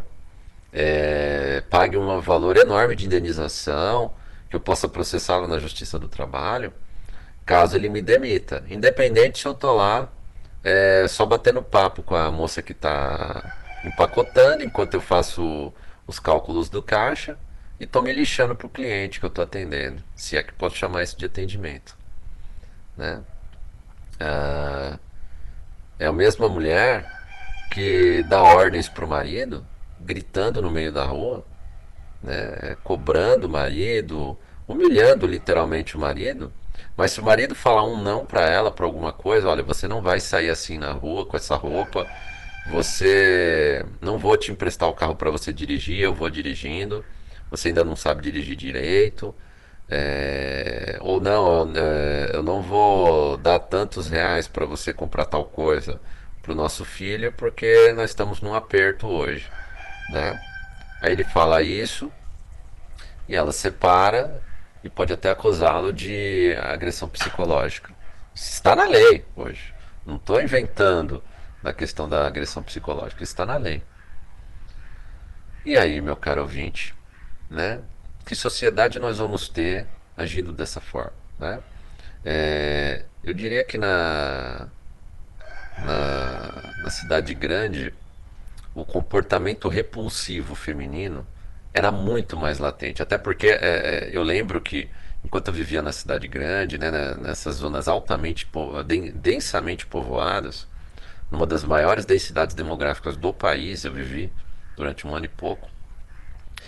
é, 0.74 1.62
pague 1.70 1.98
um 1.98 2.20
valor 2.20 2.58
enorme 2.58 2.96
de 2.96 3.06
indenização, 3.06 4.14
que 4.50 4.56
eu 4.56 4.60
possa 4.60 4.88
processá-lo 4.88 5.48
na 5.48 5.60
Justiça 5.60 6.00
do 6.00 6.08
Trabalho, 6.08 6.74
caso 7.46 7.76
ele 7.76 7.90
me 7.90 8.02
demita. 8.02 8.64
Independente 8.70 9.40
se 9.40 9.46
eu 9.46 9.52
estou 9.52 9.76
lá 9.76 10.10
é, 10.64 11.08
só 11.08 11.26
batendo 11.26 11.62
papo 11.62 12.02
com 12.02 12.16
a 12.16 12.32
moça 12.32 12.62
que 12.62 12.72
está 12.72 13.56
empacotando, 13.84 14.64
enquanto 14.64 14.96
eu 14.96 15.02
faço 15.02 15.72
os 16.08 16.20
cálculos 16.20 16.70
do 16.70 16.82
caixa, 16.82 17.38
e 17.80 17.84
estou 17.84 18.02
me 18.02 18.12
lixando 18.14 18.56
para 18.56 18.68
o 18.68 18.70
cliente 18.70 19.20
que 19.20 19.26
eu 19.26 19.30
estou 19.30 19.44
atendendo, 19.44 20.02
se 20.16 20.38
é 20.38 20.44
que 20.44 20.54
posso 20.54 20.76
chamar 20.76 21.04
isso 21.04 21.18
de 21.18 21.26
atendimento. 21.26 21.98
Né? 22.98 23.22
Ah, 24.20 24.98
é 26.00 26.06
a 26.06 26.14
mesma 26.14 26.48
mulher 26.48 27.12
que 27.72 28.24
dá 28.24 28.42
ordens 28.42 28.88
para 28.88 29.06
o 29.06 29.08
marido, 29.08 29.66
gritando 30.00 30.62
no 30.62 30.72
meio 30.72 30.92
da 30.92 31.04
rua, 31.06 31.46
né, 32.24 32.78
cobrando 32.84 33.48
o 33.48 33.50
marido, 33.50 34.38
humilhando 34.68 35.28
literalmente 35.28 35.96
o 35.96 36.00
marido. 36.00 36.52
Mas 36.98 37.12
se 37.12 37.20
o 37.20 37.24
marido 37.24 37.56
falar 37.56 37.86
um 37.86 38.02
não 38.02 38.26
para 38.26 38.50
ela, 38.50 38.72
para 38.72 38.86
alguma 38.86 39.12
coisa, 39.12 39.50
olha, 39.50 39.64
você 39.64 39.88
não 39.88 40.02
vai 40.02 40.20
sair 40.20 40.50
assim 40.50 40.78
na 40.78 40.92
rua 40.92 41.26
com 41.26 41.36
essa 41.36 41.56
roupa, 41.56 42.08
você 42.70 43.86
não 44.02 44.18
vou 44.18 44.38
te 44.38 44.52
emprestar 44.52 44.90
o 44.90 44.94
carro 44.94 45.16
para 45.16 45.30
você 45.30 45.54
dirigir, 45.54 46.00
eu 46.00 46.14
vou 46.14 46.30
dirigindo, 46.30 47.04
você 47.56 47.70
ainda 47.70 47.84
não 47.84 47.96
sabe 47.96 48.22
dirigir 48.22 48.56
direito, 48.56 49.34
é, 49.90 50.98
ou 51.02 51.22
não, 51.22 51.72
é, 51.76 52.32
eu 52.34 52.42
não 52.44 52.62
vou 52.62 53.38
dar 53.38 53.60
tantos 53.60 54.10
reais 54.10 54.48
para 54.48 54.66
você 54.66 54.94
comprar 54.94 55.26
tal 55.26 55.46
coisa 55.46 56.00
para 56.42 56.52
o 56.52 56.56
nosso 56.56 56.84
filho 56.86 57.32
porque 57.32 57.94
nós 57.94 58.12
estamos 58.12 58.42
num 58.42 58.54
aperto 58.54 59.08
hoje, 59.08 59.50
né? 60.12 60.40
Aí 61.02 61.12
ele 61.12 61.24
fala 61.24 61.62
isso 61.62 62.12
e 63.28 63.36
ela 63.36 63.52
separa 63.52 64.42
e 64.84 64.90
pode 64.90 65.14
até 65.14 65.30
acusá-lo 65.30 65.92
de 65.92 66.56
agressão 66.62 67.10
psicológica. 67.10 67.94
Está 68.34 68.76
na 68.76 68.86
lei 68.86 69.26
hoje. 69.36 69.74
Não 70.06 70.18
estou 70.18 70.42
inventando 70.42 71.24
na 71.64 71.74
questão 71.74 72.08
da 72.08 72.28
agressão 72.28 72.62
psicológica, 72.62 73.24
está 73.24 73.46
na 73.46 73.58
lei. 73.58 73.84
E 75.66 75.76
aí, 75.78 76.00
meu 76.00 76.16
caro 76.16 76.42
ouvinte, 76.42 76.94
né? 77.50 77.82
que 78.26 78.36
sociedade 78.36 79.00
nós 79.00 79.20
vamos 79.20 79.48
ter 79.48 79.86
agindo 80.18 80.52
dessa 80.52 80.82
forma. 80.82 81.14
Né? 81.40 81.60
É, 82.24 83.06
eu 83.24 83.34
diria 83.34 83.64
que 83.64 83.78
na, 83.78 84.68
na, 85.78 86.74
na, 86.84 86.90
cidade 86.90 87.34
grande 87.36 87.94
o 88.74 88.84
comportamento 88.84 89.70
repulsivo 89.70 90.56
feminino 90.56 91.26
era 91.74 91.92
muito 91.92 92.36
mais 92.36 92.58
latente. 92.58 93.02
Até 93.04 93.18
porque 93.18 93.48
é, 93.48 93.60
é 93.62 94.10
eu 94.12 94.24
lembro 94.24 94.60
que 94.60 94.90
enquanto 95.24 95.50
eu 95.50 95.54
vivia 95.54 95.82
na 95.82 95.92
cidade 95.92 96.28
grande, 96.28 96.78
né, 96.78 96.90
nessas 97.22 97.56
zonas 97.56 97.88
altamente 97.88 98.50
densamente 99.16 99.86
povoadas, 99.86 100.68
numa 101.30 101.46
das 101.46 101.64
maiores 101.64 102.06
densidades 102.06 102.56
demográficas 102.56 103.18
do 103.18 103.34
país, 103.34 103.84
eu 103.84 103.92
vivi 103.92 104.32
durante 104.76 105.06
um 105.06 105.16
ano 105.16 105.26
e 105.26 105.30
pouco. 105.30 105.75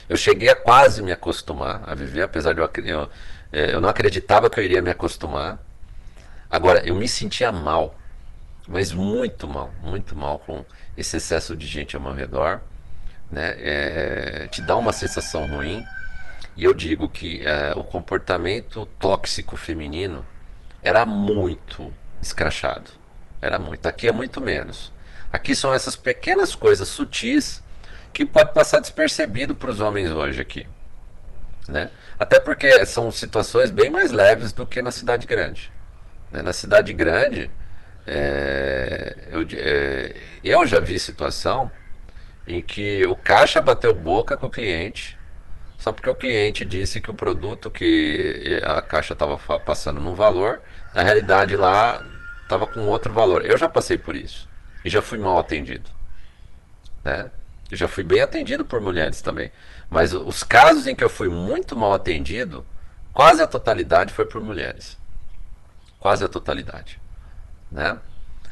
Eu 0.09 0.15
cheguei 0.15 0.49
a 0.49 0.55
quase 0.55 1.01
me 1.01 1.11
acostumar 1.11 1.83
a 1.85 1.93
viver, 1.93 2.21
apesar 2.21 2.53
de 2.53 2.61
eu, 2.61 2.69
eu, 2.85 3.09
é, 3.51 3.73
eu 3.73 3.81
não 3.81 3.89
acreditava 3.89 4.49
que 4.49 4.59
eu 4.59 4.63
iria 4.63 4.81
me 4.81 4.89
acostumar. 4.89 5.59
Agora, 6.49 6.85
eu 6.87 6.95
me 6.95 7.07
sentia 7.07 7.51
mal, 7.51 7.95
mas 8.67 8.93
muito 8.93 9.47
mal, 9.47 9.71
muito 9.83 10.15
mal 10.15 10.39
com 10.39 10.65
esse 10.95 11.17
excesso 11.17 11.55
de 11.55 11.67
gente 11.67 11.95
ao 11.95 12.01
meu 12.01 12.13
redor. 12.13 12.61
Né? 13.29 13.55
É, 13.59 14.47
te 14.47 14.61
dá 14.61 14.77
uma 14.77 14.93
sensação 14.93 15.45
ruim. 15.45 15.83
E 16.55 16.63
eu 16.63 16.73
digo 16.73 17.09
que 17.09 17.45
é, 17.45 17.73
o 17.75 17.83
comportamento 17.83 18.85
tóxico 18.97 19.57
feminino 19.57 20.25
era 20.81 21.05
muito 21.05 21.93
escrachado. 22.21 22.91
Era 23.41 23.59
muito. 23.59 23.85
Aqui 23.85 24.07
é 24.07 24.11
muito 24.11 24.39
menos. 24.39 24.91
Aqui 25.31 25.53
são 25.53 25.73
essas 25.73 25.95
pequenas 25.95 26.55
coisas 26.55 26.87
sutis 26.87 27.61
que 28.17 28.25
pode 28.25 28.51
passar 28.51 28.79
despercebido 28.79 29.53
para 29.53 29.69
os 29.69 29.79
homens 29.79 30.09
hoje 30.09 30.41
aqui. 30.41 30.65
Né? 31.67 31.91
Até 32.17 32.39
porque 32.39 32.83
são 32.83 33.11
situações 33.11 33.69
bem 33.69 33.91
mais 33.91 34.11
leves 34.11 34.51
do 34.51 34.65
que 34.65 34.81
na 34.81 34.89
cidade 34.89 35.27
grande. 35.27 35.71
Né? 36.31 36.41
Na 36.41 36.51
cidade 36.51 36.91
grande, 36.93 37.51
é, 38.07 39.15
eu, 39.29 39.45
é, 39.53 40.15
eu 40.43 40.65
já 40.65 40.79
vi 40.79 40.97
situação 40.97 41.69
em 42.47 42.59
que 42.59 43.05
o 43.05 43.15
caixa 43.15 43.61
bateu 43.61 43.93
boca 43.93 44.35
com 44.35 44.47
o 44.47 44.49
cliente 44.49 45.15
só 45.77 45.91
porque 45.91 46.09
o 46.09 46.15
cliente 46.15 46.65
disse 46.65 46.99
que 46.99 47.11
o 47.11 47.13
produto 47.13 47.69
que 47.69 48.59
a 48.63 48.81
caixa 48.81 49.13
estava 49.13 49.37
passando 49.59 50.01
num 50.01 50.15
valor, 50.15 50.59
na 50.91 51.03
realidade 51.03 51.55
lá 51.55 52.03
estava 52.41 52.65
com 52.65 52.79
outro 52.87 53.13
valor. 53.13 53.45
Eu 53.45 53.59
já 53.59 53.69
passei 53.69 53.95
por 53.95 54.15
isso 54.15 54.49
e 54.83 54.89
já 54.89 55.03
fui 55.03 55.19
mal 55.19 55.37
atendido. 55.37 55.87
Né? 57.03 57.29
Eu 57.69 57.77
já 57.77 57.87
fui 57.87 58.03
bem 58.03 58.21
atendido 58.21 58.63
por 58.63 58.79
mulheres 58.79 59.21
também. 59.21 59.51
Mas 59.89 60.13
os 60.13 60.43
casos 60.43 60.87
em 60.87 60.95
que 60.95 61.03
eu 61.03 61.09
fui 61.09 61.29
muito 61.29 61.75
mal 61.75 61.93
atendido, 61.93 62.65
quase 63.13 63.41
a 63.41 63.47
totalidade 63.47 64.13
foi 64.13 64.25
por 64.25 64.41
mulheres. 64.41 64.97
Quase 65.99 66.23
a 66.23 66.27
totalidade. 66.27 66.99
Né? 67.71 67.97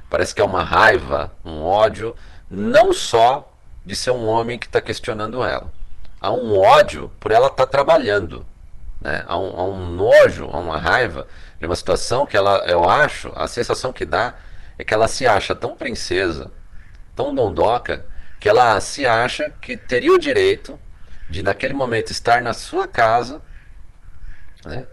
Parece 0.09 0.35
que 0.35 0.41
é 0.41 0.45
uma 0.45 0.63
raiva, 0.63 1.31
um 1.43 1.61
ódio, 1.61 2.15
não 2.49 2.93
só 2.93 3.51
de 3.85 3.95
ser 3.95 4.11
um 4.11 4.25
homem 4.25 4.59
que 4.59 4.65
está 4.65 4.81
questionando 4.81 5.43
ela. 5.43 5.71
Há 6.19 6.31
um 6.31 6.57
ódio 6.57 7.11
por 7.19 7.31
ela 7.31 7.47
estar 7.47 7.65
tá 7.65 7.71
trabalhando. 7.71 8.45
Né? 8.99 9.23
Há, 9.27 9.37
um, 9.37 9.59
há 9.59 9.63
um 9.63 9.89
nojo, 9.91 10.49
há 10.51 10.57
uma 10.57 10.77
raiva 10.77 11.27
de 11.59 11.65
uma 11.65 11.75
situação 11.75 12.25
que 12.25 12.35
ela, 12.35 12.65
eu 12.65 12.89
acho, 12.89 13.31
a 13.35 13.47
sensação 13.47 13.93
que 13.93 14.05
dá 14.05 14.35
é 14.77 14.83
que 14.83 14.93
ela 14.93 15.07
se 15.07 15.25
acha 15.25 15.55
tão 15.55 15.75
princesa, 15.75 16.51
tão 17.15 17.33
dondoca, 17.33 18.05
que 18.45 18.49
ela 18.49 18.79
se 18.79 19.07
acha 19.07 19.49
que 19.59 19.75
teria 19.75 20.13
o 20.13 20.19
direito 20.19 20.79
de 21.27 21.41
naquele 21.41 21.73
momento 21.73 22.11
estar 22.11 22.43
na 22.43 22.53
sua 22.53 22.87
casa, 22.87 23.41
né? 24.63 24.85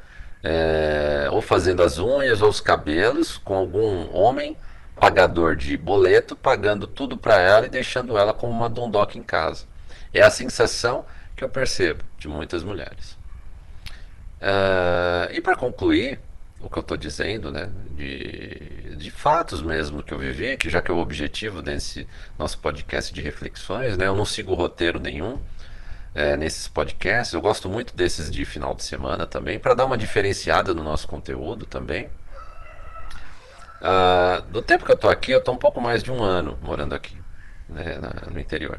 É, 0.42 1.28
ou 1.30 1.42
fazendo 1.42 1.82
as 1.82 1.98
unhas 1.98 2.40
ou 2.40 2.48
os 2.48 2.62
cabelos 2.62 3.36
com 3.36 3.54
algum 3.54 4.10
homem 4.16 4.56
pagador 4.96 5.54
de 5.54 5.76
boleto, 5.76 6.34
pagando 6.34 6.86
tudo 6.86 7.18
para 7.18 7.38
ela 7.38 7.66
e 7.66 7.68
deixando 7.68 8.16
ela 8.16 8.32
como 8.32 8.50
uma 8.54 8.70
dondoca 8.70 9.18
em 9.18 9.22
casa. 9.22 9.66
É 10.14 10.22
a 10.22 10.30
sensação 10.30 11.04
que 11.36 11.44
eu 11.44 11.48
percebo 11.50 12.02
de 12.16 12.28
muitas 12.28 12.64
mulheres. 12.64 13.18
Uh, 14.40 15.28
e 15.30 15.42
para 15.42 15.56
concluir 15.56 16.18
o 16.62 16.70
que 16.70 16.78
eu 16.78 16.82
estou 16.82 16.96
dizendo, 16.96 17.50
né, 17.50 17.68
de, 17.96 18.96
de 18.96 19.10
fatos 19.10 19.62
mesmo 19.62 20.02
que 20.02 20.12
eu 20.12 20.18
vivi, 20.18 20.56
que 20.56 20.70
já 20.70 20.80
que 20.80 20.90
é 20.90 20.94
o 20.94 20.98
objetivo 20.98 21.60
desse 21.60 22.06
nosso 22.38 22.58
podcast 22.58 23.12
de 23.12 23.20
reflexões, 23.20 23.96
né, 23.96 24.06
eu 24.06 24.16
não 24.16 24.24
sigo 24.24 24.54
roteiro 24.54 25.00
nenhum, 25.00 25.40
é, 26.14 26.36
nesses 26.36 26.68
podcasts. 26.68 27.32
Eu 27.34 27.40
gosto 27.40 27.68
muito 27.68 27.96
desses 27.96 28.30
de 28.30 28.44
final 28.44 28.74
de 28.74 28.84
semana 28.84 29.26
também, 29.26 29.58
para 29.58 29.74
dar 29.74 29.84
uma 29.86 29.98
diferenciada 29.98 30.74
no 30.74 30.82
nosso 30.82 31.08
conteúdo 31.08 31.66
também. 31.66 32.08
Ah, 33.80 34.42
do 34.50 34.62
tempo 34.62 34.84
que 34.84 34.92
eu 34.92 34.94
estou 34.94 35.10
aqui, 35.10 35.32
eu 35.32 35.38
estou 35.40 35.54
um 35.54 35.58
pouco 35.58 35.80
mais 35.80 36.02
de 36.02 36.12
um 36.12 36.22
ano 36.22 36.56
morando 36.62 36.94
aqui, 36.94 37.16
né, 37.68 37.98
no 38.30 38.38
interior. 38.38 38.78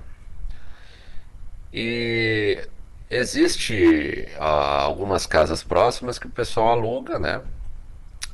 E 1.73 2.65
existe 3.09 4.27
ah, 4.39 4.81
algumas 4.81 5.25
casas 5.25 5.63
próximas 5.63 6.17
que 6.19 6.27
o 6.27 6.29
pessoal 6.29 6.69
aluga, 6.69 7.19
né? 7.19 7.41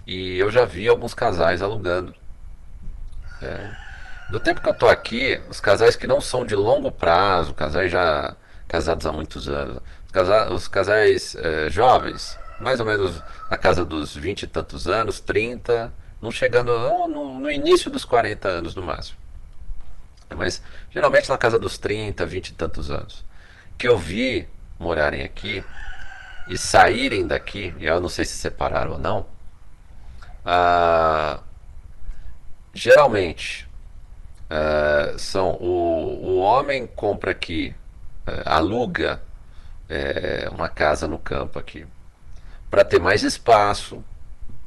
E 0.09 0.39
eu 0.39 0.49
já 0.49 0.65
vi 0.65 0.87
alguns 0.87 1.13
casais 1.13 1.61
alugando. 1.61 2.15
É. 3.43 3.71
Do 4.31 4.39
tempo 4.39 4.59
que 4.59 4.67
eu 4.67 4.73
estou 4.73 4.89
aqui, 4.89 5.39
os 5.47 5.59
casais 5.59 5.95
que 5.95 6.07
não 6.07 6.19
são 6.19 6.43
de 6.43 6.55
longo 6.55 6.91
prazo, 6.91 7.53
casais 7.53 7.91
já 7.91 8.35
casados 8.67 9.05
há 9.05 9.11
muitos 9.11 9.47
anos. 9.47 9.79
Os, 10.07 10.11
casa, 10.11 10.51
os 10.51 10.67
casais 10.67 11.35
é, 11.35 11.69
jovens, 11.69 12.39
mais 12.59 12.79
ou 12.79 12.87
menos 12.87 13.21
na 13.51 13.55
casa 13.55 13.85
dos 13.85 14.15
20 14.15 14.41
e 14.41 14.47
tantos 14.47 14.87
anos, 14.87 15.19
30, 15.19 15.93
não 16.19 16.31
chegando 16.31 16.71
no, 17.07 17.39
no, 17.39 17.51
início 17.51 17.91
dos 17.91 18.03
40 18.03 18.47
anos 18.47 18.73
no 18.73 18.81
máximo. 18.81 19.19
Mas 20.35 20.59
geralmente 20.89 21.29
na 21.29 21.37
casa 21.37 21.59
dos 21.59 21.77
30, 21.77 22.25
20 22.25 22.47
e 22.47 22.53
tantos 22.53 22.89
anos. 22.89 23.23
Que 23.77 23.87
eu 23.87 23.95
vi 23.95 24.49
morarem 24.79 25.21
aqui 25.21 25.63
e 26.47 26.57
saírem 26.57 27.27
daqui, 27.27 27.75
e 27.77 27.85
eu 27.85 28.01
não 28.01 28.09
sei 28.09 28.25
se 28.25 28.33
separaram 28.37 28.93
ou 28.93 28.97
não, 28.97 29.38
ah, 30.45 31.39
geralmente 32.73 33.69
ah, 34.49 35.15
são 35.17 35.51
o, 35.59 36.19
o 36.23 36.39
homem 36.39 36.87
compra 36.87 37.31
aqui 37.31 37.75
é, 38.25 38.43
aluga 38.45 39.21
é, 39.89 40.47
uma 40.51 40.69
casa 40.69 41.07
no 41.07 41.17
campo 41.17 41.57
aqui 41.57 41.85
para 42.69 42.85
ter 42.85 42.99
mais 42.99 43.23
espaço 43.23 44.03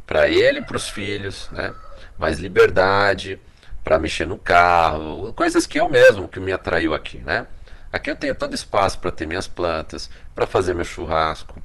para 0.07 0.29
ele 0.29 0.59
e 0.59 0.63
para 0.63 0.77
os 0.77 0.89
filhos, 0.89 1.49
né? 1.53 1.73
mais 2.19 2.39
liberdade 2.39 3.41
para 3.85 3.99
mexer 3.99 4.27
no 4.27 4.39
carro, 4.39 5.33
coisas 5.33 5.67
que 5.67 5.79
eu 5.79 5.89
mesmo 5.89 6.29
que 6.29 6.41
me 6.41 6.53
atraiu 6.53 6.95
aqui, 6.95 7.19
né? 7.19 7.47
Aqui 7.93 8.11
eu 8.11 8.17
tenho 8.17 8.35
todo 8.35 8.55
espaço 8.55 8.99
para 8.99 9.11
ter 9.11 9.27
minhas 9.27 9.49
plantas, 9.49 10.09
para 10.35 10.47
fazer 10.47 10.75
meu 10.75 10.85
churrasco, 10.85 11.61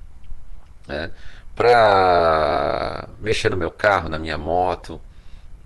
né? 0.87 1.11
Para 1.57 3.09
mexer 3.19 3.49
no 3.49 3.57
meu 3.57 3.71
carro, 3.71 4.07
na 4.07 4.19
minha 4.19 4.37
moto, 4.37 5.01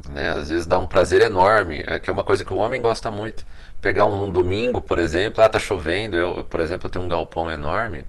né? 0.10 0.30
Às 0.30 0.50
vezes 0.50 0.66
dá 0.66 0.80
um 0.80 0.88
prazer 0.88 1.22
enorme, 1.22 1.84
é 1.86 2.00
que 2.00 2.10
é 2.10 2.14
uma 2.14 2.24
coisa 2.24 2.46
que 2.46 2.54
o 2.54 2.58
homem 2.58 2.82
gosta 2.82 3.12
muito 3.12 3.46
pegar 3.82 4.06
um, 4.06 4.32
domingo, 4.32 4.80
por 4.82 5.00
exemplo, 5.00 5.44
ah, 5.44 5.50
tá 5.50 5.60
chovendo, 5.60 6.16
eu, 6.16 6.44
por 6.46 6.60
exemplo, 6.60 6.88
eu 6.88 6.92
tenho 6.92 7.06
um 7.06 7.08
galpão 7.10 7.50
enorme, 7.52 8.06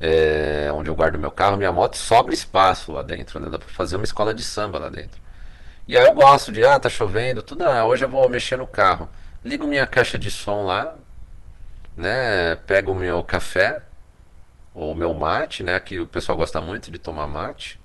é, 0.00 0.70
onde 0.74 0.90
eu 0.90 0.94
guardo 0.94 1.18
meu 1.18 1.30
carro, 1.30 1.56
minha 1.56 1.72
moto, 1.72 1.96
sobra 1.96 2.34
espaço 2.34 2.92
lá 2.92 3.02
dentro, 3.02 3.38
né? 3.40 3.48
Dá 3.48 3.58
pra 3.58 3.68
fazer 3.68 3.96
uma 3.96 4.04
escola 4.04 4.34
de 4.34 4.42
samba 4.42 4.78
lá 4.78 4.88
dentro. 4.88 5.20
E 5.86 5.96
aí 5.96 6.04
eu 6.04 6.14
gosto 6.14 6.52
de, 6.52 6.64
ah, 6.64 6.78
tá 6.78 6.88
chovendo, 6.88 7.42
tudo, 7.42 7.64
ah, 7.64 7.84
hoje 7.84 8.04
eu 8.04 8.08
vou 8.08 8.28
mexer 8.28 8.56
no 8.56 8.66
carro. 8.66 9.08
Ligo 9.44 9.66
minha 9.66 9.86
caixa 9.86 10.18
de 10.18 10.30
som 10.30 10.64
lá, 10.64 10.94
né? 11.96 12.56
Pego 12.66 12.92
o 12.92 12.94
meu 12.94 13.22
café, 13.22 13.82
o 14.74 14.94
meu 14.94 15.12
mate, 15.14 15.62
né? 15.62 15.78
Que 15.80 16.00
o 16.00 16.06
pessoal 16.06 16.36
gosta 16.36 16.60
muito 16.60 16.90
de 16.90 16.98
tomar 16.98 17.26
mate. 17.26 17.80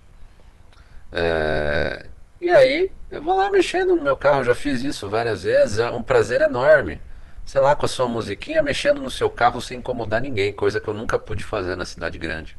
É, 1.11 2.05
e 2.39 2.49
aí, 2.49 2.91
eu 3.09 3.21
vou 3.21 3.35
lá 3.35 3.49
mexendo 3.49 3.95
no 3.95 4.03
meu 4.03 4.15
carro, 4.15 4.43
já 4.43 4.53
fiz 4.53 4.83
isso 4.83 5.09
várias 5.09 5.43
vezes, 5.43 5.79
é 5.79 5.89
um 5.89 6.03
prazer 6.03 6.41
enorme. 6.41 7.01
Sei 7.45 7.59
lá, 7.61 7.75
com 7.75 7.85
a 7.85 7.89
sua 7.89 8.07
musiquinha, 8.07 8.61
mexendo 8.61 9.01
no 9.01 9.09
seu 9.09 9.29
carro 9.29 9.61
sem 9.61 9.79
incomodar 9.79 10.21
ninguém, 10.21 10.53
coisa 10.53 10.79
que 10.79 10.87
eu 10.87 10.93
nunca 10.93 11.17
pude 11.17 11.43
fazer 11.43 11.75
na 11.75 11.85
cidade 11.85 12.17
grande. 12.19 12.57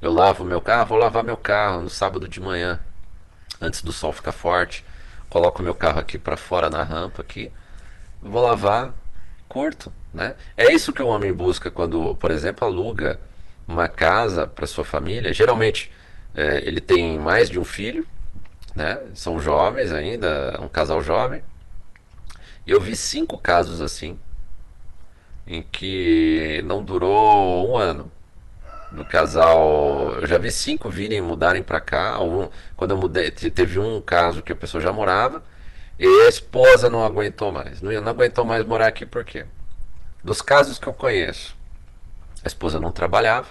Eu 0.00 0.12
lavo 0.12 0.44
meu 0.44 0.60
carro, 0.60 0.86
vou 0.86 0.98
lavar 0.98 1.22
meu 1.22 1.36
carro 1.36 1.82
no 1.82 1.90
sábado 1.90 2.26
de 2.26 2.40
manhã, 2.40 2.80
antes 3.60 3.82
do 3.82 3.92
sol 3.92 4.12
ficar 4.12 4.32
forte. 4.32 4.84
Coloco 5.28 5.62
meu 5.62 5.74
carro 5.74 6.00
aqui 6.00 6.18
para 6.18 6.36
fora 6.36 6.68
na 6.70 6.82
rampa 6.82 7.22
aqui, 7.22 7.52
vou 8.20 8.42
lavar, 8.42 8.92
curto, 9.48 9.92
né? 10.12 10.34
É 10.56 10.72
isso 10.72 10.92
que 10.92 11.02
o 11.02 11.06
homem 11.08 11.32
busca 11.32 11.70
quando, 11.70 12.16
por 12.16 12.30
exemplo, 12.30 12.66
aluga 12.66 13.20
uma 13.70 13.88
casa 13.88 14.46
para 14.46 14.66
sua 14.66 14.84
família. 14.84 15.32
Geralmente 15.32 15.90
é, 16.34 16.58
ele 16.66 16.80
tem 16.80 17.18
mais 17.18 17.48
de 17.48 17.58
um 17.58 17.64
filho, 17.64 18.06
né? 18.74 19.00
São 19.14 19.40
jovens 19.40 19.92
ainda, 19.92 20.58
um 20.60 20.68
casal 20.68 21.02
jovem. 21.02 21.42
Eu 22.66 22.80
vi 22.80 22.94
cinco 22.94 23.38
casos 23.38 23.80
assim, 23.80 24.18
em 25.46 25.62
que 25.62 26.62
não 26.64 26.82
durou 26.82 27.70
um 27.70 27.76
ano. 27.76 28.10
No 28.92 29.04
casal, 29.04 30.14
eu 30.20 30.26
já 30.26 30.36
vi 30.36 30.50
cinco 30.50 30.90
virem 30.90 31.20
mudarem 31.20 31.62
para 31.62 31.80
cá. 31.80 32.16
Quando 32.76 32.90
eu 32.90 32.96
mudei, 32.96 33.30
teve 33.30 33.78
um 33.78 34.00
caso 34.00 34.42
que 34.42 34.52
a 34.52 34.56
pessoa 34.56 34.80
já 34.80 34.92
morava 34.92 35.42
e 35.98 36.06
a 36.26 36.28
esposa 36.28 36.90
não 36.90 37.04
aguentou 37.04 37.52
mais. 37.52 37.80
Não, 37.80 37.92
não 38.00 38.10
aguentou 38.10 38.44
mais 38.44 38.64
morar 38.64 38.88
aqui 38.88 39.06
por 39.06 39.24
quê? 39.24 39.46
Dos 40.24 40.42
casos 40.42 40.78
que 40.78 40.86
eu 40.86 40.92
conheço, 40.92 41.56
a 42.44 42.48
esposa 42.48 42.80
não 42.80 42.90
trabalhava, 42.90 43.48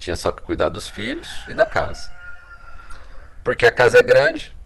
tinha 0.00 0.16
só 0.16 0.32
que 0.32 0.42
cuidar 0.42 0.70
dos 0.70 0.88
filhos 0.88 1.28
e 1.46 1.54
da 1.54 1.66
casa. 1.66 2.10
Porque 3.44 3.66
a 3.66 3.70
casa 3.70 3.98
é 3.98 4.02
grande, 4.02 4.56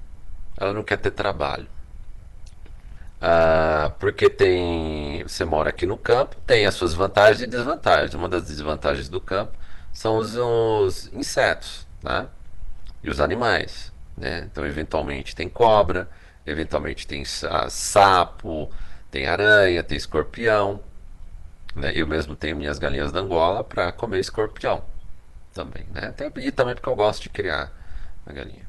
ela 0.57 0.73
não 0.73 0.85
quer 0.85 0.97
ter 0.97 1.11
trabalho. 1.11 1.67
Ah, 3.21 3.93
porque 3.99 4.31
tem. 4.31 5.23
Você 5.25 5.45
mora 5.45 5.71
aqui 5.71 5.87
no 5.87 5.99
campo, 5.99 6.37
tem 6.47 6.67
as 6.67 6.75
suas 6.75 6.95
vantagens 6.95 7.43
e 7.43 7.47
desvantagens. 7.47 8.15
Uma 8.15 8.29
das 8.29 8.45
desvantagens 8.47 9.09
do 9.09 9.21
campo 9.21 9.53
são 9.93 10.19
os, 10.19 10.37
os 10.37 11.13
insetos, 11.13 11.87
né? 12.03 12.29
E 13.03 13.11
os 13.11 13.21
animais. 13.21 13.93
Né? 14.17 14.49
Então, 14.51 14.65
eventualmente 14.67 15.35
tem 15.35 15.49
cobra, 15.49 16.09
eventualmente 16.47 17.07
tem 17.07 17.25
sapo, 17.25 18.71
tem 19.11 19.27
aranha, 19.27 19.83
tem 19.83 19.97
escorpião. 19.97 20.81
Né? 21.75 21.93
Eu 21.95 22.07
mesmo 22.07 22.37
tenho 22.37 22.57
minhas 22.57 22.79
galinhas 22.79 23.11
da 23.13 23.21
Angola 23.21 23.65
para 23.65 23.91
comer 23.93 24.21
escorpião 24.21 24.85
também. 25.55 25.87
Né? 25.93 26.13
E 26.37 26.51
também 26.51 26.75
porque 26.75 26.89
eu 26.89 26.97
gosto 26.97 27.23
de 27.23 27.29
criar 27.31 27.73
a 28.27 28.33
galinha. 28.33 28.65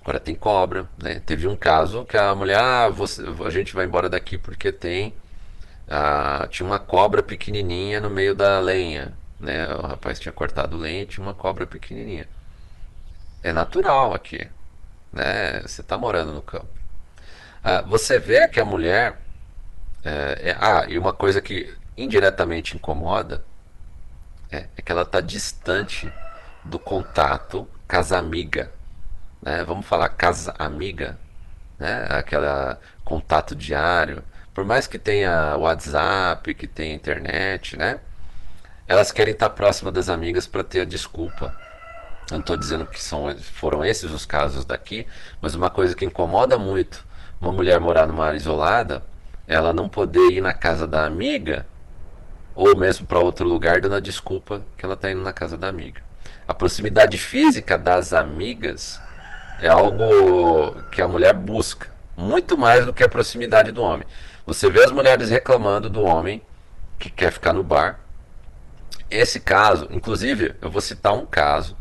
Agora 0.00 0.20
tem 0.20 0.34
cobra, 0.34 0.88
né? 1.02 1.20
Teve 1.24 1.46
um 1.48 1.56
caso 1.56 2.04
que 2.04 2.16
a 2.16 2.34
mulher, 2.34 2.58
ah, 2.58 2.88
você, 2.88 3.22
a 3.44 3.50
gente 3.50 3.74
vai 3.74 3.86
embora 3.86 4.08
daqui 4.08 4.36
porque 4.36 4.70
tem 4.72 5.14
ah, 5.88 6.46
tinha 6.50 6.66
uma 6.66 6.78
cobra 6.78 7.22
pequenininha 7.22 8.00
no 8.00 8.10
meio 8.10 8.34
da 8.34 8.58
lenha, 8.60 9.12
né? 9.40 9.66
O 9.74 9.82
rapaz 9.82 10.18
tinha 10.20 10.32
cortado 10.32 10.76
lenha, 10.76 11.06
tinha 11.06 11.24
uma 11.24 11.34
cobra 11.34 11.66
pequenininha. 11.66 12.28
É 13.42 13.52
natural 13.52 14.14
aqui. 14.14 14.48
né? 15.12 15.60
Você 15.62 15.80
está 15.82 15.98
morando 15.98 16.32
no 16.32 16.42
campo. 16.42 16.68
Ah, 17.62 17.82
você 17.82 18.18
vê 18.18 18.48
que 18.48 18.60
a 18.60 18.64
mulher. 18.64 19.20
É, 20.04 20.50
é, 20.50 20.56
ah, 20.60 20.86
e 20.88 20.98
uma 20.98 21.12
coisa 21.14 21.40
que 21.40 21.74
indiretamente 21.96 22.76
incomoda 22.76 23.44
é, 24.54 24.68
é 24.76 24.82
que 24.82 24.92
ela 24.92 25.02
está 25.02 25.20
distante 25.20 26.12
do 26.64 26.78
contato 26.78 27.68
casa-amiga. 27.86 28.70
Né? 29.42 29.64
Vamos 29.64 29.86
falar 29.86 30.08
casa-amiga, 30.10 31.18
né? 31.78 32.06
aquele 32.10 32.46
contato 33.04 33.54
diário. 33.54 34.22
Por 34.52 34.64
mais 34.64 34.86
que 34.86 34.98
tenha 34.98 35.56
WhatsApp, 35.56 36.54
que 36.54 36.66
tenha 36.66 36.94
internet, 36.94 37.76
né? 37.76 37.98
elas 38.86 39.10
querem 39.10 39.32
estar 39.32 39.50
próximas 39.50 39.92
das 39.92 40.08
amigas 40.08 40.46
para 40.46 40.62
ter 40.62 40.82
a 40.82 40.84
desculpa. 40.84 41.54
Eu 42.30 42.34
não 42.34 42.40
estou 42.40 42.56
dizendo 42.56 42.86
que 42.86 43.02
são, 43.02 43.36
foram 43.38 43.84
esses 43.84 44.10
os 44.10 44.24
casos 44.24 44.64
daqui, 44.64 45.06
mas 45.40 45.54
uma 45.54 45.68
coisa 45.68 45.94
que 45.94 46.04
incomoda 46.04 46.56
muito 46.58 47.04
uma 47.40 47.52
mulher 47.52 47.78
morar 47.78 48.06
numa 48.06 48.26
área 48.26 48.36
isolada, 48.36 49.02
ela 49.46 49.72
não 49.72 49.88
poder 49.88 50.30
ir 50.30 50.40
na 50.40 50.54
casa 50.54 50.86
da 50.86 51.04
amiga 51.04 51.66
ou 52.54 52.76
mesmo 52.76 53.06
para 53.06 53.18
outro 53.18 53.46
lugar 53.46 53.80
dando 53.80 53.96
a 53.96 54.00
desculpa 54.00 54.62
que 54.76 54.84
ela 54.84 54.94
está 54.94 55.10
indo 55.10 55.22
na 55.22 55.32
casa 55.32 55.56
da 55.56 55.68
amiga. 55.68 56.02
A 56.46 56.54
proximidade 56.54 57.18
física 57.18 57.76
das 57.78 58.12
amigas 58.12 59.00
é 59.60 59.68
algo 59.68 60.74
que 60.90 61.00
a 61.00 61.08
mulher 61.08 61.32
busca, 61.32 61.88
muito 62.16 62.56
mais 62.56 62.84
do 62.84 62.92
que 62.92 63.02
a 63.02 63.08
proximidade 63.08 63.72
do 63.72 63.82
homem. 63.82 64.06
Você 64.46 64.70
vê 64.70 64.84
as 64.84 64.92
mulheres 64.92 65.30
reclamando 65.30 65.88
do 65.88 66.02
homem 66.02 66.42
que 66.98 67.10
quer 67.10 67.32
ficar 67.32 67.52
no 67.52 67.62
bar. 67.62 67.98
Esse 69.10 69.40
caso, 69.40 69.88
inclusive, 69.90 70.54
eu 70.60 70.70
vou 70.70 70.80
citar 70.80 71.14
um 71.14 71.24
caso. 71.24 71.76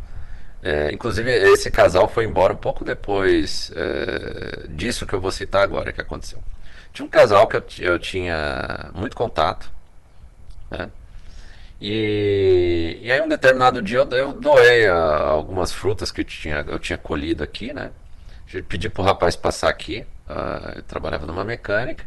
É, 0.61 0.93
inclusive, 0.93 1.29
esse 1.29 1.69
casal 1.69 2.07
foi 2.07 2.23
embora 2.23 2.53
um 2.53 2.57
pouco 2.57 2.85
depois 2.85 3.69
é, 3.75 4.67
disso 4.69 5.05
que 5.05 5.13
eu 5.13 5.19
vou 5.19 5.31
citar 5.31 5.63
agora 5.63 5.91
que 5.91 5.99
aconteceu. 5.99 6.41
Tinha 6.93 7.05
um 7.05 7.09
casal 7.09 7.47
que 7.47 7.57
eu, 7.57 7.63
eu 7.79 7.99
tinha 7.99 8.91
muito 8.93 9.15
contato, 9.15 9.69
né? 10.77 10.89
E, 11.85 12.99
e 13.01 13.11
aí 13.11 13.21
um 13.21 13.27
determinado 13.27 13.81
dia 13.81 13.99
eu, 13.99 14.09
eu 14.11 14.33
doei 14.33 14.87
a, 14.87 15.17
algumas 15.17 15.71
frutas 15.71 16.11
que 16.11 16.21
eu 16.21 16.25
tinha, 16.25 16.63
eu 16.67 16.79
tinha 16.79 16.97
colhido 16.97 17.43
aqui, 17.43 17.73
né? 17.73 17.91
Pedi 18.69 18.87
pro 18.87 19.03
rapaz 19.03 19.35
passar 19.35 19.69
aqui, 19.69 20.05
uh, 20.29 20.77
eu 20.77 20.83
trabalhava 20.83 21.25
numa 21.25 21.43
mecânica, 21.43 22.05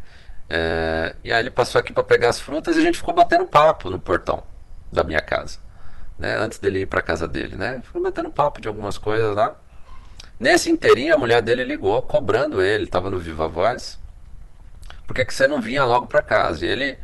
uh, 0.49 1.17
e 1.25 1.33
aí 1.33 1.41
ele 1.41 1.51
passou 1.51 1.79
aqui 1.79 1.93
para 1.93 2.05
pegar 2.05 2.29
as 2.29 2.41
frutas 2.41 2.77
e 2.77 2.79
a 2.79 2.83
gente 2.83 2.99
ficou 2.99 3.13
batendo 3.13 3.47
papo 3.47 3.91
no 3.91 3.99
portão 3.99 4.43
da 4.93 5.03
minha 5.05 5.21
casa, 5.21 5.59
né? 6.19 6.37
Antes 6.39 6.59
dele 6.59 6.81
ir 6.81 6.87
para 6.87 7.03
casa 7.03 7.29
dele, 7.29 7.57
né? 7.57 7.81
Ficou 7.85 8.03
batendo 8.03 8.31
papo 8.31 8.61
de 8.61 8.69
algumas 8.69 8.97
coisas 8.97 9.35
lá. 9.35 9.57
Nesse 10.39 10.71
inteirinho 10.71 11.15
a 11.15 11.19
mulher 11.19 11.43
dele 11.43 11.65
ligou, 11.65 12.01
cobrando 12.03 12.63
ele, 12.63 12.85
estava 12.85 13.11
no 13.11 13.19
Viva 13.19 13.49
Voz. 13.49 13.99
Por 15.07 15.15
que, 15.15 15.25
que 15.25 15.35
você 15.35 15.47
não 15.47 15.61
vinha 15.61 15.85
logo 15.85 16.07
para 16.07 16.23
casa? 16.23 16.65
E 16.65 16.69
ele 16.69 16.99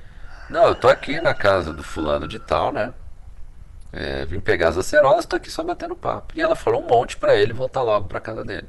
não, 0.52 0.68
eu 0.68 0.74
tô 0.74 0.88
aqui 0.88 1.20
na 1.20 1.34
casa 1.34 1.72
do 1.72 1.82
fulano 1.82 2.28
de 2.28 2.38
tal, 2.38 2.72
né? 2.72 2.92
É, 3.92 4.24
vim 4.26 4.40
pegar 4.40 4.68
as 4.68 4.78
acerolas, 4.78 5.26
tô 5.26 5.36
aqui 5.36 5.50
só 5.50 5.62
batendo 5.62 5.96
papo. 5.96 6.34
E 6.36 6.42
ela 6.42 6.54
falou 6.54 6.82
um 6.82 6.86
monte 6.88 7.16
para 7.16 7.34
ele 7.36 7.52
voltar 7.52 7.82
logo 7.82 8.06
pra 8.08 8.20
casa 8.20 8.44
dele. 8.44 8.68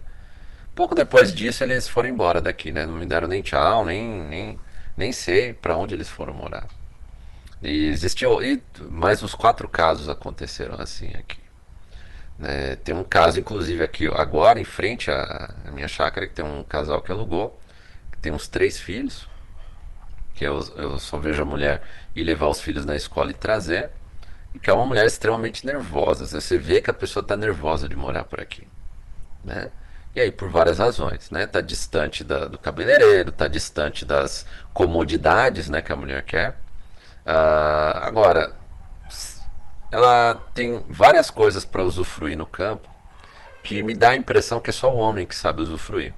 Pouco 0.76 0.96
depois 0.96 1.34
disso, 1.34 1.64
eles 1.64 1.88
foram 1.88 2.10
embora 2.10 2.42
daqui, 2.42 2.72
né? 2.72 2.86
Não 2.86 2.96
me 2.96 3.06
deram 3.06 3.28
nem 3.28 3.42
tchau, 3.42 3.86
nem, 3.86 4.08
nem, 4.24 4.60
nem 4.98 5.12
sei 5.12 5.54
para 5.54 5.78
onde 5.78 5.94
eles 5.94 6.10
foram 6.10 6.34
morar. 6.34 6.68
E 7.62 7.88
existiu. 7.88 8.42
E 8.44 8.62
mais 8.90 9.22
uns 9.24 9.36
quatro 9.36 9.68
casos 9.70 10.10
aconteceram 10.10 10.76
assim 10.80 11.12
aqui. 11.16 11.40
É, 12.42 12.76
tem 12.78 12.96
um 12.96 13.04
caso, 13.04 13.40
inclusive, 13.40 13.84
aqui 13.84 14.08
agora, 14.08 14.60
em 14.60 14.66
frente 14.66 15.12
à, 15.12 15.54
à 15.68 15.72
minha 15.72 15.88
chácara, 15.88 16.28
que 16.28 16.34
tem 16.34 16.46
um 16.46 16.64
casal 16.64 17.02
que 17.02 17.12
alugou, 17.12 17.60
que 18.12 18.18
tem 18.20 18.32
uns 18.32 18.48
três 18.48 18.80
filhos 18.80 19.28
que 20.34 20.46
eu, 20.46 20.60
eu 20.76 21.00
só 21.00 21.18
vejo 21.18 21.42
a 21.42 21.46
mulher 21.46 21.82
ir 22.16 22.24
levar 22.24 22.48
os 22.48 22.60
filhos 22.62 22.86
na 22.86 22.96
escola 22.96 23.32
e 23.32 23.34
trazer, 23.34 23.90
e 24.54 24.60
que 24.60 24.70
é 24.70 24.74
uma 24.74 24.86
mulher 24.86 25.06
extremamente 25.06 25.66
nervosa. 25.66 26.26
Você 26.26 26.58
vê 26.58 26.82
que 26.82 26.90
a 26.90 26.94
pessoa 26.94 27.22
está 27.22 27.36
nervosa 27.36 27.88
de 27.88 27.96
morar 27.96 28.24
por 28.24 28.40
aqui, 28.40 28.68
né? 29.44 29.72
E 30.16 30.22
aí, 30.22 30.32
por 30.32 30.50
várias 30.50 30.78
razões, 30.78 31.32
né? 31.32 31.48
Tá 31.48 31.60
distante 31.60 32.24
da, 32.24 32.46
do 32.46 32.58
cabeleireiro, 32.58 33.32
tá 33.32 33.48
distante 33.48 34.06
das 34.06 34.46
comodidades, 34.74 35.70
né, 35.70 35.82
que 35.82 35.92
a 35.92 35.96
mulher 35.96 36.24
quer. 36.24 36.52
Uh, 37.26 37.98
agora, 38.02 38.54
ela 39.92 40.36
tem 40.54 40.84
várias 40.90 41.32
coisas 41.32 41.66
para 41.66 41.84
usufruir 41.84 42.38
no 42.38 42.46
campo 42.46 42.90
que 43.64 43.82
me 43.82 43.96
dá 43.96 44.10
a 44.10 44.16
impressão 44.16 44.60
que 44.60 44.70
é 44.70 44.74
só 44.74 44.94
o 44.94 44.98
homem 44.98 45.26
que 45.26 45.36
sabe 45.36 45.62
usufruir. 45.62 46.14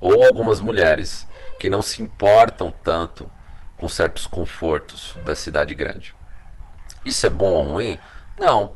Ou 0.00 0.24
algumas 0.24 0.60
mulheres 0.60 1.26
que 1.58 1.70
não 1.70 1.80
se 1.82 2.02
importam 2.02 2.72
tanto 2.84 3.30
com 3.76 3.88
certos 3.88 4.26
confortos 4.26 5.16
da 5.24 5.34
cidade 5.34 5.74
grande. 5.74 6.14
Isso 7.04 7.26
é 7.26 7.30
bom 7.30 7.52
ou 7.52 7.62
ruim? 7.62 7.98
Não. 8.38 8.72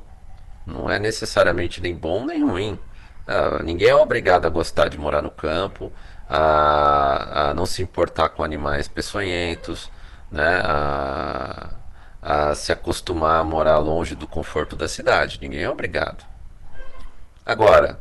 Não 0.67 0.91
é 0.91 0.99
necessariamente 0.99 1.81
nem 1.81 1.95
bom 1.95 2.25
nem 2.25 2.45
ruim. 2.45 2.79
Uh, 3.27 3.63
ninguém 3.63 3.89
é 3.89 3.95
obrigado 3.95 4.47
a 4.47 4.51
gostar 4.51 4.89
de 4.89 4.99
morar 4.99 5.23
no 5.23 5.31
campo, 5.31 5.93
a, 6.29 7.51
a 7.51 7.55
não 7.55 7.67
se 7.67 7.83
importar 7.83 8.31
com 8.31 8.43
animais 8.43 8.89
peçonhentos, 8.89 9.91
né? 10.31 10.61
a, 10.65 11.71
a 12.23 12.55
se 12.55 12.73
acostumar 12.73 13.41
a 13.41 13.45
morar 13.45 13.79
longe 13.79 14.15
do 14.15 14.27
conforto 14.27 14.77
da 14.77 14.89
cidade. 14.89 15.39
Ninguém 15.41 15.63
é 15.63 15.71
obrigado. 15.71 16.25
Agora, 17.45 17.99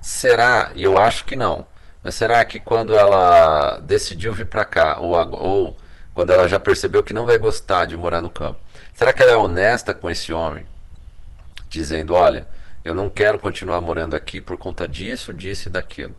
será? 0.00 0.72
E 0.74 0.82
eu 0.82 0.98
acho 0.98 1.24
que 1.24 1.36
não. 1.36 1.66
Mas 2.02 2.16
será 2.16 2.44
que 2.44 2.58
quando 2.58 2.96
ela 2.96 3.78
decidiu 3.78 4.32
vir 4.32 4.46
para 4.46 4.64
cá, 4.64 4.98
ou, 4.98 5.14
ou 5.36 5.76
quando 6.14 6.30
ela 6.30 6.48
já 6.48 6.60
percebeu 6.60 7.02
que 7.02 7.14
não 7.14 7.26
vai 7.26 7.38
gostar 7.38 7.86
de 7.86 7.96
morar 7.96 8.20
no 8.20 8.30
campo, 8.30 8.58
será 8.94 9.12
que 9.12 9.22
ela 9.22 9.32
é 9.32 9.36
honesta 9.36 9.94
com 9.94 10.10
esse 10.10 10.32
homem? 10.32 10.66
Dizendo: 11.68 12.14
olha, 12.14 12.46
eu 12.84 12.94
não 12.94 13.08
quero 13.08 13.38
continuar 13.38 13.80
morando 13.80 14.14
aqui 14.14 14.40
por 14.40 14.56
conta 14.56 14.86
disso, 14.86 15.32
disso 15.32 15.68
e 15.68 15.72
daquilo. 15.72 16.14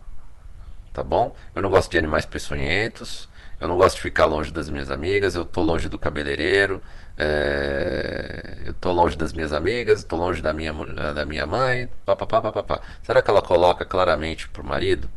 Tá 0.91 1.03
bom? 1.03 1.35
Eu 1.55 1.61
não 1.61 1.69
gosto 1.69 1.91
de 1.91 1.97
animais 1.97 2.25
peçonhentos, 2.25 3.27
eu 3.59 3.67
não 3.67 3.77
gosto 3.77 3.95
de 3.95 4.01
ficar 4.01 4.25
longe 4.25 4.51
das 4.51 4.69
minhas 4.69 4.91
amigas, 4.91 5.35
eu 5.35 5.45
tô 5.45 5.61
longe 5.61 5.89
do 5.89 5.97
cabeleireiro, 5.97 6.81
é, 7.17 8.57
eu 8.65 8.73
tô 8.73 8.91
longe 8.91 9.17
das 9.17 9.33
minhas 9.33 9.53
amigas, 9.53 10.03
tô 10.03 10.15
longe 10.15 10.41
da 10.41 10.53
minha, 10.53 10.73
da 11.13 11.25
minha 11.25 11.45
mãe, 11.45 11.89
papapá, 12.05 12.41
papapá. 12.41 12.81
Será 13.01 13.21
que 13.21 13.29
ela 13.29 13.41
coloca 13.41 13.85
claramente 13.85 14.49
pro 14.49 14.63
marido? 14.63 15.09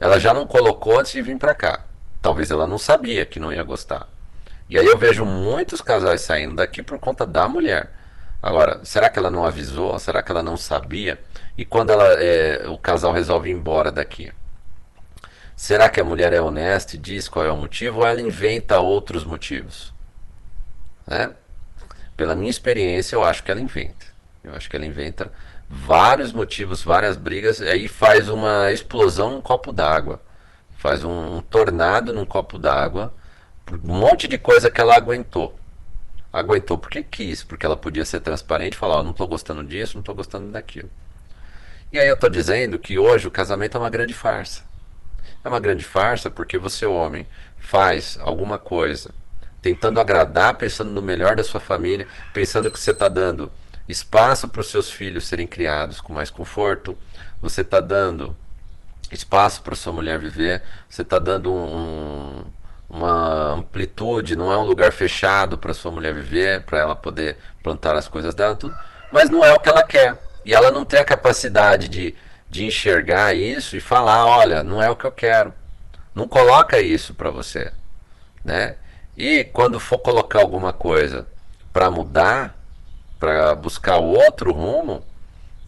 Ela 0.00 0.18
já 0.18 0.34
não 0.34 0.46
colocou 0.46 0.98
antes 0.98 1.12
de 1.12 1.22
vir 1.22 1.38
para 1.38 1.54
cá. 1.54 1.84
Talvez 2.20 2.50
ela 2.50 2.66
não 2.66 2.78
sabia 2.78 3.24
que 3.26 3.38
não 3.38 3.52
ia 3.52 3.62
gostar. 3.62 4.08
E 4.68 4.78
aí 4.78 4.86
eu 4.86 4.98
vejo 4.98 5.24
muitos 5.24 5.80
casais 5.80 6.22
saindo 6.22 6.56
daqui 6.56 6.82
por 6.82 6.98
conta 6.98 7.24
da 7.24 7.46
mulher. 7.48 7.92
Agora, 8.42 8.80
será 8.84 9.08
que 9.08 9.18
ela 9.18 9.30
não 9.30 9.44
avisou? 9.44 9.98
Será 9.98 10.22
que 10.22 10.30
ela 10.30 10.42
não 10.42 10.56
sabia? 10.56 11.20
E 11.56 11.64
quando 11.64 11.90
ela, 11.90 12.04
é, 12.14 12.66
o 12.68 12.76
casal 12.76 13.12
resolve 13.12 13.50
ir 13.50 13.52
embora 13.52 13.92
daqui? 13.92 14.32
Será 15.54 15.88
que 15.88 16.00
a 16.00 16.04
mulher 16.04 16.32
é 16.32 16.40
honesta 16.40 16.96
e 16.96 16.98
diz 16.98 17.28
qual 17.28 17.44
é 17.44 17.50
o 17.50 17.56
motivo 17.56 18.00
ou 18.00 18.06
ela 18.06 18.20
inventa 18.20 18.78
outros 18.78 19.24
motivos? 19.24 19.94
Né? 21.06 21.30
Pela 22.16 22.34
minha 22.34 22.50
experiência, 22.50 23.16
eu 23.16 23.24
acho 23.24 23.42
que 23.42 23.50
ela 23.50 23.60
inventa. 23.60 24.06
Eu 24.44 24.54
acho 24.54 24.68
que 24.68 24.76
ela 24.76 24.84
inventa 24.84 25.32
vários 25.68 26.32
motivos, 26.32 26.82
várias 26.82 27.16
brigas, 27.16 27.60
aí 27.60 27.88
faz 27.88 28.28
uma 28.28 28.70
explosão 28.70 29.30
num 29.30 29.40
copo 29.40 29.72
d'água 29.72 30.20
faz 30.86 31.02
um, 31.02 31.38
um 31.38 31.42
tornado 31.42 32.12
num 32.12 32.24
copo 32.24 32.58
d'água, 32.58 33.12
um 33.82 33.98
monte 33.98 34.28
de 34.28 34.38
coisa 34.38 34.70
que 34.70 34.80
ela 34.80 34.94
aguentou. 34.94 35.58
Aguentou 36.32 36.78
porque 36.78 37.02
quis, 37.02 37.42
porque 37.42 37.66
ela 37.66 37.76
podia 37.76 38.04
ser 38.04 38.20
transparente 38.20 38.74
e 38.74 38.76
falar: 38.76 39.00
oh, 39.00 39.02
não 39.02 39.10
estou 39.10 39.26
gostando 39.26 39.64
disso, 39.64 39.94
não 39.94 40.00
estou 40.00 40.14
gostando 40.14 40.52
daquilo. 40.52 40.88
E 41.92 41.98
aí 41.98 42.06
eu 42.06 42.14
estou 42.14 42.30
dizendo 42.30 42.78
que 42.78 43.00
hoje 43.00 43.26
o 43.26 43.32
casamento 43.32 43.76
é 43.76 43.80
uma 43.80 43.90
grande 43.90 44.14
farsa. 44.14 44.62
É 45.44 45.48
uma 45.48 45.58
grande 45.58 45.84
farsa 45.84 46.30
porque 46.30 46.56
você, 46.56 46.86
homem, 46.86 47.26
faz 47.58 48.16
alguma 48.20 48.56
coisa 48.56 49.10
tentando 49.60 49.98
agradar, 49.98 50.54
pensando 50.54 50.92
no 50.92 51.02
melhor 51.02 51.34
da 51.34 51.42
sua 51.42 51.58
família, 51.58 52.06
pensando 52.32 52.70
que 52.70 52.78
você 52.78 52.92
está 52.92 53.08
dando 53.08 53.50
espaço 53.88 54.46
para 54.46 54.60
os 54.60 54.70
seus 54.70 54.88
filhos 54.88 55.26
serem 55.26 55.48
criados 55.48 56.00
com 56.00 56.12
mais 56.12 56.30
conforto, 56.30 56.96
você 57.40 57.62
está 57.62 57.80
dando 57.80 58.36
espaço 59.10 59.62
para 59.62 59.74
sua 59.74 59.92
mulher 59.92 60.18
viver, 60.18 60.62
você 60.88 61.02
está 61.02 61.18
dando 61.18 61.52
um, 61.52 62.44
uma 62.88 63.54
amplitude, 63.54 64.36
não 64.36 64.52
é 64.52 64.56
um 64.56 64.64
lugar 64.64 64.92
fechado 64.92 65.58
para 65.58 65.74
sua 65.74 65.90
mulher 65.90 66.14
viver, 66.14 66.62
para 66.62 66.78
ela 66.78 66.96
poder 66.96 67.36
plantar 67.62 67.96
as 67.96 68.08
coisas 68.08 68.34
dela, 68.34 68.56
tudo, 68.56 68.76
mas 69.12 69.30
não 69.30 69.44
é 69.44 69.52
o 69.52 69.60
que 69.60 69.68
ela 69.68 69.82
quer. 69.82 70.18
E 70.44 70.54
ela 70.54 70.70
não 70.70 70.84
tem 70.84 71.00
a 71.00 71.04
capacidade 71.04 71.88
de, 71.88 72.14
de 72.48 72.64
enxergar 72.64 73.34
isso 73.34 73.76
e 73.76 73.80
falar, 73.80 74.26
olha, 74.26 74.62
não 74.62 74.82
é 74.82 74.88
o 74.88 74.96
que 74.96 75.04
eu 75.04 75.12
quero. 75.12 75.52
Não 76.14 76.28
coloca 76.28 76.80
isso 76.80 77.14
para 77.14 77.30
você, 77.30 77.72
né? 78.44 78.76
E 79.16 79.44
quando 79.44 79.80
for 79.80 79.98
colocar 79.98 80.40
alguma 80.40 80.72
coisa 80.72 81.26
para 81.72 81.90
mudar, 81.90 82.56
para 83.18 83.54
buscar 83.54 83.96
outro 83.96 84.52
rumo, 84.52 85.02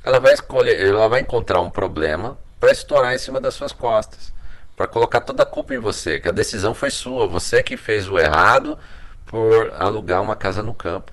ela 0.05 0.20
vai 0.20 0.32
escolher, 0.32 0.80
ela 0.80 1.09
vai 1.09 1.20
encontrar 1.20 1.61
um 1.61 1.70
problema 1.70 2.39
para 2.59 2.73
estourar 2.73 3.15
em 3.15 3.19
cima 3.19 3.41
das 3.41 3.55
suas 3.55 3.73
costas, 3.73 4.33
para 4.77 4.87
colocar 4.87 5.21
toda 5.21 5.43
a 5.43 5.47
culpa 5.47 5.75
em 5.75 5.79
você, 5.79 6.21
que 6.21 6.29
a 6.29 6.33
decisão 6.33 6.75
foi 6.75 6.91
sua, 6.91 7.27
você 7.27 7.63
que 7.63 7.77
fez 7.77 8.09
o 8.09 8.19
errado 8.19 8.79
por 9.27 9.73
alugar 9.77 10.23
uma 10.23 10.37
casa 10.37 10.63
no 10.63 10.75
campo, 10.75 11.13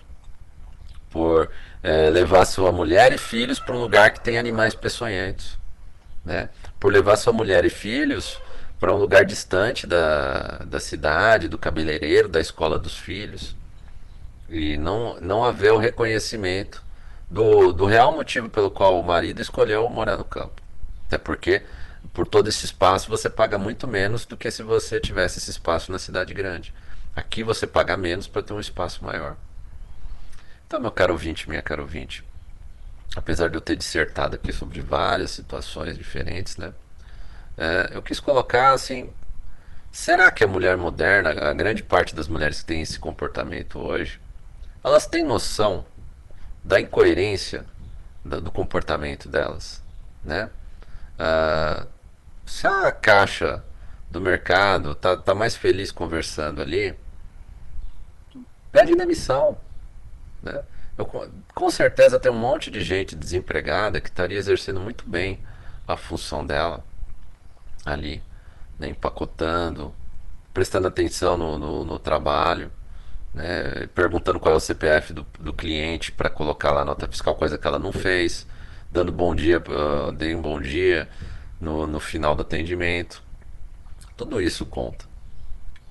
por 1.09 1.49
é, 1.83 2.09
levar 2.09 2.45
sua 2.45 2.71
mulher 2.71 3.13
e 3.13 3.17
filhos 3.17 3.59
para 3.59 3.75
um 3.75 3.81
lugar 3.81 4.11
que 4.11 4.19
tem 4.19 4.37
animais 4.37 4.73
peçonhentos, 4.73 5.57
né? 6.23 6.49
Por 6.79 6.91
levar 6.91 7.15
sua 7.15 7.33
mulher 7.33 7.65
e 7.65 7.69
filhos 7.69 8.39
para 8.79 8.93
um 8.93 8.97
lugar 8.97 9.25
distante 9.25 9.87
da, 9.87 10.59
da 10.65 10.79
cidade, 10.79 11.47
do 11.47 11.57
cabeleireiro, 11.57 12.27
da 12.27 12.39
escola 12.39 12.77
dos 12.77 12.97
filhos. 12.97 13.55
E 14.49 14.77
não, 14.77 15.19
não 15.21 15.43
haver 15.43 15.73
o 15.73 15.77
reconhecimento 15.77 16.83
do, 17.29 17.71
do 17.71 17.85
real 17.85 18.11
motivo 18.11 18.49
pelo 18.49 18.69
qual 18.69 18.99
o 18.99 19.03
marido 19.03 19.41
escolheu 19.41 19.89
morar 19.89 20.17
no 20.17 20.23
campo. 20.23 20.64
Até 21.07 21.17
porque, 21.17 21.61
por 22.13 22.27
todo 22.27 22.47
esse 22.47 22.65
espaço, 22.65 23.09
você 23.09 23.29
paga 23.29 23.57
muito 23.57 23.87
menos 23.87 24.25
do 24.25 24.37
que 24.37 24.49
se 24.49 24.63
você 24.63 24.99
tivesse 24.99 25.39
esse 25.39 25.51
espaço 25.51 25.91
na 25.91 25.99
cidade 25.99 26.33
grande. 26.33 26.73
Aqui 27.15 27.43
você 27.43 27.65
paga 27.65 27.95
menos 27.95 28.27
para 28.27 28.43
ter 28.43 28.53
um 28.53 28.59
espaço 28.59 29.03
maior. 29.03 29.37
Então, 30.67 30.79
meu 30.79 30.91
caro 30.91 31.13
ouvinte, 31.13 31.47
minha 31.47 31.61
caro 31.61 31.83
ouvinte, 31.83 32.23
apesar 33.15 33.49
de 33.49 33.55
eu 33.55 33.61
ter 33.61 33.75
dissertado 33.75 34.35
aqui 34.35 34.51
sobre 34.51 34.81
várias 34.81 35.31
situações 35.31 35.97
diferentes, 35.97 36.57
né? 36.57 36.73
É, 37.57 37.91
eu 37.93 38.01
quis 38.01 38.19
colocar 38.19 38.73
assim: 38.73 39.09
será 39.91 40.29
que 40.31 40.43
a 40.43 40.47
mulher 40.47 40.75
moderna, 40.75 41.29
a 41.29 41.53
grande 41.53 41.83
parte 41.83 42.13
das 42.15 42.27
mulheres 42.27 42.59
que 42.59 42.65
tem 42.65 42.81
esse 42.81 42.99
comportamento 42.99 43.79
hoje, 43.79 44.19
elas 44.83 45.05
têm 45.05 45.23
noção 45.23 45.85
da 46.63 46.81
incoerência 46.81 47.65
do, 48.23 48.41
do 48.41 48.51
comportamento 48.51 49.29
delas, 49.29 49.81
né? 50.23 50.49
Ah, 51.17 51.87
se 52.45 52.67
a 52.67 52.91
caixa 52.91 53.63
do 54.09 54.21
mercado 54.21 54.95
tá, 54.95 55.17
tá 55.17 55.33
mais 55.35 55.55
feliz 55.55 55.91
conversando 55.91 56.61
ali, 56.61 56.95
pede 58.71 58.95
demissão, 58.95 59.57
né? 60.41 60.63
Eu, 60.97 61.05
com 61.53 61.69
certeza 61.69 62.19
tem 62.19 62.31
um 62.31 62.37
monte 62.37 62.71
de 62.71 62.81
gente 62.81 63.15
desempregada 63.15 63.99
que 63.99 64.07
estaria 64.07 64.37
exercendo 64.37 64.79
muito 64.79 65.07
bem 65.07 65.39
a 65.87 65.97
função 65.97 66.45
dela 66.45 66.83
ali, 67.85 68.23
né, 68.79 68.87
empacotando, 68.87 69.93
prestando 70.53 70.87
atenção 70.87 71.37
no, 71.37 71.57
no, 71.59 71.83
no 71.85 71.99
trabalho, 71.99 72.71
né, 73.33 73.87
perguntando 73.93 74.39
qual 74.39 74.53
é 74.53 74.57
o 74.57 74.59
CPF 74.61 75.13
do, 75.13 75.25
do 75.39 75.53
cliente 75.53 76.11
para 76.11 76.29
colocar 76.29 76.71
lá 76.71 76.81
a 76.81 76.85
nota 76.85 77.07
fiscal, 77.07 77.35
coisa 77.35 77.57
que 77.57 77.67
ela 77.67 77.77
não 77.77 77.91
fez, 77.91 78.47
dando 78.95 79.11
bom 79.11 79.35
dia, 79.35 79.59
uh, 79.59 80.11
dei 80.11 80.33
um 80.33 80.41
bom 80.41 80.59
dia 80.59 81.07
no, 81.59 81.85
no 81.85 81.99
final 81.99 82.35
do 82.35 82.41
atendimento. 82.41 83.21
Tudo 84.17 84.41
isso 84.41 84.65
conta. 84.65 85.05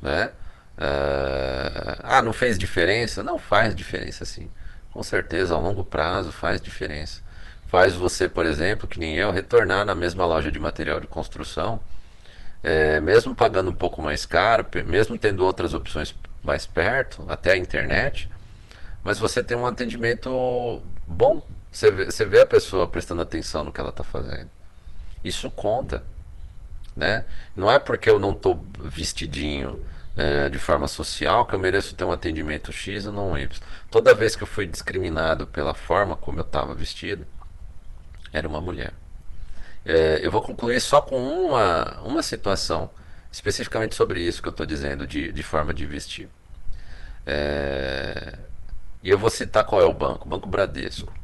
Né? 0.03 0.33
Uh, 0.77 2.01
ah, 2.03 2.23
não 2.23 2.33
fez 2.33 2.59
diferença? 2.59 3.23
Não 3.23 3.39
faz 3.39 3.75
diferença 3.75 4.25
sim. 4.25 4.51
Com 4.91 5.03
certeza, 5.03 5.55
a 5.55 5.59
longo 5.59 5.85
prazo 5.85 6.33
faz 6.33 6.61
diferença 6.61 7.25
faz 7.75 7.93
você, 7.93 8.29
por 8.29 8.47
exemplo, 8.47 8.87
que 8.87 9.01
nem 9.01 9.17
eu, 9.17 9.33
retornar 9.33 9.85
na 9.85 9.97
mesma 9.97 10.25
loja 10.25 10.49
de 10.49 10.61
material 10.61 11.01
de 11.01 11.09
construção, 11.09 11.81
é, 12.63 13.01
mesmo 13.01 13.35
pagando 13.35 13.69
um 13.69 13.75
pouco 13.75 14.01
mais 14.01 14.25
caro, 14.25 14.65
mesmo 14.87 15.19
tendo 15.19 15.45
outras 15.45 15.75
opções 15.75 16.15
mais 16.41 16.67
perto, 16.69 17.25
até 17.29 17.51
a 17.51 17.57
internet, 17.57 18.31
mas 19.03 19.19
você 19.19 19.43
tem 19.43 19.57
um 19.57 19.67
atendimento 19.67 20.81
bom. 21.05 21.45
Você 21.75 21.91
vê, 21.91 22.05
você 22.05 22.25
vê 22.25 22.41
a 22.41 22.47
pessoa 22.47 22.87
prestando 22.87 23.21
atenção 23.21 23.65
no 23.65 23.73
que 23.73 23.81
ela 23.81 23.91
está 23.91 24.05
fazendo. 24.05 24.49
Isso 25.25 25.51
conta. 25.51 26.05
Né? 26.95 27.25
Não 27.57 27.69
é 27.69 27.81
porque 27.81 28.09
eu 28.09 28.21
não 28.21 28.31
estou 28.31 28.65
vestidinho 28.79 29.85
é, 30.17 30.49
de 30.49 30.59
forma 30.61 30.87
social 30.87 31.45
que 31.45 31.53
eu 31.53 31.59
mereço 31.59 31.97
ter 31.97 32.05
um 32.05 32.13
atendimento 32.13 32.73
X 32.73 33.07
ou 33.07 33.13
não 33.13 33.37
Y. 33.37 33.61
Toda 33.91 34.15
vez 34.15 34.37
que 34.37 34.45
eu 34.45 34.47
fui 34.47 34.69
discriminado 34.69 35.49
pela 35.49 35.75
forma 35.75 36.15
como 36.15 36.39
eu 36.39 36.45
estava 36.45 36.73
vestido, 36.75 37.27
era 38.33 38.47
uma 38.47 38.61
mulher. 38.61 38.93
É, 39.85 40.21
eu 40.23 40.31
vou 40.31 40.43
concluir 40.43 40.81
só 40.81 41.01
com 41.01 41.17
uma, 41.17 42.01
uma 42.03 42.23
situação, 42.23 42.89
especificamente 43.33 43.97
sobre 43.97 44.21
isso 44.21 44.41
que 44.41 44.47
eu 44.47 44.53
estou 44.53 44.65
dizendo, 44.65 45.09
de, 45.09 45.33
de 45.33 45.43
forma 45.43 45.75
de 45.75 45.85
vestir. 45.85 46.29
É, 47.27 48.39
e 49.03 49.11
eu 49.11 49.19
vou 49.19 49.29
citar 49.29 49.65
qual 49.65 49.83
é 49.83 49.85
o 49.85 49.93
banco: 49.93 50.29
Banco 50.29 50.49
Bradesco. 50.49 51.24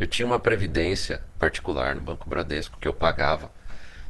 Eu 0.00 0.06
tinha 0.06 0.24
uma 0.24 0.40
previdência 0.40 1.20
particular 1.38 1.94
no 1.94 2.00
Banco 2.00 2.26
Bradesco 2.26 2.78
que 2.80 2.88
eu 2.88 2.94
pagava 2.94 3.52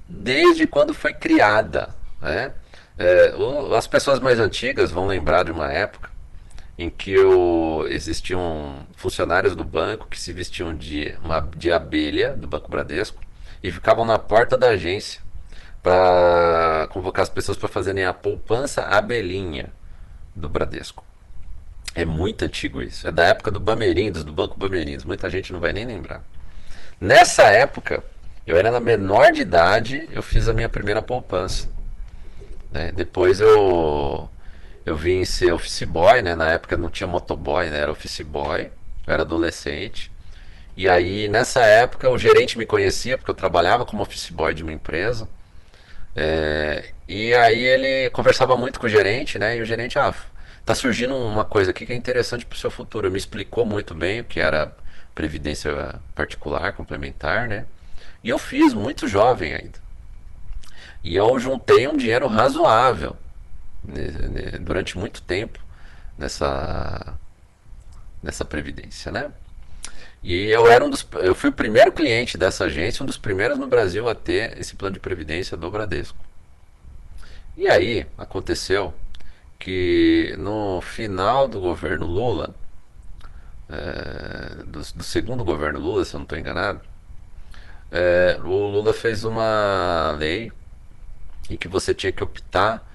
desde 0.08 0.64
quando 0.64 0.94
foi 0.94 1.12
criada. 1.12 1.92
Né? 2.22 2.52
É, 2.96 3.34
as 3.76 3.88
pessoas 3.88 4.20
mais 4.20 4.38
antigas 4.38 4.92
vão 4.92 5.08
lembrar 5.08 5.44
de 5.44 5.50
uma 5.50 5.70
época 5.70 6.08
em 6.78 6.88
que 6.88 7.16
existiam 7.88 8.86
funcionários 8.94 9.56
do 9.56 9.64
banco 9.64 10.06
que 10.06 10.18
se 10.18 10.32
vestiam 10.32 10.74
de, 10.74 11.18
uma, 11.24 11.40
de 11.56 11.72
abelha 11.72 12.36
do 12.36 12.46
Banco 12.46 12.70
Bradesco 12.70 13.20
e 13.60 13.72
ficavam 13.72 14.04
na 14.04 14.18
porta 14.18 14.56
da 14.56 14.68
agência 14.68 15.20
para 15.82 16.86
convocar 16.92 17.24
as 17.24 17.28
pessoas 17.28 17.58
para 17.58 17.68
fazerem 17.68 18.04
a 18.04 18.14
poupança 18.14 18.82
abelhinha 18.82 19.72
do 20.36 20.48
Bradesco. 20.48 21.09
É 22.00 22.04
muito 22.04 22.44
antigo 22.44 22.80
isso. 22.82 23.06
É 23.06 23.12
da 23.12 23.24
época 23.24 23.50
do 23.50 23.60
Bamerindos, 23.60 24.24
do 24.24 24.32
Banco 24.32 24.58
Bamerindos. 24.58 25.04
Muita 25.04 25.28
gente 25.28 25.52
não 25.52 25.60
vai 25.60 25.72
nem 25.72 25.84
lembrar. 25.84 26.24
Nessa 27.00 27.44
época, 27.44 28.02
eu 28.46 28.56
era 28.56 28.70
na 28.70 28.80
menor 28.80 29.32
de 29.32 29.42
idade, 29.42 30.08
eu 30.12 30.22
fiz 30.22 30.48
a 30.48 30.54
minha 30.54 30.68
primeira 30.68 31.02
poupança. 31.02 31.68
Né? 32.72 32.92
Depois 32.92 33.40
eu 33.40 34.28
eu 34.86 34.96
vim 34.96 35.24
ser 35.24 35.52
office 35.52 35.82
boy, 35.84 36.22
né? 36.22 36.34
Na 36.34 36.50
época 36.52 36.76
não 36.76 36.88
tinha 36.90 37.06
motoboy, 37.06 37.68
né? 37.68 37.80
Era 37.80 37.92
office 37.92 38.22
boy. 38.22 38.70
Eu 39.06 39.12
era 39.14 39.22
adolescente. 39.22 40.10
E 40.76 40.88
aí, 40.88 41.28
nessa 41.28 41.60
época, 41.60 42.08
o 42.08 42.18
gerente 42.18 42.56
me 42.56 42.64
conhecia, 42.66 43.18
porque 43.18 43.30
eu 43.30 43.34
trabalhava 43.34 43.84
como 43.84 44.02
office 44.02 44.30
boy 44.30 44.54
de 44.54 44.62
uma 44.62 44.72
empresa. 44.72 45.28
É, 46.16 46.92
e 47.08 47.34
aí 47.34 47.62
ele 47.62 48.10
conversava 48.10 48.56
muito 48.56 48.80
com 48.80 48.86
o 48.86 48.88
gerente, 48.88 49.38
né? 49.38 49.56
E 49.56 49.60
o 49.60 49.64
gerente, 49.66 49.98
ah, 49.98 50.14
tá 50.70 50.74
surgindo 50.76 51.16
uma 51.16 51.44
coisa 51.44 51.72
aqui 51.72 51.84
que 51.84 51.92
é 51.92 51.96
interessante 51.96 52.46
para 52.46 52.54
o 52.54 52.58
seu 52.58 52.70
futuro. 52.70 53.10
Me 53.10 53.18
explicou 53.18 53.66
muito 53.66 53.92
bem 53.92 54.20
o 54.20 54.24
que 54.24 54.38
era 54.38 54.72
previdência 55.14 56.00
particular, 56.14 56.72
complementar, 56.74 57.48
né? 57.48 57.66
E 58.22 58.28
eu 58.28 58.38
fiz 58.38 58.72
muito 58.72 59.08
jovem 59.08 59.52
ainda. 59.52 59.80
E 61.02 61.16
eu 61.16 61.38
juntei 61.40 61.88
um 61.88 61.96
dinheiro 61.96 62.28
razoável 62.28 63.16
durante 64.60 64.96
muito 64.96 65.22
tempo 65.22 65.58
nessa 66.16 67.18
nessa 68.22 68.44
previdência, 68.44 69.10
né? 69.10 69.32
E 70.22 70.44
eu 70.50 70.70
era 70.70 70.84
um 70.84 70.90
dos 70.90 71.04
eu 71.14 71.34
fui 71.34 71.50
o 71.50 71.52
primeiro 71.52 71.90
cliente 71.90 72.38
dessa 72.38 72.66
agência, 72.66 73.02
um 73.02 73.06
dos 73.06 73.18
primeiros 73.18 73.58
no 73.58 73.66
Brasil 73.66 74.08
a 74.08 74.14
ter 74.14 74.56
esse 74.56 74.76
plano 74.76 74.94
de 74.94 75.00
previdência 75.00 75.56
do 75.56 75.68
Bradesco. 75.68 76.18
E 77.56 77.66
aí 77.66 78.06
aconteceu 78.16 78.94
que 79.60 80.34
no 80.38 80.80
final 80.80 81.46
do 81.46 81.60
governo 81.60 82.06
Lula, 82.06 82.54
é, 83.68 84.64
do, 84.64 84.80
do, 84.80 85.04
segundo 85.04 85.44
governo 85.44 85.78
Lula, 85.78 86.04
se 86.04 86.14
eu 86.14 86.18
não 86.18 86.24
estou 86.24 86.38
enganado, 86.38 86.80
é, 87.92 88.38
o 88.42 88.48
Lula 88.48 88.94
fez 88.94 89.22
uma 89.22 90.16
lei 90.18 90.50
em 91.50 91.56
que 91.56 91.68
você 91.68 91.94
tinha 91.94 92.10
que 92.10 92.24
optar 92.24 92.88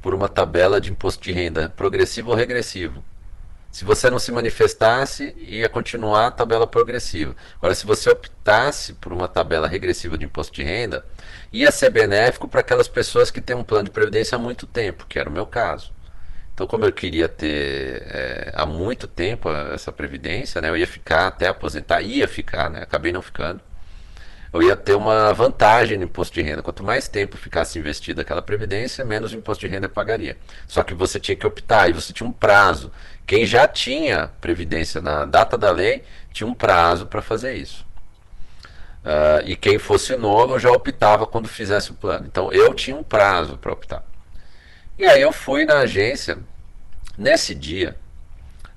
por 0.00 0.14
uma 0.14 0.28
tabela 0.28 0.80
de 0.80 0.90
imposto 0.90 1.22
de 1.22 1.32
renda 1.32 1.68
progressivo 1.76 2.30
ou 2.30 2.36
regressivo. 2.36 3.04
Se 3.70 3.84
você 3.84 4.08
não 4.08 4.18
se 4.18 4.32
manifestasse, 4.32 5.34
ia 5.36 5.68
continuar 5.68 6.28
a 6.28 6.30
tabela 6.30 6.66
progressiva. 6.66 7.36
Agora, 7.58 7.74
se 7.74 7.84
você 7.84 8.08
optasse 8.08 8.94
por 8.94 9.12
uma 9.12 9.28
tabela 9.28 9.68
regressiva 9.68 10.16
de 10.16 10.24
imposto 10.24 10.54
de 10.54 10.62
renda, 10.62 11.04
ia 11.52 11.70
ser 11.70 11.90
benéfico 11.90 12.48
para 12.48 12.60
aquelas 12.60 12.88
pessoas 12.88 13.30
que 13.30 13.40
têm 13.40 13.54
um 13.54 13.64
plano 13.64 13.84
de 13.84 13.90
previdência 13.90 14.36
há 14.36 14.38
muito 14.38 14.66
tempo, 14.66 15.04
que 15.06 15.18
era 15.18 15.28
o 15.28 15.32
meu 15.32 15.44
caso. 15.44 15.92
Então, 16.56 16.66
como 16.66 16.86
eu 16.86 16.92
queria 16.92 17.28
ter 17.28 18.02
é, 18.08 18.50
há 18.54 18.64
muito 18.64 19.06
tempo 19.06 19.48
essa 19.50 19.92
previdência, 19.92 20.60
né, 20.60 20.70
eu 20.70 20.76
ia 20.76 20.86
ficar 20.86 21.28
até 21.28 21.48
aposentar, 21.48 22.00
ia 22.00 22.26
ficar, 22.26 22.70
né, 22.70 22.82
acabei 22.82 23.12
não 23.12 23.20
ficando 23.20 23.60
eu 24.56 24.62
ia 24.62 24.76
ter 24.76 24.94
uma 24.94 25.32
vantagem 25.32 25.98
no 25.98 26.04
imposto 26.04 26.34
de 26.34 26.42
renda. 26.42 26.62
Quanto 26.62 26.82
mais 26.82 27.08
tempo 27.08 27.36
ficasse 27.36 27.78
investido 27.78 28.20
aquela 28.20 28.40
previdência, 28.40 29.04
menos 29.04 29.32
imposto 29.32 29.66
de 29.66 29.72
renda 29.72 29.88
pagaria. 29.88 30.36
Só 30.66 30.82
que 30.82 30.94
você 30.94 31.20
tinha 31.20 31.36
que 31.36 31.46
optar 31.46 31.88
e 31.88 31.92
você 31.92 32.12
tinha 32.12 32.28
um 32.28 32.32
prazo. 32.32 32.90
Quem 33.26 33.44
já 33.44 33.68
tinha 33.68 34.30
previdência 34.40 35.00
na 35.00 35.24
data 35.24 35.58
da 35.58 35.70
lei 35.70 36.04
tinha 36.32 36.46
um 36.46 36.54
prazo 36.54 37.06
para 37.06 37.20
fazer 37.20 37.54
isso. 37.54 37.84
Uh, 39.04 39.44
e 39.44 39.56
quem 39.56 39.78
fosse 39.78 40.16
novo 40.16 40.58
já 40.58 40.70
optava 40.70 41.26
quando 41.26 41.48
fizesse 41.48 41.90
o 41.90 41.94
plano. 41.94 42.26
Então 42.26 42.52
eu 42.52 42.72
tinha 42.74 42.96
um 42.96 43.04
prazo 43.04 43.56
para 43.58 43.72
optar. 43.72 44.04
E 44.98 45.04
aí 45.04 45.20
eu 45.20 45.32
fui 45.32 45.64
na 45.64 45.80
agência. 45.80 46.38
Nesse 47.18 47.54
dia, 47.54 47.96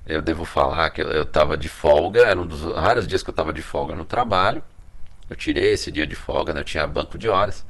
eu 0.06 0.20
devo 0.20 0.44
falar 0.44 0.90
que 0.90 1.00
eu 1.00 1.22
estava 1.22 1.56
de 1.56 1.68
folga, 1.68 2.22
era 2.26 2.38
um 2.38 2.46
dos 2.46 2.62
raros 2.74 3.06
dias 3.06 3.22
que 3.22 3.30
eu 3.30 3.32
estava 3.32 3.52
de 3.52 3.62
folga 3.62 3.94
no 3.94 4.04
trabalho. 4.04 4.62
Eu 5.28 5.36
tirei 5.36 5.72
esse 5.72 5.90
dia 5.90 6.06
de 6.06 6.16
folga, 6.16 6.52
né? 6.52 6.60
Eu 6.60 6.64
tinha 6.64 6.86
banco 6.86 7.16
de 7.16 7.28
horas. 7.28 7.64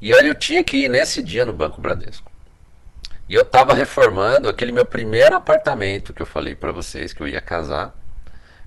E 0.00 0.14
aí 0.14 0.28
eu 0.28 0.34
tinha 0.34 0.62
que 0.62 0.84
ir 0.84 0.88
nesse 0.88 1.22
dia 1.22 1.44
no 1.44 1.52
Banco 1.52 1.80
Bradesco. 1.80 2.30
E 3.28 3.34
eu 3.34 3.42
estava 3.42 3.74
reformando 3.74 4.48
aquele 4.48 4.72
meu 4.72 4.86
primeiro 4.86 5.36
apartamento 5.36 6.14
que 6.14 6.22
eu 6.22 6.26
falei 6.26 6.54
para 6.54 6.72
vocês 6.72 7.12
que 7.12 7.20
eu 7.20 7.28
ia 7.28 7.40
casar. 7.40 7.94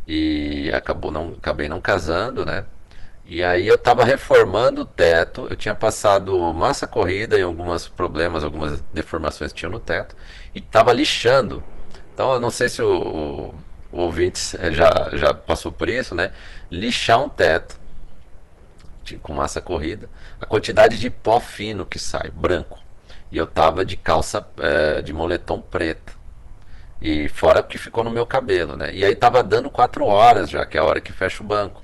E 0.08 0.70
acabou 0.74 1.10
não, 1.12 1.36
acabei 1.38 1.70
não 1.70 1.80
casando, 1.82 2.46
né? 2.46 2.66
E 3.32 3.46
aí 3.46 3.66
eu 3.66 3.76
estava 3.76 4.04
reformando 4.04 4.82
o 4.82 4.86
teto, 4.86 5.48
eu 5.50 5.56
tinha 5.56 5.74
passado 5.74 6.38
massa 6.54 6.86
corrida 6.86 7.40
e 7.40 7.42
alguns 7.42 7.88
problemas, 7.88 8.44
algumas 8.44 8.82
deformações 8.94 9.54
que 9.54 9.60
tinha 9.60 9.72
no 9.72 9.80
teto, 9.80 10.18
e 10.54 10.60
estava 10.60 10.92
lixando. 10.92 11.64
Então 12.14 12.34
eu 12.34 12.42
não 12.42 12.52
sei 12.52 12.68
se 12.68 12.82
o, 12.82 13.54
o, 13.90 13.98
ouvinte 13.98 14.38
já, 14.74 15.12
já 15.14 15.34
passou 15.34 15.72
por 15.72 15.88
isso, 15.88 16.14
né? 16.14 16.34
Lixar 16.70 17.24
um 17.24 17.30
teto 17.30 17.80
com 19.22 19.34
massa 19.34 19.62
corrida, 19.62 20.10
a 20.42 20.46
quantidade 20.46 21.00
de 21.00 21.10
pó 21.10 21.40
fino 21.40 21.86
que 21.86 21.98
sai, 21.98 22.30
branco. 22.32 22.80
E 23.32 23.38
eu 23.38 23.48
tava 23.48 23.86
de 23.86 23.96
calça 23.96 24.46
é, 24.58 25.02
de 25.02 25.14
moletom 25.14 25.62
preto. 25.62 26.20
E 27.02 27.30
fora 27.30 27.64
que 27.64 27.78
ficou 27.78 28.04
no 28.04 28.12
meu 28.12 28.26
cabelo, 28.26 28.76
né? 28.76 28.94
E 28.94 29.06
aí 29.06 29.16
tava 29.16 29.42
dando 29.42 29.70
quatro 29.70 30.04
horas 30.04 30.50
já, 30.50 30.66
que 30.66 30.78
é 30.78 30.82
a 30.82 30.84
hora 30.84 31.00
que 31.00 31.14
fecha 31.14 31.42
o 31.42 31.46
banco. 31.48 31.82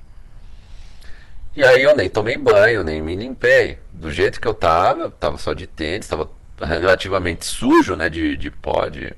E 1.58 1.64
aí 1.64 1.82
eu 1.82 1.95
nem 1.95 2.08
tomei 2.08 2.38
banho, 2.38 2.84
nem 2.84 3.01
me 3.01 3.16
limpei. 3.16 3.80
Do 3.91 4.12
jeito 4.12 4.39
que 4.39 4.47
eu 4.47 4.53
tava, 4.53 5.01
eu 5.01 5.10
tava 5.10 5.39
só 5.39 5.53
de 5.53 5.66
tênis, 5.66 6.08
tava 6.08 6.30
relativamente 6.62 7.45
sujo, 7.45 7.95
né? 7.95 8.10
De, 8.10 8.38
de 8.38 8.51
pó. 8.51 8.88
De... 8.88 9.12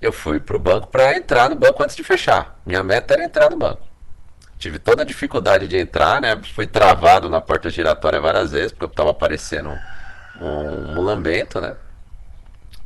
Eu 0.00 0.14
fui 0.14 0.40
pro 0.40 0.58
banco 0.58 0.86
para 0.86 1.14
entrar 1.14 1.50
no 1.50 1.54
banco 1.54 1.82
antes 1.82 1.94
de 1.94 2.02
fechar. 2.02 2.58
Minha 2.64 2.82
meta 2.82 3.12
era 3.12 3.24
entrar 3.24 3.50
no 3.50 3.58
banco. 3.58 3.82
Tive 4.58 4.78
toda 4.78 5.02
a 5.02 5.04
dificuldade 5.04 5.68
de 5.68 5.76
entrar, 5.76 6.22
né? 6.22 6.40
Fui 6.54 6.66
travado 6.66 7.28
na 7.28 7.38
porta 7.38 7.68
giratória 7.68 8.18
várias 8.18 8.52
vezes, 8.52 8.72
porque 8.72 8.86
eu 8.86 8.88
tava 8.88 9.10
aparecendo 9.10 9.78
um 10.40 10.94
mulambento, 10.94 11.60
né? 11.60 11.76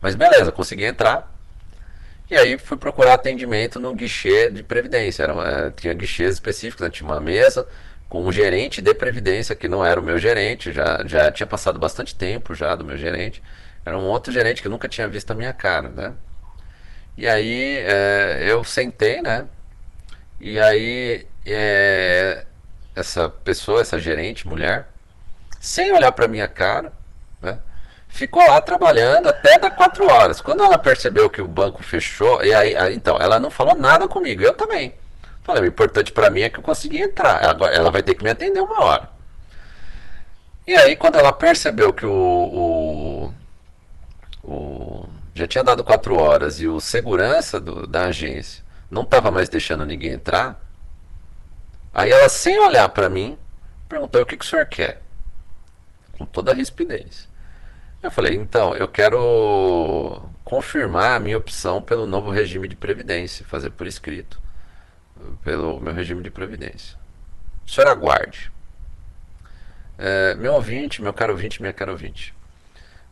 Mas 0.00 0.16
beleza, 0.16 0.50
consegui 0.50 0.86
entrar. 0.86 1.32
E 2.28 2.36
aí 2.36 2.58
fui 2.58 2.76
procurar 2.76 3.14
atendimento 3.14 3.78
no 3.78 3.94
guichê 3.94 4.50
de 4.50 4.64
previdência. 4.64 5.22
Era 5.22 5.34
uma, 5.34 5.70
tinha 5.70 5.94
guichês 5.94 6.34
específicos, 6.34 6.84
né? 6.84 6.90
tinha 6.90 7.08
uma 7.08 7.20
mesa 7.20 7.64
com 8.08 8.24
um 8.24 8.32
gerente 8.32 8.80
de 8.80 8.94
previdência 8.94 9.54
que 9.56 9.68
não 9.68 9.84
era 9.84 10.00
o 10.00 10.02
meu 10.02 10.18
gerente, 10.18 10.72
já, 10.72 11.02
já 11.06 11.30
tinha 11.30 11.46
passado 11.46 11.78
bastante 11.78 12.14
tempo 12.14 12.54
já 12.54 12.74
do 12.74 12.84
meu 12.84 12.96
gerente. 12.96 13.42
Era 13.84 13.98
um 13.98 14.04
outro 14.04 14.32
gerente 14.32 14.62
que 14.62 14.68
nunca 14.68 14.88
tinha 14.88 15.08
visto 15.08 15.30
a 15.30 15.34
minha 15.34 15.52
cara, 15.52 15.88
né? 15.88 16.12
E 17.16 17.26
aí 17.26 17.78
é, 17.78 18.44
eu 18.46 18.62
sentei, 18.64 19.22
né? 19.22 19.46
E 20.40 20.58
aí 20.58 21.26
é, 21.46 22.44
essa 22.94 23.28
pessoa, 23.28 23.80
essa 23.80 23.98
gerente, 23.98 24.46
mulher, 24.46 24.88
sem 25.60 25.92
olhar 25.92 26.12
para 26.12 26.28
minha 26.28 26.48
cara, 26.48 26.92
né? 27.40 27.58
Ficou 28.08 28.46
lá 28.46 28.60
trabalhando 28.60 29.28
até 29.28 29.58
dar 29.58 29.70
quatro 29.70 30.10
horas. 30.10 30.40
Quando 30.40 30.62
ela 30.62 30.78
percebeu 30.78 31.28
que 31.28 31.42
o 31.42 31.48
banco 31.48 31.82
fechou, 31.82 32.42
e 32.44 32.54
aí, 32.54 32.74
aí 32.76 32.94
então, 32.94 33.18
ela 33.18 33.38
não 33.38 33.50
falou 33.50 33.74
nada 33.74 34.08
comigo, 34.08 34.42
eu 34.42 34.54
também. 34.54 34.94
Falei, 35.46 35.62
o 35.62 35.66
importante 35.66 36.12
para 36.12 36.28
mim 36.28 36.40
é 36.42 36.50
que 36.50 36.58
eu 36.58 36.62
consegui 36.62 37.00
entrar. 37.00 37.42
Ela, 37.42 37.70
ela 37.70 37.90
vai 37.90 38.02
ter 38.02 38.14
que 38.14 38.24
me 38.24 38.30
atender 38.30 38.60
uma 38.60 38.82
hora. 38.82 39.08
E 40.66 40.74
aí, 40.74 40.96
quando 40.96 41.16
ela 41.16 41.32
percebeu 41.32 41.92
que 41.92 42.04
o, 42.04 43.32
o, 44.42 44.50
o 44.50 45.08
já 45.34 45.46
tinha 45.46 45.62
dado 45.62 45.84
quatro 45.84 46.18
horas 46.18 46.60
e 46.60 46.66
o 46.66 46.80
segurança 46.80 47.60
do, 47.60 47.86
da 47.86 48.06
agência 48.06 48.64
não 48.90 49.02
estava 49.02 49.30
mais 49.30 49.48
deixando 49.48 49.86
ninguém 49.86 50.12
entrar, 50.12 50.60
aí 51.94 52.10
ela, 52.10 52.28
sem 52.28 52.58
olhar 52.58 52.88
para 52.88 53.08
mim, 53.08 53.38
perguntou: 53.88 54.20
o 54.22 54.26
que, 54.26 54.36
que 54.36 54.44
o 54.44 54.48
senhor 54.48 54.66
quer? 54.66 55.06
com 56.16 56.26
toda 56.26 56.52
a 56.52 56.54
rispidez. 56.54 57.28
Eu 58.02 58.10
falei, 58.10 58.34
então, 58.34 58.74
eu 58.74 58.88
quero 58.88 60.22
confirmar 60.44 61.16
a 61.16 61.20
minha 61.20 61.38
opção 61.38 61.82
pelo 61.82 62.06
novo 62.06 62.30
regime 62.30 62.68
de 62.68 62.76
previdência, 62.76 63.44
fazer 63.46 63.70
por 63.70 63.86
escrito, 63.86 64.40
pelo 65.42 65.80
meu 65.80 65.92
regime 65.92 66.22
de 66.22 66.30
previdência. 66.30 66.96
O 67.66 67.70
senhor 67.70 67.88
aguarde. 67.88 68.52
É, 69.98 70.34
meu 70.34 70.54
ouvinte, 70.54 71.02
meu 71.02 71.12
caro 71.12 71.32
ouvinte, 71.32 71.60
minha 71.60 71.72
caro 71.72 71.92
ouvinte. 71.92 72.34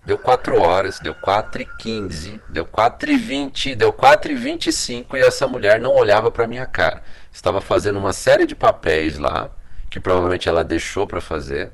Deu 0.04 0.18
4 0.18 0.60
horas, 0.60 1.00
deu 1.00 1.14
4 1.14 1.62
e 1.62 1.66
15, 1.78 2.40
deu 2.50 2.66
4 2.66 3.10
e 3.10 3.16
20, 3.16 3.74
deu 3.74 3.90
4 3.90 4.32
e 4.32 4.34
25 4.34 5.16
e 5.16 5.20
essa 5.20 5.48
mulher 5.48 5.80
não 5.80 5.94
olhava 5.94 6.30
para 6.30 6.46
minha 6.46 6.66
cara. 6.66 7.02
Estava 7.32 7.60
fazendo 7.60 7.98
uma 7.98 8.12
série 8.12 8.46
de 8.46 8.54
papéis 8.54 9.18
lá, 9.18 9.50
que 9.88 9.98
provavelmente 9.98 10.46
ela 10.46 10.62
deixou 10.62 11.06
para 11.06 11.22
fazer 11.22 11.72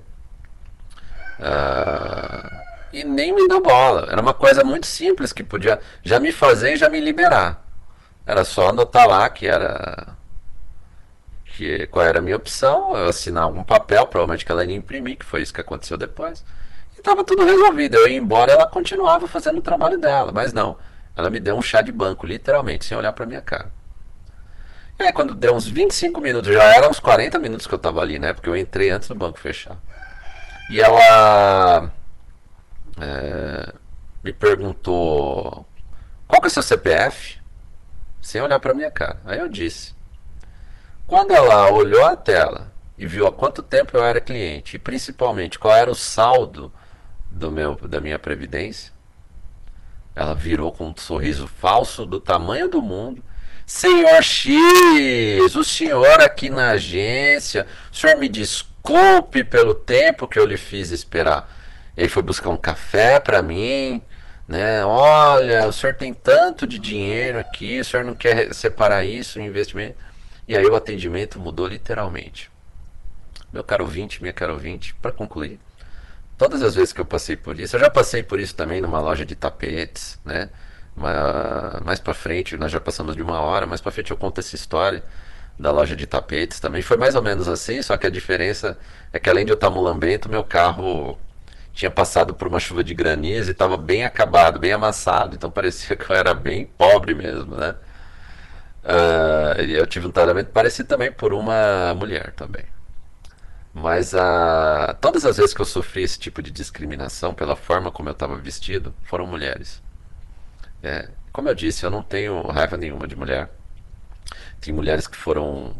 Uh, 1.41 2.61
e 2.93 3.03
nem 3.03 3.35
me 3.35 3.49
deu 3.49 3.63
bola. 3.63 4.09
Era 4.11 4.21
uma 4.21 4.35
coisa 4.35 4.63
muito 4.63 4.87
simples 4.87 5.33
que 5.33 5.43
podia 5.43 5.81
já 6.05 6.21
me 6.21 6.31
fazer 6.31 6.75
e 6.75 6.77
já 6.77 6.89
me 6.89 7.01
liberar. 7.01 7.65
Era 8.27 8.45
só 8.45 8.69
anotar 8.69 9.09
lá 9.09 9.29
que 9.31 9.47
era 9.47 10.09
que 11.61 11.87
qual 11.89 12.07
era 12.07 12.21
a 12.21 12.23
minha 12.23 12.37
opção, 12.37 12.97
eu 12.97 13.09
assinar 13.11 13.45
algum 13.45 13.63
papel, 13.63 14.07
provavelmente 14.07 14.47
que 14.47 14.51
ela 14.51 14.65
ia 14.65 14.75
imprimir, 14.75 15.19
que 15.19 15.27
foi 15.27 15.43
isso 15.43 15.53
que 15.53 15.61
aconteceu 15.61 15.99
depois. 15.99 16.43
E 16.97 17.01
estava 17.01 17.23
tudo 17.23 17.45
resolvido. 17.45 17.97
Eu 17.97 18.09
ia 18.09 18.17
embora, 18.17 18.53
ela 18.53 18.67
continuava 18.67 19.29
fazendo 19.29 19.59
o 19.59 19.63
trabalho 19.63 19.99
dela, 19.99 20.33
mas 20.33 20.55
não. 20.55 20.79
Ela 21.15 21.29
me 21.29 21.39
deu 21.39 21.55
um 21.55 21.61
chá 21.61 21.83
de 21.83 21.93
banco, 21.93 22.27
literalmente, 22.27 22.87
sem 22.87 22.97
olhar 22.97 23.13
para 23.13 23.27
minha 23.27 23.43
cara. 23.43 23.71
E 24.99 25.03
aí, 25.03 25.13
quando 25.13 25.35
deu 25.35 25.55
uns 25.55 25.69
25 25.69 26.19
minutos, 26.23 26.51
já 26.51 26.63
eram 26.75 26.89
uns 26.89 26.99
40 26.99 27.39
minutos 27.39 27.67
que 27.67 27.75
eu 27.75 27.77
estava 27.77 28.01
ali, 28.01 28.19
né? 28.19 28.33
Porque 28.33 28.49
eu 28.49 28.57
entrei 28.57 28.89
antes 28.89 29.09
do 29.09 29.15
banco 29.15 29.39
fechar. 29.39 29.77
E 30.71 30.81
ela 30.81 31.91
é, 32.99 33.75
me 34.25 34.33
perguntou 34.33 35.67
qual 36.27 36.41
que 36.41 36.47
é 36.47 36.49
o 36.49 36.51
seu 36.51 36.63
CPF? 36.63 37.39
Sem 38.23 38.41
olhar 38.41 38.59
para 38.61 38.73
minha 38.73 38.91
cara. 38.91 39.21
Aí 39.27 39.39
eu 39.39 39.49
disse. 39.49 40.00
Quando 41.11 41.33
ela 41.33 41.69
olhou 41.73 42.07
a 42.07 42.15
tela 42.15 42.73
e 42.97 43.05
viu 43.05 43.27
há 43.27 43.33
quanto 43.33 43.65
tempo 43.65 43.97
eu 43.97 44.05
era 44.05 44.21
cliente 44.21 44.77
e 44.77 44.79
principalmente 44.79 45.59
qual 45.59 45.75
era 45.75 45.91
o 45.91 45.95
saldo 45.95 46.73
do 47.29 47.51
meu, 47.51 47.75
da 47.75 48.01
minha 48.01 48.17
previdência, 48.17 48.93
ela 50.15 50.37
virou 50.37 50.71
com 50.71 50.87
um 50.87 50.95
sorriso 50.97 51.49
falso 51.49 52.07
do 52.07 52.21
tamanho 52.21 52.69
do 52.69 52.81
mundo. 52.81 53.25
Senhor 53.67 54.23
X, 54.23 55.57
o 55.57 55.65
senhor 55.65 56.21
aqui 56.21 56.49
na 56.49 56.71
agência, 56.71 57.67
o 57.91 57.97
senhor 57.97 58.17
me 58.17 58.29
desculpe 58.29 59.43
pelo 59.43 59.75
tempo 59.75 60.29
que 60.29 60.39
eu 60.39 60.47
lhe 60.47 60.57
fiz 60.57 60.93
esperar. 60.93 61.53
Ele 61.97 62.09
foi 62.09 62.23
buscar 62.23 62.51
um 62.51 62.57
café 62.57 63.19
para 63.19 63.43
mim, 63.43 64.01
né? 64.47 64.85
Olha, 64.85 65.67
o 65.67 65.73
senhor 65.73 65.93
tem 65.97 66.15
tanto 66.15 66.69
de 66.69 66.79
dinheiro 66.79 67.41
aqui, 67.41 67.81
o 67.81 67.85
senhor 67.85 68.05
não 68.05 68.15
quer 68.15 68.55
separar 68.55 69.05
isso 69.05 69.41
investimento? 69.41 70.09
E 70.51 70.57
aí 70.57 70.67
o 70.67 70.75
atendimento 70.75 71.39
mudou 71.39 71.69
literalmente. 71.69 72.51
Meu 73.53 73.63
caro 73.63 73.85
ouvinte, 73.85 74.21
minha 74.21 74.33
caro 74.33 74.55
ouvinte, 74.55 74.93
para 74.97 75.13
concluir, 75.13 75.61
todas 76.37 76.61
as 76.61 76.75
vezes 76.75 76.93
que 76.93 77.01
eu 77.01 77.05
passei 77.05 77.37
por 77.37 77.61
isso, 77.61 77.77
eu 77.77 77.81
já 77.81 77.89
passei 77.89 78.25
por 78.25 78.41
isso 78.41 78.53
também 78.57 78.81
numa 78.81 78.99
loja 78.99 79.25
de 79.25 79.37
tapetes, 79.37 80.19
né? 80.25 80.51
Mais 81.85 82.01
para 82.01 82.15
frente, 82.15 82.57
nós 82.57 82.73
já 82.73 82.81
passamos 82.81 83.15
de 83.15 83.23
uma 83.23 83.39
hora, 83.41 83.65
mais 83.65 83.81
para 83.81 83.93
frente 83.93 84.11
eu 84.11 84.17
conto 84.17 84.41
essa 84.41 84.57
história 84.57 85.05
da 85.57 85.71
loja 85.71 85.95
de 85.95 86.05
tapetes 86.05 86.59
também. 86.59 86.83
Foi 86.83 86.97
mais 86.97 87.15
ou 87.15 87.23
menos 87.23 87.47
assim, 87.47 87.81
só 87.81 87.97
que 87.97 88.09
a 88.09 88.11
diferença 88.11 88.77
é 89.13 89.21
que 89.21 89.31
além 89.31 89.45
de 89.45 89.53
eu 89.53 89.55
estar 89.55 89.71
mulambento, 89.71 90.29
meu 90.29 90.43
carro 90.43 91.17
tinha 91.73 91.93
passado 91.93 92.35
por 92.35 92.49
uma 92.49 92.59
chuva 92.59 92.83
de 92.83 92.93
granizo 92.93 93.51
e 93.51 93.53
estava 93.53 93.77
bem 93.77 94.05
acabado, 94.05 94.59
bem 94.59 94.73
amassado. 94.73 95.37
Então 95.37 95.49
parecia 95.49 95.95
que 95.95 96.11
eu 96.11 96.17
era 96.17 96.35
bem 96.35 96.67
pobre 96.67 97.15
mesmo, 97.15 97.55
né? 97.55 97.77
Uh, 98.83 99.61
eu 99.61 99.87
tive 99.87 100.07
um 100.07 100.11
tratamento 100.11 100.51
parecido 100.51 100.89
também 100.89 101.13
por 101.13 101.33
uma 101.35 101.95
mulher 101.95 102.33
também. 102.33 102.65
Mas 103.73 104.13
uh, 104.13 104.95
todas 105.01 105.25
as 105.25 105.37
vezes 105.37 105.55
que 105.55 105.61
eu 105.61 105.67
sofri 105.67 106.03
esse 106.03 106.19
tipo 106.19 106.43
de 106.43 106.51
discriminação 106.51 107.33
pela 107.33 107.55
forma 107.55 107.91
como 107.91 108.09
eu 108.09 108.13
estava 108.13 108.37
vestido, 108.37 108.95
foram 109.05 109.27
mulheres. 109.27 109.83
É, 110.83 111.09
como 111.33 111.49
eu 111.49 111.55
disse, 111.55 111.85
eu 111.85 111.91
não 111.91 112.03
tenho 112.03 112.43
raiva 112.49 112.77
nenhuma 112.77 113.07
de 113.07 113.15
mulher. 113.15 113.51
Tem 114.61 114.75
mulheres 114.75 115.07
que 115.07 115.17
foram 115.17 115.75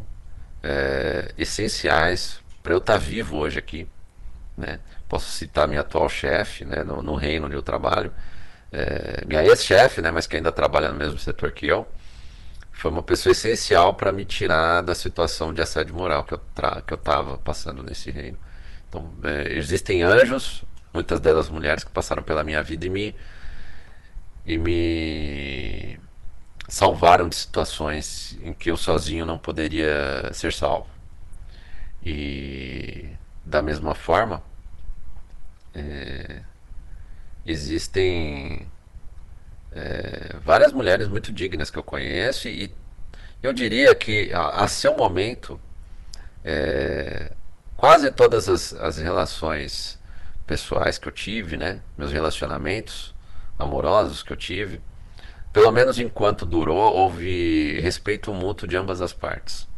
é, 0.63 1.33
essenciais 1.37 2.41
para 2.63 2.73
eu 2.73 2.79
estar 2.79 2.95
tá 2.95 2.99
vivo 2.99 3.39
hoje 3.39 3.59
aqui. 3.59 3.89
Né? 4.57 4.79
Posso 5.09 5.31
citar 5.31 5.67
minha 5.67 5.81
atual 5.81 6.09
chefe 6.09 6.65
né, 6.65 6.85
no, 6.85 7.03
no, 7.03 7.15
reino 7.15 7.47
onde 7.47 7.57
eu 7.57 7.63
trabalho, 7.63 8.13
é, 8.71 9.25
minha 9.27 9.43
ex-chefe, 9.43 10.01
né, 10.01 10.11
mas 10.11 10.27
que 10.27 10.37
ainda 10.37 10.53
trabalha 10.53 10.91
no 10.91 10.95
mesmo 10.95 11.19
setor 11.19 11.51
que 11.51 11.67
eu, 11.67 11.89
foi 12.81 12.91
uma 12.91 13.03
pessoa 13.03 13.33
essencial 13.33 13.93
para 13.93 14.11
me 14.11 14.25
tirar 14.25 14.81
da 14.81 14.95
situação 14.95 15.53
de 15.53 15.61
assédio 15.61 15.95
moral 15.95 16.25
que 16.25 16.33
eu 16.33 16.41
que 16.87 16.95
eu 16.95 16.97
estava 16.97 17.37
passando 17.37 17.83
nesse 17.83 18.11
reino. 18.11 18.39
Então, 18.89 19.13
é, 19.23 19.53
existem 19.53 20.03
anjos, 20.03 20.65
muitas 20.93 21.21
delas 21.21 21.51
mulheres 21.51 21.85
que 21.85 21.91
passaram 21.91 22.23
pela 22.23 22.43
minha 22.43 22.63
vida 22.63 22.87
e 22.87 22.91
me 22.91 23.15
e 24.47 24.57
me 24.57 26.01
salvaram 26.69 27.29
de 27.29 27.37
situações 27.37 28.39
em 28.43 28.55
que 28.55 28.71
eu 28.71 28.77
sozinho 28.79 29.27
não 29.27 29.39
poderia 29.39 30.31
ser 30.33 30.51
salvo. 30.53 30.89
E 32.03 33.11
da 33.45 33.61
mesma 33.61 33.95
forma, 33.95 34.43
é, 35.75 36.41
existem 37.45 38.67
é, 39.73 40.37
várias 40.45 40.73
mulheres 40.73 41.09
muito 41.09 41.33
dignas 41.33 41.71
que 41.71 41.79
eu 41.79 41.83
conheço 41.83 42.49
e 42.49 42.75
eu 43.43 43.53
diria 43.53 43.95
que 43.95 44.33
a, 44.33 44.65
a 44.65 44.69
seu 44.69 44.97
momento 44.97 45.61
é, 46.45 47.33
quase 47.77 48.11
todas 48.11 48.49
as, 48.49 48.73
as 48.75 48.99
relações 48.99 49.99
pessoais 50.47 50.99
que 50.99 51.09
eu 51.09 51.13
tive, 51.13 51.57
né, 51.57 51.81
meus 51.97 52.13
relacionamentos 52.13 53.15
amorosos 53.59 54.23
que 54.23 54.33
eu 54.33 54.37
tive, 54.37 54.81
pelo 55.53 55.71
menos 55.71 55.99
enquanto 55.99 56.47
durou, 56.47 56.95
houve 56.95 57.81
respeito 57.81 58.33
mútuo 58.33 58.69
de 58.69 58.77
ambas 58.77 59.01
as 59.01 59.13
partes. 59.13 59.69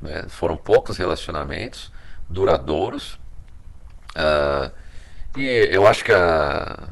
Né? 0.00 0.24
Foram 0.28 0.56
poucos 0.56 0.96
relacionamentos 0.96 1.92
duradouros. 2.28 3.18
Uh, 4.14 4.70
e 5.36 5.68
eu 5.70 5.86
acho 5.86 6.04
que 6.04 6.12
uh, 6.12 6.88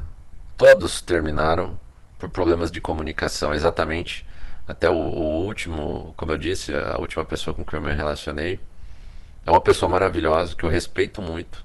todos 0.56 1.00
terminaram 1.00 1.78
por 2.20 2.28
problemas 2.28 2.70
de 2.70 2.80
comunicação, 2.80 3.54
exatamente. 3.54 4.26
Até 4.68 4.88
o, 4.88 4.94
o, 4.94 5.44
último, 5.46 6.14
como 6.16 6.32
eu 6.32 6.38
disse, 6.38 6.72
a 6.74 6.98
última 6.98 7.24
pessoa 7.24 7.54
com 7.54 7.64
quem 7.64 7.78
eu 7.78 7.82
me 7.82 7.92
relacionei 7.92 8.60
é 9.44 9.50
uma 9.50 9.60
pessoa 9.60 9.90
maravilhosa 9.90 10.54
que 10.54 10.64
eu 10.64 10.68
respeito 10.68 11.22
muito. 11.22 11.64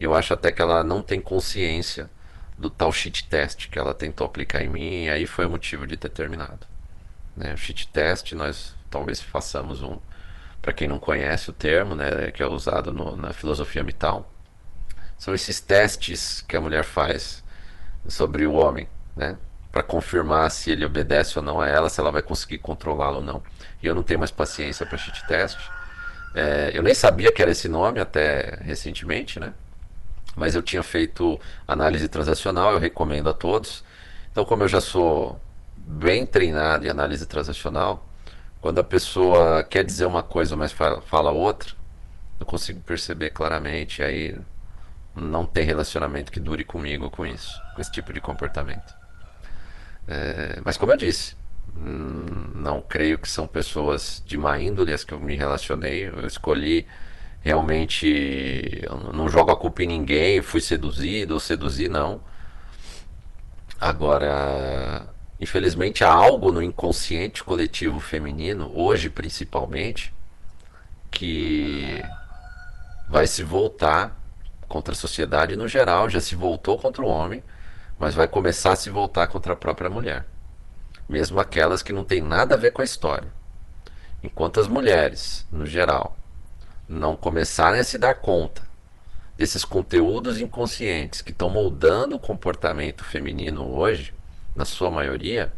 Eu 0.00 0.14
acho 0.14 0.32
até 0.32 0.52
que 0.52 0.62
ela 0.62 0.84
não 0.84 1.02
tem 1.02 1.20
consciência 1.20 2.08
do 2.56 2.70
tal 2.70 2.92
cheat 2.92 3.28
test 3.28 3.68
que 3.68 3.78
ela 3.78 3.92
tentou 3.92 4.26
aplicar 4.26 4.62
em 4.62 4.68
mim, 4.68 5.04
e 5.04 5.10
aí 5.10 5.26
foi 5.26 5.46
o 5.46 5.50
motivo 5.50 5.86
de 5.86 5.96
ter 5.96 6.08
terminado. 6.08 6.66
Né? 7.36 7.56
Cheat 7.56 7.88
test, 7.88 8.32
nós 8.32 8.74
talvez 8.88 9.20
façamos 9.20 9.82
um, 9.82 9.98
para 10.62 10.72
quem 10.72 10.88
não 10.88 10.98
conhece 10.98 11.50
o 11.50 11.52
termo, 11.52 11.94
né, 11.94 12.30
que 12.32 12.42
é 12.42 12.46
usado 12.46 12.92
no, 12.92 13.16
na 13.16 13.32
filosofia 13.32 13.82
mital, 13.82 14.32
são 15.18 15.34
esses 15.34 15.60
testes 15.60 16.40
que 16.42 16.56
a 16.56 16.60
mulher 16.60 16.84
faz 16.84 17.42
sobre 18.08 18.46
o 18.46 18.54
homem, 18.54 18.88
né, 19.16 19.36
para 19.70 19.82
confirmar 19.82 20.50
se 20.50 20.70
ele 20.70 20.84
obedece 20.84 21.38
ou 21.38 21.44
não 21.44 21.60
a 21.60 21.68
ela, 21.68 21.88
se 21.88 22.00
ela 22.00 22.10
vai 22.10 22.22
conseguir 22.22 22.58
controlá-lo 22.58 23.16
ou 23.16 23.22
não. 23.22 23.42
E 23.82 23.86
eu 23.86 23.94
não 23.94 24.02
tenho 24.02 24.18
mais 24.18 24.30
paciência 24.30 24.86
para 24.86 24.98
cheat 24.98 25.26
test. 25.26 25.58
É, 26.34 26.70
eu 26.74 26.82
nem 26.82 26.94
sabia 26.94 27.32
que 27.32 27.42
era 27.42 27.50
esse 27.50 27.68
nome 27.68 28.00
até 28.00 28.58
recentemente, 28.62 29.38
né? 29.38 29.52
Mas 30.36 30.54
eu 30.54 30.62
tinha 30.62 30.82
feito 30.82 31.38
análise 31.66 32.08
transacional, 32.08 32.72
eu 32.72 32.78
recomendo 32.78 33.28
a 33.28 33.34
todos. 33.34 33.84
Então, 34.30 34.44
como 34.44 34.62
eu 34.62 34.68
já 34.68 34.80
sou 34.80 35.40
bem 35.76 36.24
treinado 36.24 36.86
em 36.86 36.90
análise 36.90 37.26
transacional, 37.26 38.06
quando 38.60 38.78
a 38.78 38.84
pessoa 38.84 39.64
quer 39.64 39.84
dizer 39.84 40.06
uma 40.06 40.22
coisa, 40.22 40.56
mas 40.56 40.72
fala, 40.72 41.30
outra, 41.30 41.72
eu 42.38 42.46
consigo 42.46 42.80
perceber 42.80 43.30
claramente. 43.30 44.02
Aí 44.02 44.36
não 45.14 45.44
tem 45.44 45.64
relacionamento 45.64 46.30
que 46.30 46.40
dure 46.40 46.64
comigo 46.64 47.10
com 47.10 47.26
isso, 47.26 47.60
com 47.74 47.80
esse 47.80 47.90
tipo 47.90 48.12
de 48.12 48.20
comportamento. 48.20 48.94
É, 50.08 50.60
mas 50.64 50.76
como 50.76 50.92
eu 50.92 50.96
disse, 50.96 51.36
hum, 51.76 52.52
não 52.54 52.80
creio 52.82 53.18
que 53.18 53.28
são 53.28 53.46
pessoas 53.46 54.22
de 54.26 54.36
má 54.38 54.58
índole 54.58 54.92
as 54.92 55.04
que 55.04 55.12
eu 55.12 55.20
me 55.20 55.36
relacionei. 55.36 56.08
Eu 56.08 56.26
escolhi 56.26 56.86
realmente. 57.42 58.80
Eu 58.82 59.12
não 59.12 59.28
jogo 59.28 59.50
a 59.50 59.56
culpa 59.56 59.82
em 59.82 59.86
ninguém, 59.88 60.42
fui 60.42 60.60
seduzido 60.60 61.34
ou 61.34 61.40
seduzi, 61.40 61.88
não. 61.88 62.20
Agora, 63.80 65.08
Infelizmente 65.40 66.02
há 66.02 66.10
algo 66.10 66.50
no 66.50 66.60
inconsciente 66.60 67.44
coletivo 67.44 68.00
feminino, 68.00 68.72
hoje 68.74 69.08
principalmente, 69.08 70.12
que 71.10 72.02
vai 73.08 73.26
se 73.26 73.44
voltar 73.44 74.18
contra 74.66 74.92
a 74.92 74.96
sociedade 74.96 75.54
no 75.56 75.68
geral, 75.68 76.10
já 76.10 76.20
se 76.20 76.34
voltou 76.34 76.76
contra 76.76 77.02
o 77.02 77.06
homem, 77.06 77.42
mas 77.98 78.14
vai 78.14 78.28
começar 78.28 78.72
a 78.72 78.76
se 78.76 78.90
voltar 78.90 79.26
contra 79.26 79.52
a 79.52 79.56
própria 79.56 79.90
mulher. 79.90 80.24
Mesmo 81.08 81.40
aquelas 81.40 81.82
que 81.82 81.92
não 81.92 82.04
têm 82.04 82.20
nada 82.20 82.54
a 82.54 82.58
ver 82.58 82.70
com 82.70 82.82
a 82.82 82.84
história. 82.84 83.32
Enquanto 84.22 84.60
as 84.60 84.68
mulheres, 84.68 85.46
no 85.50 85.66
geral, 85.66 86.16
não 86.88 87.16
começarem 87.16 87.80
a 87.80 87.84
se 87.84 87.98
dar 87.98 88.14
conta 88.14 88.62
desses 89.36 89.64
conteúdos 89.64 90.40
inconscientes 90.40 91.22
que 91.22 91.30
estão 91.30 91.48
moldando 91.48 92.16
o 92.16 92.20
comportamento 92.20 93.04
feminino 93.04 93.72
hoje, 93.76 94.12
na 94.54 94.64
sua 94.64 94.90
maioria, 94.90 95.52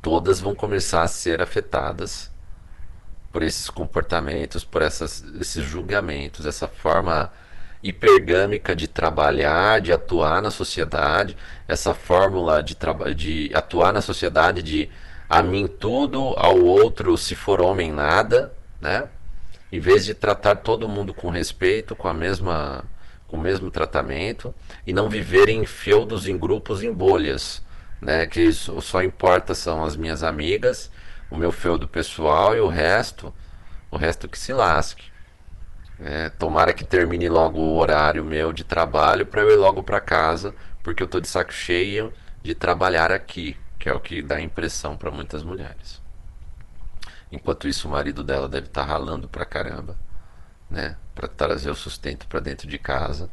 todas 0.00 0.40
vão 0.40 0.54
começar 0.54 1.02
a 1.02 1.08
ser 1.08 1.42
afetadas 1.42 2.30
por 3.30 3.42
esses 3.42 3.68
comportamentos, 3.68 4.64
por 4.64 4.80
essas, 4.80 5.22
esses 5.40 5.64
julgamentos, 5.64 6.46
essa 6.46 6.68
forma 6.68 7.30
hipergâmica 7.84 8.74
de 8.74 8.88
trabalhar, 8.88 9.78
de 9.82 9.92
atuar 9.92 10.40
na 10.40 10.50
sociedade, 10.50 11.36
essa 11.68 11.92
fórmula 11.92 12.62
de, 12.62 12.74
de 13.14 13.50
atuar 13.54 13.92
na 13.92 14.00
sociedade 14.00 14.62
de 14.62 14.90
a 15.28 15.42
mim 15.42 15.66
tudo, 15.66 16.34
ao 16.36 16.58
outro 16.58 17.16
se 17.18 17.34
for 17.34 17.60
homem 17.60 17.92
nada, 17.92 18.54
né? 18.80 19.08
Em 19.70 19.78
vez 19.80 20.04
de 20.04 20.14
tratar 20.14 20.56
todo 20.56 20.88
mundo 20.88 21.12
com 21.12 21.28
respeito, 21.28 21.94
com 21.94 22.08
a 22.08 22.14
mesma 22.14 22.84
com 23.26 23.36
o 23.36 23.40
mesmo 23.40 23.70
tratamento 23.70 24.54
e 24.86 24.92
não 24.92 25.08
viverem 25.08 25.62
em 25.62 25.66
feudos, 25.66 26.28
em 26.28 26.38
grupos, 26.38 26.82
em 26.82 26.92
bolhas, 26.92 27.62
né? 28.00 28.26
Que 28.26 28.40
isso 28.40 28.80
só 28.80 29.02
importa 29.02 29.54
são 29.54 29.84
as 29.84 29.96
minhas 29.96 30.22
amigas, 30.22 30.90
o 31.30 31.36
meu 31.36 31.52
feudo 31.52 31.86
pessoal 31.88 32.56
e 32.56 32.60
o 32.60 32.68
resto, 32.68 33.34
o 33.90 33.96
resto 33.96 34.28
que 34.28 34.38
se 34.38 34.52
lasque. 34.52 35.13
É, 36.00 36.28
tomara 36.30 36.72
que 36.72 36.84
termine 36.84 37.28
logo 37.28 37.58
o 37.58 37.78
horário 37.78 38.24
meu 38.24 38.52
de 38.52 38.64
trabalho 38.64 39.24
para 39.24 39.42
eu 39.42 39.50
ir 39.50 39.56
logo 39.56 39.82
para 39.82 40.00
casa, 40.00 40.54
porque 40.82 41.02
eu 41.02 41.06
tô 41.06 41.20
de 41.20 41.28
saco 41.28 41.52
cheio 41.52 42.12
de 42.42 42.54
trabalhar 42.54 43.12
aqui, 43.12 43.56
que 43.78 43.88
é 43.88 43.92
o 43.92 44.00
que 44.00 44.20
dá 44.20 44.40
impressão 44.40 44.96
para 44.96 45.10
muitas 45.10 45.42
mulheres. 45.42 46.02
Enquanto 47.30 47.68
isso, 47.68 47.88
o 47.88 47.90
marido 47.90 48.22
dela 48.22 48.48
deve 48.48 48.66
estar 48.66 48.82
tá 48.82 48.86
ralando 48.86 49.28
pra 49.28 49.44
caramba, 49.44 49.96
né, 50.68 50.96
para 51.14 51.28
trazer 51.28 51.70
o 51.70 51.74
sustento 51.74 52.26
para 52.26 52.40
dentro 52.40 52.68
de 52.68 52.78
casa, 52.78 53.30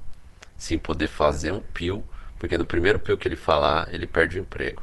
sem 0.57 0.77
poder 0.77 1.07
fazer 1.07 1.51
um 1.51 1.59
pio 1.59 2.03
porque 2.41 2.57
no 2.57 2.65
primeiro 2.65 2.97
pio 2.97 3.15
que 3.19 3.27
ele 3.27 3.35
falar, 3.35 3.93
ele 3.93 4.07
perde 4.07 4.39
o 4.39 4.41
emprego. 4.41 4.81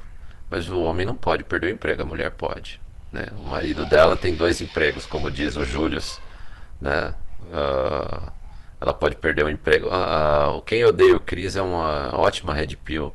Mas 0.49 0.69
o 0.69 0.81
homem 0.81 1.05
não 1.05 1.17
pode 1.17 1.43
perder 1.43 1.67
o 1.67 1.71
emprego, 1.71 2.03
a 2.03 2.05
mulher 2.05 2.31
pode. 2.31 2.81
Né? 3.11 3.27
O 3.37 3.49
marido 3.49 3.85
dela 3.85 4.17
tem 4.17 4.37
dois 4.37 4.61
empregos, 4.61 5.05
como 5.05 5.29
diz 5.29 5.57
o 5.57 5.65
Júlio. 5.65 6.01
Né? 6.81 7.13
Uh, 7.43 8.33
ela 8.81 8.95
pode 8.95 9.17
perder 9.17 9.45
o 9.45 9.51
emprego. 9.51 9.89
Uh, 9.89 10.63
quem 10.63 10.85
odeia 10.85 11.17
o 11.17 11.21
Cris 11.21 11.57
é 11.57 11.63
uma 11.63 12.15
ótima 12.15 12.55
red 12.55 12.77
pill. 12.77 13.15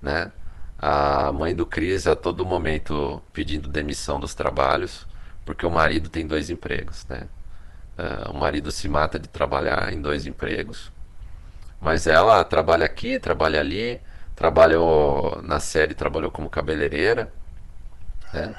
Né? 0.00 0.32
A 0.78 1.32
mãe 1.32 1.54
do 1.54 1.66
Cris 1.66 2.06
a 2.06 2.16
todo 2.16 2.44
momento 2.44 3.22
pedindo 3.32 3.68
demissão 3.68 4.18
dos 4.20 4.34
trabalhos, 4.34 5.06
porque 5.44 5.64
o 5.66 5.70
marido 5.70 6.08
tem 6.08 6.26
dois 6.26 6.50
empregos. 6.50 7.06
Né? 7.08 7.28
Uh, 7.98 8.30
o 8.32 8.34
marido 8.38 8.70
se 8.70 8.88
mata 8.88 9.18
de 9.18 9.28
trabalhar 9.28 9.92
em 9.92 10.00
dois 10.00 10.26
empregos 10.26 10.92
mas 11.80 12.06
ela 12.06 12.42
trabalha 12.44 12.84
aqui, 12.84 13.18
trabalha 13.18 13.60
ali, 13.60 14.00
trabalhou 14.34 15.40
na 15.42 15.60
série, 15.60 15.94
trabalhou 15.94 16.30
como 16.30 16.50
cabeleireira, 16.50 17.32
né? 18.32 18.54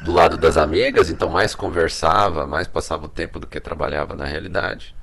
Do 0.00 0.12
lado 0.12 0.36
das 0.36 0.56
amigas, 0.56 1.10
então 1.10 1.28
mais 1.28 1.54
conversava, 1.54 2.46
mais 2.46 2.66
passava 2.66 3.04
o 3.06 3.08
tempo 3.08 3.38
do 3.38 3.46
que 3.46 3.60
trabalhava 3.60 4.14
na 4.14 4.24
realidade. 4.24 4.94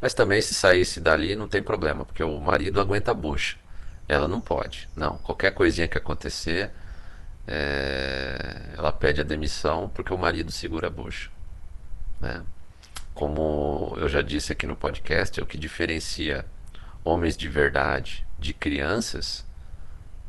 Mas 0.00 0.14
também 0.14 0.40
se 0.40 0.54
saísse 0.54 1.00
dali 1.00 1.34
não 1.34 1.48
tem 1.48 1.62
problema, 1.62 2.04
porque 2.04 2.22
o 2.22 2.38
marido 2.40 2.80
aguenta 2.80 3.10
a 3.10 3.14
bucha. 3.14 3.56
Ela 4.08 4.28
não 4.28 4.40
pode. 4.40 4.88
Não, 4.94 5.16
qualquer 5.18 5.52
coisinha 5.52 5.88
que 5.88 5.98
acontecer, 5.98 6.70
é... 7.46 8.74
ela 8.76 8.92
pede 8.92 9.20
a 9.20 9.24
demissão 9.24 9.88
porque 9.88 10.12
o 10.12 10.18
marido 10.18 10.52
segura 10.52 10.86
a 10.88 10.90
bucha. 10.90 11.30
Né? 12.20 12.42
Como 13.14 13.94
eu 13.96 14.08
já 14.08 14.22
disse 14.22 14.52
aqui 14.52 14.66
no 14.66 14.76
podcast, 14.76 15.40
é 15.40 15.42
o 15.42 15.46
que 15.46 15.58
diferencia 15.58 16.44
homens 17.02 17.36
de 17.36 17.48
verdade, 17.48 18.26
de 18.38 18.52
crianças, 18.54 19.44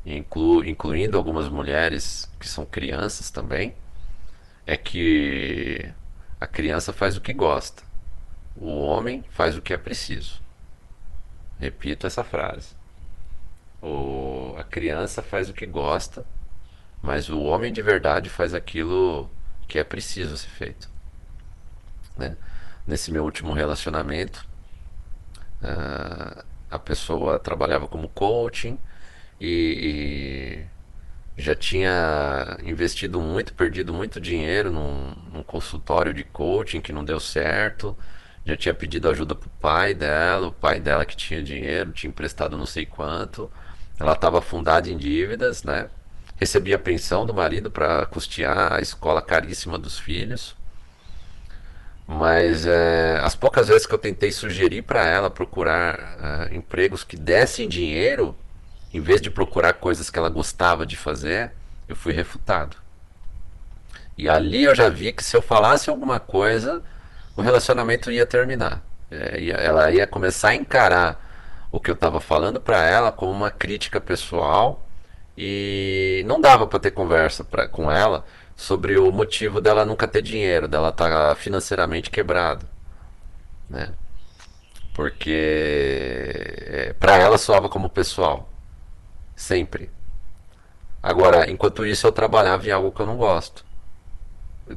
inclu, 0.05 0.63
incluindo 0.63 1.17
algumas 1.17 1.47
mulheres 1.49 2.29
que 2.39 2.47
são 2.47 2.65
crianças 2.65 3.29
também, 3.29 3.75
é 4.65 4.75
que 4.75 5.91
a 6.39 6.47
criança 6.47 6.91
faz 6.91 7.17
o 7.17 7.21
que 7.21 7.33
gosta, 7.33 7.83
o 8.55 8.69
homem 8.81 9.23
faz 9.29 9.57
o 9.57 9.61
que 9.61 9.73
é 9.73 9.77
preciso. 9.77 10.41
Repito 11.59 12.07
essa 12.07 12.23
frase. 12.23 12.75
O, 13.81 14.55
a 14.57 14.63
criança 14.63 15.21
faz 15.21 15.49
o 15.49 15.53
que 15.53 15.65
gosta, 15.65 16.25
mas 17.01 17.29
o 17.29 17.41
homem 17.43 17.71
de 17.71 17.81
verdade 17.81 18.29
faz 18.29 18.53
aquilo 18.53 19.29
que 19.67 19.77
é 19.77 19.83
preciso 19.83 20.37
ser 20.37 20.49
feito. 20.49 20.89
Né? 22.17 22.35
Nesse 22.87 23.11
meu 23.11 23.23
último 23.23 23.53
relacionamento, 23.53 24.47
uh, 25.61 26.43
a 26.69 26.79
pessoa 26.79 27.39
trabalhava 27.39 27.87
como 27.87 28.09
coaching 28.09 28.77
e, 29.39 30.65
e 30.67 30.74
já 31.37 31.53
tinha 31.55 32.57
investido 32.63 33.19
muito, 33.19 33.53
perdido 33.53 33.93
muito 33.93 34.19
dinheiro 34.21 34.71
num, 34.71 35.13
num, 35.33 35.43
consultório 35.43 36.13
de 36.13 36.23
coaching 36.23 36.81
que 36.81 36.93
não 36.93 37.03
deu 37.03 37.19
certo. 37.19 37.97
já 38.45 38.55
tinha 38.55 38.73
pedido 38.73 39.09
ajuda 39.09 39.35
pro 39.35 39.49
pai 39.61 39.93
dela, 39.93 40.47
o 40.47 40.51
pai 40.51 40.79
dela 40.79 41.05
que 41.05 41.15
tinha 41.15 41.43
dinheiro, 41.43 41.91
tinha 41.91 42.09
emprestado 42.09 42.57
não 42.57 42.65
sei 42.65 42.85
quanto. 42.85 43.51
Ela 43.99 44.13
estava 44.13 44.39
afundada 44.39 44.89
em 44.89 44.97
dívidas, 44.97 45.63
né? 45.63 45.89
Recebia 46.37 46.75
a 46.75 46.79
pensão 46.79 47.25
do 47.25 47.33
marido 47.33 47.71
para 47.71 48.05
custear 48.05 48.73
a 48.73 48.81
escola 48.81 49.21
caríssima 49.21 49.77
dos 49.77 49.97
filhos. 49.99 50.55
Mas 52.07 52.65
é, 52.65 53.19
as 53.23 53.35
poucas 53.35 53.67
vezes 53.67 53.87
que 53.87 53.93
eu 53.93 53.97
tentei 53.97 54.31
sugerir 54.31 54.83
para 54.83 55.05
ela 55.07 55.29
procurar 55.29 56.49
é, 56.51 56.55
empregos 56.55 57.03
que 57.03 57.17
dessem 57.17 57.67
dinheiro, 57.67 58.35
em 58.95 59.01
vez 59.01 59.21
de 59.21 59.29
procurar 59.29 59.73
coisas 59.73 60.09
que 60.09 60.17
ela 60.17 60.29
gostava 60.29 60.85
de 60.85 60.95
fazer, 60.95 61.51
eu 61.85 61.97
fui 61.97 62.13
refutado. 62.13 62.77
E 64.17 64.29
ali 64.29 64.63
eu 64.63 64.73
já 64.73 64.87
vi 64.87 65.11
que 65.11 65.21
se 65.21 65.35
eu 65.35 65.41
falasse 65.41 65.89
alguma 65.89 66.17
coisa, 66.17 66.81
o 67.35 67.41
relacionamento 67.41 68.09
ia 68.09 68.25
terminar. 68.25 68.81
É, 69.11 69.49
ela 69.49 69.91
ia 69.91 70.07
começar 70.07 70.49
a 70.49 70.55
encarar 70.55 71.67
o 71.73 71.77
que 71.77 71.91
eu 71.91 71.93
estava 71.93 72.21
falando 72.21 72.61
para 72.61 72.85
ela 72.85 73.11
como 73.11 73.33
uma 73.33 73.51
crítica 73.51 73.99
pessoal 73.99 74.81
e 75.37 76.23
não 76.25 76.39
dava 76.39 76.65
para 76.65 76.79
ter 76.79 76.91
conversa 76.91 77.43
pra, 77.43 77.67
com 77.67 77.91
ela 77.91 78.23
sobre 78.55 78.97
o 78.97 79.11
motivo 79.11 79.59
dela 79.59 79.83
nunca 79.83 80.07
ter 80.07 80.21
dinheiro, 80.21 80.69
dela 80.69 80.87
estar 80.87 81.09
tá 81.09 81.35
financeiramente 81.35 82.09
quebrado, 82.09 82.65
né? 83.69 83.91
Porque 84.93 86.55
é, 86.65 86.93
para 86.97 87.17
ela 87.17 87.37
soava 87.37 87.67
como 87.67 87.89
pessoal, 87.89 88.49
sempre. 89.35 89.89
Agora, 91.01 91.49
enquanto 91.49 91.85
isso 91.85 92.07
eu 92.07 92.11
trabalhava 92.11 92.67
em 92.67 92.71
algo 92.71 92.91
que 92.91 93.01
eu 93.01 93.05
não 93.05 93.17
gosto 93.17 93.65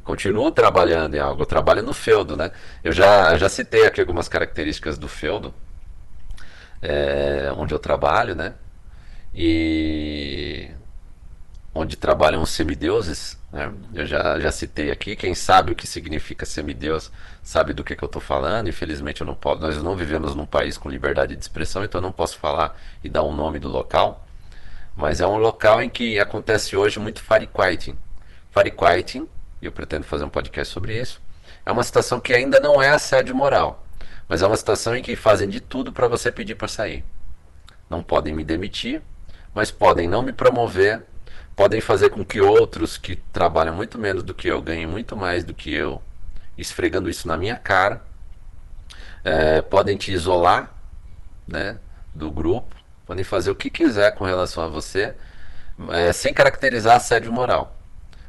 continuo 0.04 0.50
trabalhando 0.50 1.14
em 1.14 1.18
algo. 1.18 1.42
Eu 1.42 1.46
trabalho 1.46 1.82
no 1.82 1.94
feudo, 1.94 2.36
né? 2.36 2.50
Eu 2.84 2.92
já, 2.92 3.36
já 3.38 3.48
citei 3.48 3.86
aqui 3.86 4.00
algumas 4.00 4.28
características 4.28 4.98
do 4.98 5.08
feudo, 5.08 5.54
é, 6.82 7.52
onde 7.56 7.72
eu 7.72 7.78
trabalho, 7.78 8.34
né? 8.34 8.54
E 9.34 10.70
onde 11.74 11.96
trabalham 11.96 12.42
os 12.42 12.50
semideuses. 12.50 13.38
Né? 13.52 13.72
Eu 13.94 14.04
já, 14.04 14.38
já 14.40 14.50
citei 14.50 14.90
aqui. 14.90 15.16
Quem 15.16 15.34
sabe 15.34 15.72
o 15.72 15.76
que 15.76 15.86
significa 15.86 16.44
semideus 16.44 17.10
sabe 17.42 17.72
do 17.72 17.84
que, 17.84 17.96
que 17.96 18.02
eu 18.02 18.06
estou 18.06 18.20
falando. 18.20 18.68
Infelizmente, 18.68 19.20
eu 19.20 19.26
não 19.26 19.34
posso. 19.34 19.62
Nós 19.62 19.82
não 19.82 19.96
vivemos 19.96 20.34
num 20.34 20.46
país 20.46 20.76
com 20.76 20.90
liberdade 20.90 21.36
de 21.36 21.42
expressão, 21.42 21.84
então 21.84 22.00
eu 22.00 22.02
não 22.02 22.12
posso 22.12 22.38
falar 22.38 22.78
e 23.02 23.08
dar 23.08 23.22
o 23.22 23.30
um 23.30 23.34
nome 23.34 23.58
do 23.58 23.68
local. 23.68 24.26
Mas 24.98 25.20
é 25.22 25.26
um 25.26 25.38
local 25.38 25.80
em 25.80 25.88
que 25.88 26.18
acontece 26.18 26.76
hoje 26.76 26.98
muito 26.98 27.22
firefighting. 27.22 27.96
Firefighting 28.50 29.26
e 29.60 29.66
eu 29.66 29.72
pretendo 29.72 30.04
fazer 30.04 30.24
um 30.24 30.28
podcast 30.28 30.72
sobre 30.72 31.00
isso, 31.00 31.20
é 31.64 31.72
uma 31.72 31.82
situação 31.82 32.20
que 32.20 32.32
ainda 32.32 32.60
não 32.60 32.82
é 32.82 32.90
assédio 32.90 33.34
moral, 33.34 33.84
mas 34.28 34.42
é 34.42 34.46
uma 34.46 34.56
situação 34.56 34.96
em 34.96 35.02
que 35.02 35.16
fazem 35.16 35.48
de 35.48 35.60
tudo 35.60 35.92
para 35.92 36.08
você 36.08 36.30
pedir 36.30 36.54
para 36.54 36.68
sair. 36.68 37.04
Não 37.90 38.02
podem 38.02 38.34
me 38.34 38.44
demitir, 38.44 39.02
mas 39.54 39.70
podem 39.70 40.08
não 40.08 40.22
me 40.22 40.32
promover, 40.32 41.04
podem 41.56 41.80
fazer 41.80 42.10
com 42.10 42.24
que 42.24 42.40
outros 42.40 42.96
que 42.96 43.16
trabalham 43.32 43.74
muito 43.74 43.98
menos 43.98 44.22
do 44.22 44.34
que 44.34 44.48
eu 44.48 44.60
ganhem 44.60 44.86
muito 44.86 45.16
mais 45.16 45.44
do 45.44 45.54
que 45.54 45.72
eu, 45.72 46.02
esfregando 46.56 47.08
isso 47.08 47.26
na 47.26 47.36
minha 47.36 47.56
cara, 47.56 48.02
é, 49.24 49.62
podem 49.62 49.96
te 49.96 50.12
isolar 50.12 50.72
né, 51.46 51.78
do 52.14 52.30
grupo, 52.30 52.76
podem 53.08 53.24
fazer 53.24 53.50
o 53.50 53.54
que 53.54 53.70
quiser 53.70 54.14
com 54.14 54.26
relação 54.26 54.62
a 54.62 54.68
você, 54.68 55.14
é, 55.88 56.12
sem 56.12 56.34
caracterizar 56.34 56.96
assédio 56.96 57.32
moral 57.32 57.74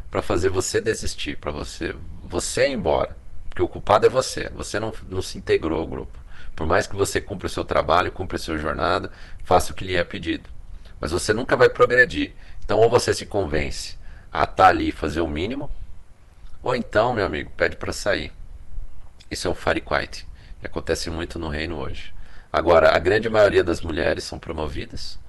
para 0.10 0.22
fazer 0.22 0.48
você 0.48 0.80
desistir, 0.80 1.36
para 1.36 1.52
você 1.52 1.94
você 2.24 2.70
ir 2.70 2.72
embora. 2.72 3.18
Porque 3.50 3.62
o 3.62 3.68
culpado 3.68 4.06
é 4.06 4.10
você. 4.10 4.50
Você 4.56 4.80
não, 4.80 4.94
não 5.10 5.22
se 5.22 5.38
integrou 5.38 5.82
ao 5.82 5.86
grupo. 5.86 6.18
Por 6.56 6.66
mais 6.66 6.88
que 6.88 6.96
você 6.96 7.20
cumpra 7.20 7.48
o 7.48 7.50
seu 7.50 7.66
trabalho, 7.66 8.12
cumpra 8.12 8.38
a 8.38 8.40
sua 8.40 8.58
jornada, 8.58 9.12
faça 9.44 9.74
o 9.74 9.76
que 9.76 9.84
lhe 9.84 9.98
é 9.98 10.04
pedido. 10.04 10.50
Mas 10.98 11.12
você 11.12 11.34
nunca 11.34 11.58
vai 11.58 11.68
progredir. 11.68 12.34
Então, 12.64 12.80
ou 12.80 12.90
você 12.90 13.14
se 13.14 13.26
convence 13.26 13.98
a 14.32 14.44
estar 14.44 14.56
tá 14.56 14.68
ali 14.68 14.90
e 14.90 14.94
fazer 14.94 15.20
o 15.20 15.28
mínimo, 15.28 15.70
ou 16.64 16.74
então, 16.74 17.14
meu 17.14 17.26
amigo, 17.26 17.52
pede 17.58 17.76
para 17.76 17.92
sair. 17.92 18.32
Isso 19.30 19.50
é 19.50 19.54
firefight, 19.54 20.26
que 20.62 20.68
acontece 20.68 21.10
muito 21.10 21.38
no 21.38 21.50
reino 21.50 21.78
hoje. 21.78 22.14
Agora, 22.52 22.96
a 22.96 23.00
grande 23.00 23.30
maioria 23.30 23.64
das 23.64 23.82
mulheres 23.82 24.24
são 24.24 24.40
promovidas, 24.40 25.20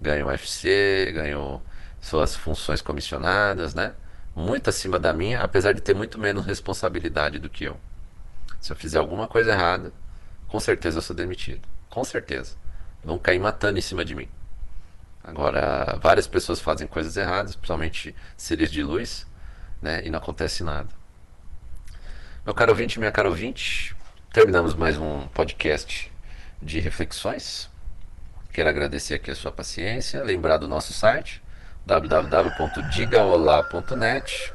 ganham 0.00 0.28
UFC, 0.28 1.10
ganham 1.12 1.60
suas 2.00 2.36
funções 2.36 2.80
comissionadas, 2.80 3.74
né? 3.74 3.94
muito 4.38 4.70
acima 4.70 4.98
da 4.98 5.12
minha, 5.12 5.40
apesar 5.40 5.72
de 5.72 5.80
ter 5.80 5.94
muito 5.94 6.18
menos 6.18 6.46
responsabilidade 6.46 7.38
do 7.38 7.50
que 7.50 7.64
eu. 7.64 7.76
Se 8.60 8.72
eu 8.72 8.76
fizer 8.76 8.98
alguma 8.98 9.26
coisa 9.26 9.50
errada, 9.50 9.92
com 10.46 10.60
certeza 10.60 10.98
eu 10.98 11.02
sou 11.02 11.14
demitido. 11.14 11.66
Com 11.90 12.04
certeza. 12.04 12.56
Vão 13.02 13.18
cair 13.18 13.40
matando 13.40 13.78
em 13.78 13.82
cima 13.82 14.04
de 14.04 14.14
mim. 14.14 14.28
Agora, 15.22 15.98
várias 16.00 16.26
pessoas 16.26 16.60
fazem 16.60 16.86
coisas 16.86 17.16
erradas, 17.16 17.54
principalmente 17.54 18.14
seres 18.36 18.70
de 18.70 18.82
luz, 18.82 19.26
né? 19.82 20.02
E 20.04 20.10
não 20.10 20.18
acontece 20.18 20.62
nada. 20.62 20.88
Meu 22.44 22.54
caro 22.54 22.70
ouvinte, 22.70 22.98
minha 22.98 23.12
cara 23.12 23.28
ouvinte, 23.28 23.94
terminamos 24.32 24.74
mais 24.74 24.96
um 24.96 25.26
podcast 25.28 26.10
de 26.62 26.80
reflexões. 26.80 27.68
Quero 28.52 28.68
agradecer 28.68 29.14
aqui 29.14 29.30
a 29.30 29.34
sua 29.34 29.50
paciência, 29.52 30.22
lembrar 30.22 30.58
do 30.58 30.66
nosso 30.66 30.92
site 30.92 31.42
www.digaolá.net, 31.86 34.52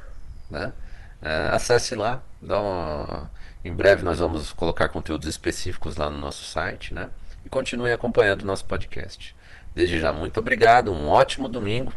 né? 0.50 0.74
É, 1.22 1.50
acesse 1.52 1.96
lá, 1.96 2.22
dá 2.42 2.60
uma... 2.60 3.32
em 3.64 3.74
breve 3.74 4.04
nós 4.04 4.20
vamos 4.20 4.52
colocar 4.54 4.90
conteúdos 4.90 5.28
específicos 5.28 5.96
lá 5.96 6.10
no 6.10 6.18
nosso 6.18 6.44
site, 6.44 6.94
né? 6.94 7.10
E 7.46 7.50
continue 7.50 7.92
acompanhando 7.92 8.44
o 8.44 8.46
nosso 8.46 8.66
podcast. 8.66 9.36
Desde 9.74 10.00
já, 10.00 10.14
muito 10.14 10.40
obrigado, 10.40 10.94
um 10.94 11.08
ótimo 11.08 11.50
domingo 11.50 11.92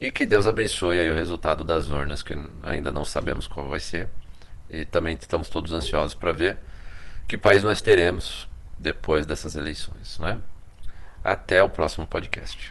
e 0.00 0.10
que 0.10 0.26
Deus 0.26 0.46
abençoe 0.46 0.98
aí 0.98 1.10
o 1.10 1.14
resultado 1.14 1.64
das 1.64 1.88
urnas, 1.88 2.22
que 2.22 2.36
ainda 2.62 2.92
não 2.92 3.04
sabemos 3.04 3.46
qual 3.46 3.68
vai 3.68 3.80
ser. 3.80 4.08
E 4.68 4.84
também 4.84 5.16
estamos 5.18 5.48
todos 5.48 5.72
ansiosos 5.72 6.14
para 6.14 6.32
ver 6.32 6.58
que 7.26 7.38
país 7.38 7.62
nós 7.62 7.80
teremos 7.80 8.46
depois 8.78 9.26
dessas 9.26 9.54
eleições, 9.54 10.18
né? 10.18 10.38
Até 11.22 11.62
o 11.62 11.68
próximo 11.68 12.06
podcast. 12.06 12.58